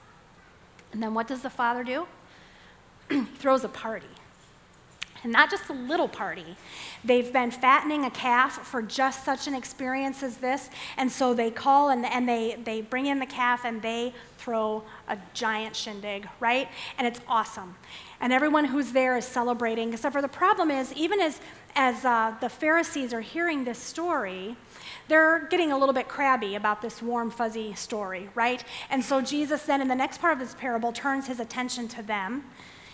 And 0.92 1.04
then 1.04 1.14
what 1.14 1.28
does 1.28 1.42
the 1.42 1.50
father 1.50 1.84
do? 1.84 2.08
he 3.10 3.22
throws 3.38 3.64
a 3.64 3.70
party. 3.70 4.08
And 5.24 5.32
not 5.32 5.50
just 5.50 5.70
a 5.70 5.74
little 5.74 6.08
party. 6.08 6.56
They've 7.04 7.32
been 7.32 7.52
fattening 7.52 8.06
a 8.06 8.12
calf 8.12 8.66
for 8.66 8.82
just 8.82 9.26
such 9.26 9.48
an 9.48 9.54
experience 9.54 10.24
as 10.24 10.38
this. 10.38 10.70
And 10.98 11.12
so 11.12 11.34
they 11.34 11.52
call 11.52 11.90
and, 11.90 12.06
and 12.06 12.28
they, 12.28 12.58
they 12.64 12.82
bring 12.82 13.06
in 13.06 13.20
the 13.20 13.26
calf 13.26 13.66
and 13.66 13.82
they 13.82 14.14
throw 14.38 14.84
a 15.08 15.18
giant 15.34 15.76
shindig, 15.76 16.28
right? 16.40 16.70
And 16.98 17.06
it's 17.06 17.20
awesome. 17.28 17.76
And 18.22 18.34
everyone 18.34 18.66
who's 18.66 18.92
there 18.92 19.18
is 19.18 19.26
celebrating. 19.26 19.94
Except 19.94 20.14
for 20.14 20.22
the 20.22 20.28
problem 20.28 20.72
is, 20.72 20.94
even 20.94 21.20
as, 21.20 21.40
as 21.76 22.06
uh, 22.06 22.36
the 22.42 22.50
Pharisees 22.50 23.14
are 23.14 23.22
hearing 23.22 23.64
this 23.64 23.80
story, 23.80 24.56
they're 25.08 25.48
getting 25.50 25.72
a 25.72 25.78
little 25.78 25.94
bit 25.94 26.08
crabby 26.08 26.56
about 26.56 26.82
this 26.82 27.02
warm, 27.02 27.32
fuzzy 27.32 27.74
story, 27.74 28.30
right? 28.36 28.64
And 28.90 29.04
so 29.04 29.22
Jesus 29.22 29.64
then, 29.64 29.82
in 29.82 29.88
the 29.88 29.96
next 29.96 30.20
part 30.20 30.34
of 30.34 30.40
this 30.40 30.56
parable, 30.56 30.92
turns 30.92 31.28
his 31.28 31.40
attention 31.40 31.88
to 31.90 32.04
them. 32.04 32.44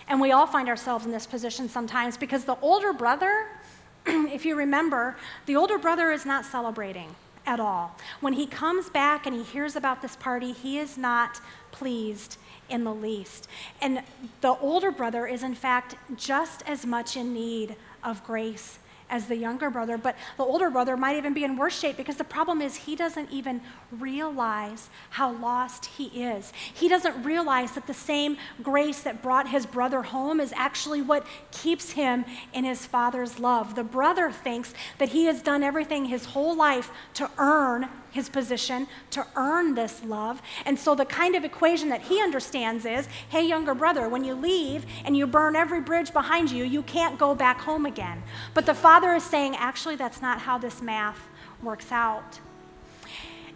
And 0.07 0.21
we 0.21 0.31
all 0.31 0.47
find 0.47 0.69
ourselves 0.69 1.05
in 1.05 1.11
this 1.11 1.25
position 1.25 1.67
sometimes 1.67 2.17
because 2.17 2.45
the 2.45 2.57
older 2.61 2.93
brother, 2.93 3.47
if 4.05 4.45
you 4.45 4.55
remember, 4.55 5.15
the 5.45 5.55
older 5.55 5.77
brother 5.77 6.11
is 6.11 6.25
not 6.25 6.45
celebrating 6.45 7.15
at 7.45 7.59
all. 7.59 7.95
When 8.21 8.33
he 8.33 8.47
comes 8.47 8.89
back 8.89 9.25
and 9.25 9.35
he 9.35 9.43
hears 9.43 9.75
about 9.75 10.01
this 10.01 10.15
party, 10.15 10.51
he 10.51 10.77
is 10.77 10.97
not 10.97 11.39
pleased 11.71 12.37
in 12.69 12.83
the 12.83 12.93
least. 12.93 13.47
And 13.81 14.01
the 14.41 14.55
older 14.57 14.91
brother 14.91 15.27
is, 15.27 15.43
in 15.43 15.55
fact, 15.55 15.95
just 16.15 16.67
as 16.67 16.85
much 16.85 17.15
in 17.15 17.33
need 17.33 17.75
of 18.03 18.23
grace 18.23 18.79
as 19.09 19.27
the 19.27 19.35
younger 19.35 19.69
brother, 19.69 19.97
but 19.97 20.15
the 20.37 20.43
older 20.43 20.69
brother 20.69 20.97
might 20.97 21.17
even 21.17 21.33
be 21.33 21.43
in 21.43 21.55
worse 21.55 21.77
shape 21.77 21.97
because 21.97 22.15
the 22.15 22.23
problem 22.23 22.61
is 22.61 22.75
he 22.75 22.95
doesn't 22.95 23.31
even 23.31 23.61
realize 23.91 24.89
how 25.11 25.31
lost 25.31 25.85
he 25.85 26.05
is. 26.23 26.51
He 26.73 26.87
doesn't 26.87 27.23
realize 27.23 27.71
that 27.73 27.87
the 27.87 27.93
same 27.93 28.37
grace 28.63 29.01
that 29.01 29.21
brought 29.21 29.49
his 29.49 29.65
brother 29.65 30.03
home 30.03 30.39
is 30.39 30.53
actually 30.55 31.01
what 31.01 31.25
keeps 31.51 31.91
him 31.91 32.25
in 32.53 32.63
his 32.63 32.85
father's 32.85 33.39
love. 33.39 33.75
The 33.75 33.83
brother 33.83 34.31
thinks 34.31 34.73
that 34.97 35.09
he 35.09 35.25
has 35.25 35.41
done 35.41 35.63
everything 35.63 36.05
his 36.05 36.25
whole 36.25 36.55
life 36.55 36.91
to 37.15 37.29
earn 37.37 37.89
his 38.15 38.29
position 38.29 38.87
to 39.11 39.27
earn 39.35 39.75
this 39.75 40.01
love. 40.05 40.41
And 40.65 40.79
so 40.79 40.95
the 40.95 41.03
kind 41.03 41.35
of 41.35 41.43
equation 41.43 41.89
that 41.89 42.03
he 42.03 42.21
understands 42.21 42.85
is 42.85 43.09
hey, 43.29 43.45
younger 43.45 43.75
brother, 43.75 44.07
when 44.07 44.23
you 44.23 44.33
leave 44.33 44.85
and 45.03 45.17
you 45.17 45.27
burn 45.27 45.55
every 45.55 45.81
bridge 45.81 46.13
behind 46.13 46.49
you, 46.49 46.63
you 46.63 46.81
can't 46.81 47.19
go 47.19 47.35
back 47.35 47.59
home 47.59 47.85
again. 47.85 48.23
But 48.53 48.65
the 48.65 48.73
father 48.73 49.13
is 49.13 49.23
saying, 49.23 49.57
actually, 49.57 49.97
that's 49.97 50.21
not 50.21 50.39
how 50.39 50.57
this 50.57 50.81
math 50.81 51.19
works 51.61 51.91
out. 51.91 52.39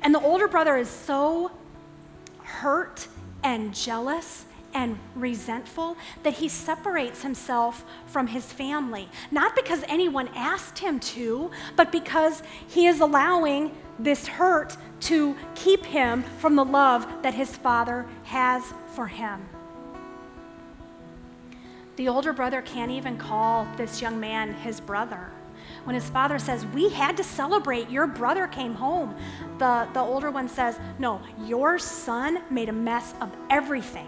And 0.02 0.14
the 0.14 0.20
older 0.20 0.50
brother 0.50 0.76
is 0.76 0.90
so 0.90 1.52
hurt 2.44 3.08
and 3.42 3.74
jealous 3.74 4.44
and 4.74 5.00
resentful 5.16 5.96
that 6.24 6.34
he 6.34 6.50
separates 6.50 7.24
himself 7.24 7.86
from 8.08 8.28
his 8.28 8.52
family. 8.52 9.08
Not 9.32 9.56
because 9.56 9.84
anyone 9.88 10.28
asked 10.36 10.80
him 10.80 11.00
to, 11.00 11.50
but 11.78 11.94
because 11.94 12.44
he 12.68 12.88
is 12.88 13.00
allowing 13.00 13.72
this 14.00 14.28
hurt 14.28 14.78
to 15.02 15.36
keep 15.56 15.86
him 15.86 16.24
from 16.40 16.56
the 16.56 16.66
love 16.66 17.08
that 17.22 17.34
his 17.34 17.56
father 17.56 18.06
has 18.24 18.74
for 18.96 19.08
him. 19.08 19.48
The 21.98 22.08
older 22.08 22.32
brother 22.32 22.62
can't 22.62 22.92
even 22.92 23.18
call 23.18 23.68
this 23.76 24.02
young 24.02 24.20
man 24.20 24.54
his 24.54 24.80
brother. 24.80 25.32
When 25.84 25.96
his 25.96 26.10
father 26.10 26.40
says, 26.40 26.66
We 26.68 26.90
had 26.90 27.18
to 27.18 27.24
celebrate, 27.24 27.90
your 27.90 28.08
brother 28.08 28.48
came 28.48 28.74
home, 28.74 29.16
the, 29.58 29.88
the 29.94 30.00
older 30.00 30.32
one 30.32 30.48
says, 30.48 30.80
No, 30.98 31.22
your 31.46 31.78
son 31.78 32.42
made 32.50 32.70
a 32.70 32.74
mess 32.74 33.14
of 33.22 33.36
everything. 33.50 34.08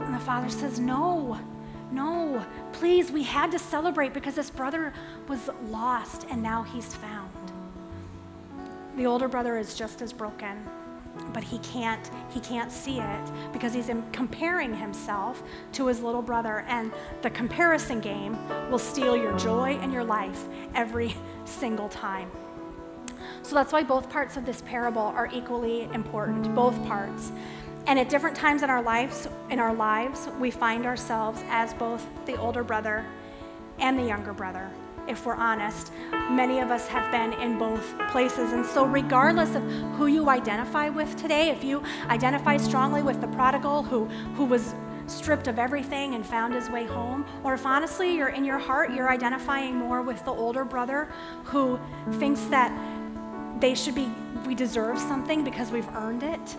And 0.00 0.14
the 0.14 0.18
father 0.20 0.48
says, 0.48 0.78
No, 0.78 1.38
no, 1.90 2.44
please, 2.72 3.10
we 3.10 3.22
had 3.22 3.50
to 3.52 3.58
celebrate 3.58 4.14
because 4.14 4.34
this 4.34 4.50
brother 4.50 4.92
was 5.28 5.48
lost 5.68 6.26
and 6.30 6.42
now 6.42 6.62
he's 6.62 6.94
found. 6.94 7.53
The 8.96 9.06
older 9.06 9.26
brother 9.26 9.58
is 9.58 9.74
just 9.74 10.02
as 10.02 10.12
broken, 10.12 10.64
but 11.32 11.42
he 11.42 11.58
can't 11.58 12.10
he 12.30 12.38
can't 12.40 12.70
see 12.70 13.00
it 13.00 13.52
because 13.52 13.74
he's 13.74 13.90
comparing 14.12 14.72
himself 14.72 15.42
to 15.72 15.88
his 15.88 16.00
little 16.00 16.22
brother 16.22 16.64
and 16.68 16.92
the 17.22 17.30
comparison 17.30 18.00
game 18.00 18.38
will 18.70 18.78
steal 18.78 19.16
your 19.16 19.36
joy 19.36 19.78
and 19.80 19.92
your 19.92 20.04
life 20.04 20.46
every 20.74 21.14
single 21.44 21.88
time. 21.88 22.30
So 23.42 23.54
that's 23.56 23.72
why 23.72 23.82
both 23.82 24.08
parts 24.08 24.36
of 24.36 24.46
this 24.46 24.62
parable 24.62 25.02
are 25.02 25.28
equally 25.32 25.84
important, 25.92 26.54
both 26.54 26.80
parts. 26.86 27.32
And 27.86 27.98
at 27.98 28.08
different 28.08 28.36
times 28.36 28.62
in 28.62 28.70
our 28.70 28.82
lives, 28.82 29.28
in 29.50 29.58
our 29.58 29.74
lives, 29.74 30.28
we 30.38 30.50
find 30.50 30.86
ourselves 30.86 31.42
as 31.48 31.74
both 31.74 32.06
the 32.26 32.36
older 32.36 32.62
brother 32.62 33.04
and 33.78 33.98
the 33.98 34.04
younger 34.04 34.32
brother 34.32 34.70
if 35.08 35.26
we're 35.26 35.34
honest. 35.34 35.92
Many 36.30 36.60
of 36.60 36.70
us 36.70 36.86
have 36.88 37.10
been 37.10 37.32
in 37.40 37.58
both 37.58 37.96
places. 38.10 38.52
And 38.52 38.64
so, 38.64 38.84
regardless 38.84 39.54
of 39.54 39.62
who 39.96 40.06
you 40.06 40.28
identify 40.28 40.88
with 40.88 41.16
today, 41.16 41.50
if 41.50 41.64
you 41.64 41.82
identify 42.08 42.56
strongly 42.56 43.02
with 43.02 43.20
the 43.20 43.28
prodigal 43.28 43.82
who, 43.82 44.06
who 44.36 44.44
was 44.44 44.74
stripped 45.06 45.48
of 45.48 45.58
everything 45.58 46.14
and 46.14 46.24
found 46.24 46.54
his 46.54 46.70
way 46.70 46.86
home, 46.86 47.26
or 47.42 47.54
if 47.54 47.66
honestly 47.66 48.14
you're 48.14 48.28
in 48.28 48.44
your 48.44 48.58
heart, 48.58 48.92
you're 48.92 49.10
identifying 49.10 49.76
more 49.76 50.02
with 50.02 50.24
the 50.24 50.30
older 50.30 50.64
brother 50.64 51.08
who 51.44 51.78
thinks 52.12 52.40
that 52.44 52.72
they 53.64 53.74
should 53.74 53.94
be 53.94 54.12
we 54.46 54.54
deserve 54.54 54.98
something 54.98 55.42
because 55.42 55.70
we've 55.70 55.88
earned 55.96 56.22
it. 56.22 56.56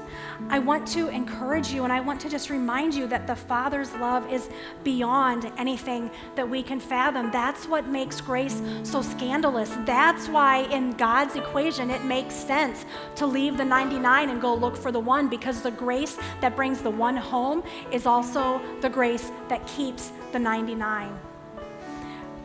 I 0.50 0.58
want 0.58 0.88
to 0.88 1.10
encourage 1.10 1.72
you 1.72 1.84
and 1.84 1.94
I 1.94 2.00
want 2.00 2.20
to 2.22 2.30
just 2.30 2.50
remind 2.50 2.96
you 2.96 3.06
that 3.06 3.28
the 3.28 3.36
Father's 3.36 3.94
love 3.98 4.28
is 4.34 4.50
beyond 4.84 5.52
anything 5.56 6.10
that 6.34 6.50
we 6.50 6.64
can 6.64 6.80
fathom. 6.80 7.30
That's 7.30 7.68
what 7.68 7.86
makes 7.88 8.22
grace 8.22 8.60
so 8.82 9.04
scandalous. 9.04 9.70
That's 9.86 10.28
why 10.28 10.64
in 10.72 10.94
God's 10.94 11.36
equation 11.36 11.92
it 11.92 12.04
makes 12.04 12.34
sense 12.34 12.86
to 13.18 13.28
leave 13.28 13.56
the 13.56 13.66
99 13.66 14.32
and 14.32 14.42
go 14.42 14.56
look 14.56 14.76
for 14.76 14.92
the 14.92 15.00
one 15.00 15.30
because 15.30 15.62
the 15.62 15.70
grace 15.70 16.18
that 16.42 16.56
brings 16.56 16.82
the 16.82 16.90
one 16.90 17.18
home 17.18 17.62
is 17.92 18.08
also 18.08 18.60
the 18.82 18.90
grace 18.90 19.32
that 19.48 19.68
keeps 19.68 20.12
the 20.32 20.40
99. 20.40 21.16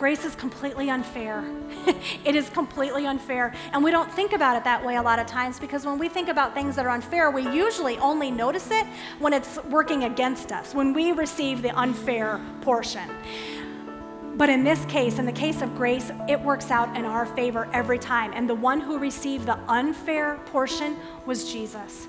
Grace 0.01 0.25
is 0.25 0.35
completely 0.35 0.89
unfair. 0.89 1.45
it 2.25 2.35
is 2.35 2.49
completely 2.49 3.05
unfair. 3.05 3.53
And 3.75 3.85
we 3.85 3.91
don't 3.91 4.11
think 4.11 4.33
about 4.33 4.57
it 4.57 4.65
that 4.65 4.83
way 4.83 4.97
a 4.97 5.03
lot 5.03 5.19
of 5.19 5.27
times 5.27 5.61
because 5.61 5.85
when 5.85 5.99
we 5.99 6.09
think 6.09 6.31
about 6.31 6.55
things 6.55 6.75
that 6.77 6.87
are 6.87 6.89
unfair, 6.89 7.31
we 7.31 7.43
usually 7.43 7.99
only 7.99 8.31
notice 8.31 8.71
it 8.71 8.87
when 9.19 9.35
it's 9.35 9.63
working 9.65 10.05
against 10.05 10.53
us, 10.53 10.75
when 10.75 10.95
we 10.95 11.13
receive 11.13 11.61
the 11.61 11.79
unfair 11.79 12.41
portion. 12.63 13.11
But 14.39 14.49
in 14.49 14.65
this 14.65 14.83
case, 14.87 15.19
in 15.19 15.27
the 15.27 15.33
case 15.33 15.61
of 15.61 15.77
grace, 15.77 16.11
it 16.27 16.41
works 16.41 16.71
out 16.71 16.97
in 16.97 17.05
our 17.05 17.27
favor 17.27 17.69
every 17.75 17.99
time. 17.99 18.33
And 18.35 18.49
the 18.49 18.55
one 18.55 18.81
who 18.81 18.99
received 18.99 19.45
the 19.45 19.59
unfair 19.69 20.41
portion 20.47 20.97
was 21.27 21.53
Jesus. 21.53 22.09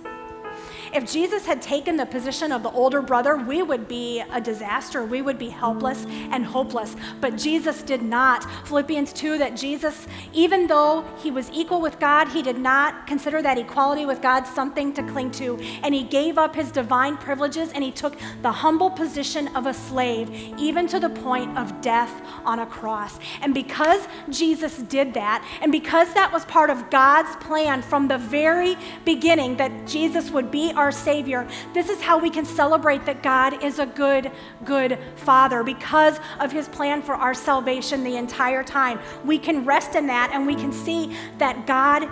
If 0.94 1.10
Jesus 1.10 1.46
had 1.46 1.62
taken 1.62 1.96
the 1.96 2.06
position 2.06 2.52
of 2.52 2.64
the 2.64 2.72
older 2.72 3.02
brother, 3.02 3.38
we 3.38 3.62
would 3.62 3.88
be 3.88 4.22
a 4.32 4.42
disaster. 4.42 5.06
We 5.06 5.22
would 5.22 5.38
be 5.38 5.50
helpless 5.50 6.06
and 6.06 6.46
hopeless. 6.46 6.96
But 7.22 7.38
Jesus 7.38 7.82
did 7.82 8.02
not. 8.02 8.44
Philippians 8.68 9.14
2 9.14 9.38
that 9.38 9.56
Jesus, 9.56 10.08
even 10.34 10.68
though 10.68 11.06
he 11.20 11.32
was 11.32 11.50
equal 11.52 11.82
with 11.82 12.00
God, 12.00 12.28
he 12.28 12.42
did 12.42 12.58
not 12.58 13.08
consider 13.08 13.42
that 13.42 13.58
equality 13.58 14.06
with 14.06 14.22
God 14.22 14.46
something 14.46 14.94
to 14.94 15.04
cling 15.04 15.32
to. 15.32 15.58
And 15.84 15.96
he 15.96 16.04
gave 16.04 16.38
up 16.38 16.56
his 16.56 16.72
divine 16.72 17.18
privileges 17.18 17.72
and 17.72 17.84
he 17.84 17.92
took 17.92 18.18
the 18.42 18.52
humble 18.52 18.90
position 18.90 19.48
of 19.56 19.68
a 19.68 19.74
slave, 19.74 20.30
even 20.58 20.88
to 20.88 21.00
the 21.00 21.10
point 21.10 21.58
of 21.58 21.82
death 21.82 22.22
on 22.46 22.60
a 22.60 22.66
cross. 22.66 23.20
And 23.42 23.54
because 23.54 24.08
Jesus 24.30 24.78
did 24.78 25.14
that, 25.14 25.46
and 25.62 25.72
because 25.72 26.14
that 26.14 26.32
was 26.34 26.46
part 26.46 26.70
of 26.70 26.90
God's 26.90 27.36
plan 27.38 27.82
from 27.82 28.08
the 28.08 28.18
very 28.18 28.76
beginning 29.06 29.58
that 29.58 29.88
Jesus 29.88 30.30
would 30.32 30.51
be 30.52 30.72
our 30.74 30.92
Savior, 30.92 31.48
this 31.74 31.90
is 31.90 32.02
how 32.02 32.18
we 32.18 32.30
can 32.30 32.46
celebrate 32.46 33.06
that 33.06 33.24
God 33.24 33.64
is 33.64 33.80
a 33.80 33.86
good, 33.86 34.32
good 34.66 35.00
Father 35.16 35.64
because 35.64 36.20
of 36.40 36.52
His 36.52 36.68
plan 36.68 37.02
for 37.02 37.16
our 37.16 37.34
salvation 37.34 38.04
the 38.04 38.18
entire 38.18 38.64
time. 38.64 39.00
We 39.26 39.40
can 39.40 39.66
rest 39.66 39.96
in 39.96 40.08
that 40.08 40.32
and 40.34 40.46
we 40.46 40.56
can 40.56 40.72
see 40.72 41.16
that 41.38 41.66
God 41.66 42.10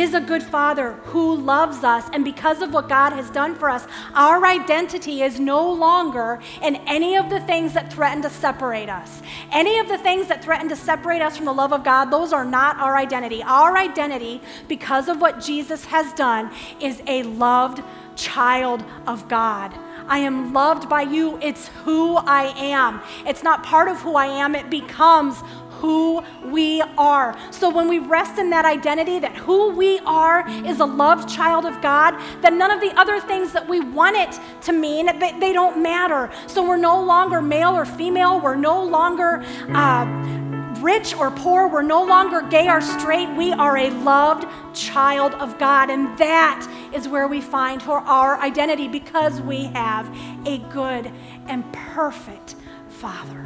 is 0.00 0.14
a 0.14 0.20
good 0.20 0.42
father 0.42 0.92
who 1.04 1.36
loves 1.36 1.84
us. 1.84 2.08
And 2.12 2.24
because 2.24 2.62
of 2.62 2.72
what 2.72 2.88
God 2.88 3.12
has 3.12 3.30
done 3.30 3.54
for 3.54 3.70
us, 3.70 3.86
our 4.14 4.44
identity 4.44 5.22
is 5.22 5.40
no 5.40 5.72
longer 5.72 6.40
in 6.62 6.76
any 6.86 7.16
of 7.16 7.30
the 7.30 7.40
things 7.40 7.72
that 7.74 7.92
threaten 7.92 8.22
to 8.22 8.30
separate 8.30 8.88
us. 8.88 9.22
Any 9.52 9.78
of 9.78 9.88
the 9.88 9.98
things 9.98 10.28
that 10.28 10.44
threaten 10.44 10.68
to 10.68 10.76
separate 10.76 11.22
us 11.22 11.36
from 11.36 11.46
the 11.46 11.52
love 11.52 11.72
of 11.72 11.84
God, 11.84 12.06
those 12.06 12.32
are 12.32 12.44
not 12.44 12.76
our 12.78 12.96
identity. 12.96 13.42
Our 13.42 13.76
identity, 13.76 14.40
because 14.68 15.08
of 15.08 15.20
what 15.20 15.40
Jesus 15.40 15.84
has 15.86 16.12
done, 16.14 16.50
is 16.80 17.02
a 17.06 17.22
loved 17.24 17.82
child 18.16 18.84
of 19.06 19.28
God. 19.28 19.72
I 20.08 20.18
am 20.18 20.52
loved 20.52 20.88
by 20.88 21.02
you. 21.02 21.38
It's 21.42 21.68
who 21.84 22.16
I 22.16 22.54
am. 22.56 23.00
It's 23.26 23.42
not 23.42 23.64
part 23.64 23.88
of 23.88 24.00
who 24.00 24.14
I 24.14 24.26
am, 24.26 24.54
it 24.54 24.70
becomes 24.70 25.42
who 25.80 26.22
we 26.44 26.82
are. 26.98 27.36
So 27.50 27.70
when 27.70 27.88
we 27.88 27.98
rest 27.98 28.38
in 28.38 28.50
that 28.50 28.64
identity 28.64 29.18
that 29.18 29.34
who 29.36 29.70
we 29.70 29.98
are 30.00 30.48
is 30.66 30.80
a 30.80 30.84
loved 30.84 31.28
child 31.28 31.64
of 31.64 31.80
God, 31.82 32.14
then 32.42 32.58
none 32.58 32.70
of 32.70 32.80
the 32.80 32.98
other 32.98 33.20
things 33.20 33.52
that 33.52 33.68
we 33.68 33.80
want 33.80 34.16
it 34.16 34.38
to 34.62 34.72
mean, 34.72 35.06
they, 35.18 35.38
they 35.38 35.52
don't 35.52 35.82
matter. 35.82 36.30
So 36.46 36.66
we're 36.66 36.76
no 36.76 37.02
longer 37.02 37.40
male 37.40 37.76
or 37.76 37.84
female. 37.84 38.40
We're 38.40 38.56
no 38.56 38.82
longer. 38.82 39.44
Uh, 39.68 40.44
rich 40.80 41.14
or 41.16 41.30
poor, 41.30 41.66
we're 41.66 41.82
no 41.82 42.04
longer 42.04 42.42
gay 42.42 42.68
or 42.68 42.80
straight. 42.80 43.28
We 43.30 43.52
are 43.52 43.76
a 43.76 43.90
loved 43.90 44.46
child 44.74 45.34
of 45.34 45.58
God. 45.58 45.90
And 45.90 46.16
that 46.18 46.68
is 46.94 47.08
where 47.08 47.26
we 47.26 47.40
find 47.40 47.82
our 47.82 48.38
identity 48.38 48.86
because 48.86 49.40
we 49.40 49.64
have 49.64 50.06
a 50.46 50.58
good 50.58 51.10
and 51.46 51.64
perfect 51.72 52.56
Father. 52.88 53.45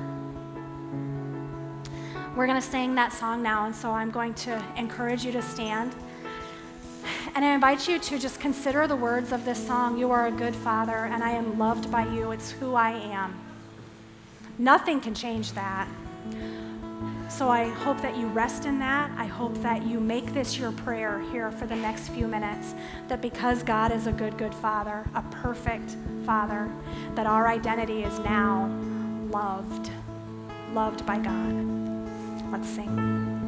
We're 2.37 2.47
going 2.47 2.61
to 2.61 2.67
sing 2.67 2.95
that 2.95 3.13
song 3.13 3.43
now, 3.43 3.67
and 3.67 3.75
so 3.75 3.91
I'm 3.91 4.13
going 4.13 4.35
to 4.35 4.63
encourage 4.77 5.25
you 5.25 5.33
to 5.33 5.43
stand. 5.43 5.93
And 7.35 7.45
I 7.45 7.55
invite 7.55 7.89
you 7.89 7.99
to 7.99 8.19
just 8.21 8.39
consider 8.39 8.87
the 8.87 8.95
words 8.95 9.33
of 9.33 9.45
this 9.45 9.67
song 9.67 9.99
You 9.99 10.13
are 10.13 10.29
a 10.29 10.31
good 10.31 10.55
Father, 10.55 11.07
and 11.07 11.25
I 11.25 11.31
am 11.31 11.59
loved 11.59 11.91
by 11.91 12.07
you. 12.07 12.31
It's 12.31 12.53
who 12.53 12.75
I 12.75 12.93
am. 12.93 13.39
Nothing 14.59 15.01
can 15.01 15.13
change 15.13 15.53
that. 15.53 15.89
So 17.29 17.49
I 17.49 17.69
hope 17.69 18.01
that 18.03 18.17
you 18.17 18.27
rest 18.29 18.65
in 18.65 18.79
that. 18.79 19.11
I 19.17 19.25
hope 19.25 19.61
that 19.63 19.85
you 19.85 19.99
make 19.99 20.33
this 20.33 20.57
your 20.57 20.71
prayer 20.71 21.21
here 21.33 21.51
for 21.51 21.67
the 21.67 21.77
next 21.77 22.11
few 22.11 22.29
minutes. 22.29 22.75
That 23.09 23.21
because 23.21 23.65
God 23.65 23.91
is 23.91 24.07
a 24.07 24.13
good, 24.13 24.39
good 24.39 24.55
Father, 24.55 25.05
a 25.15 25.23
perfect 25.31 25.97
Father, 26.25 26.71
that 27.17 27.27
our 27.27 27.49
identity 27.49 28.05
is 28.05 28.19
now 28.21 28.69
loved, 29.31 29.91
loved 30.73 31.05
by 31.07 31.19
God. 31.19 31.90
Let's 32.51 32.69
sing. 32.69 33.40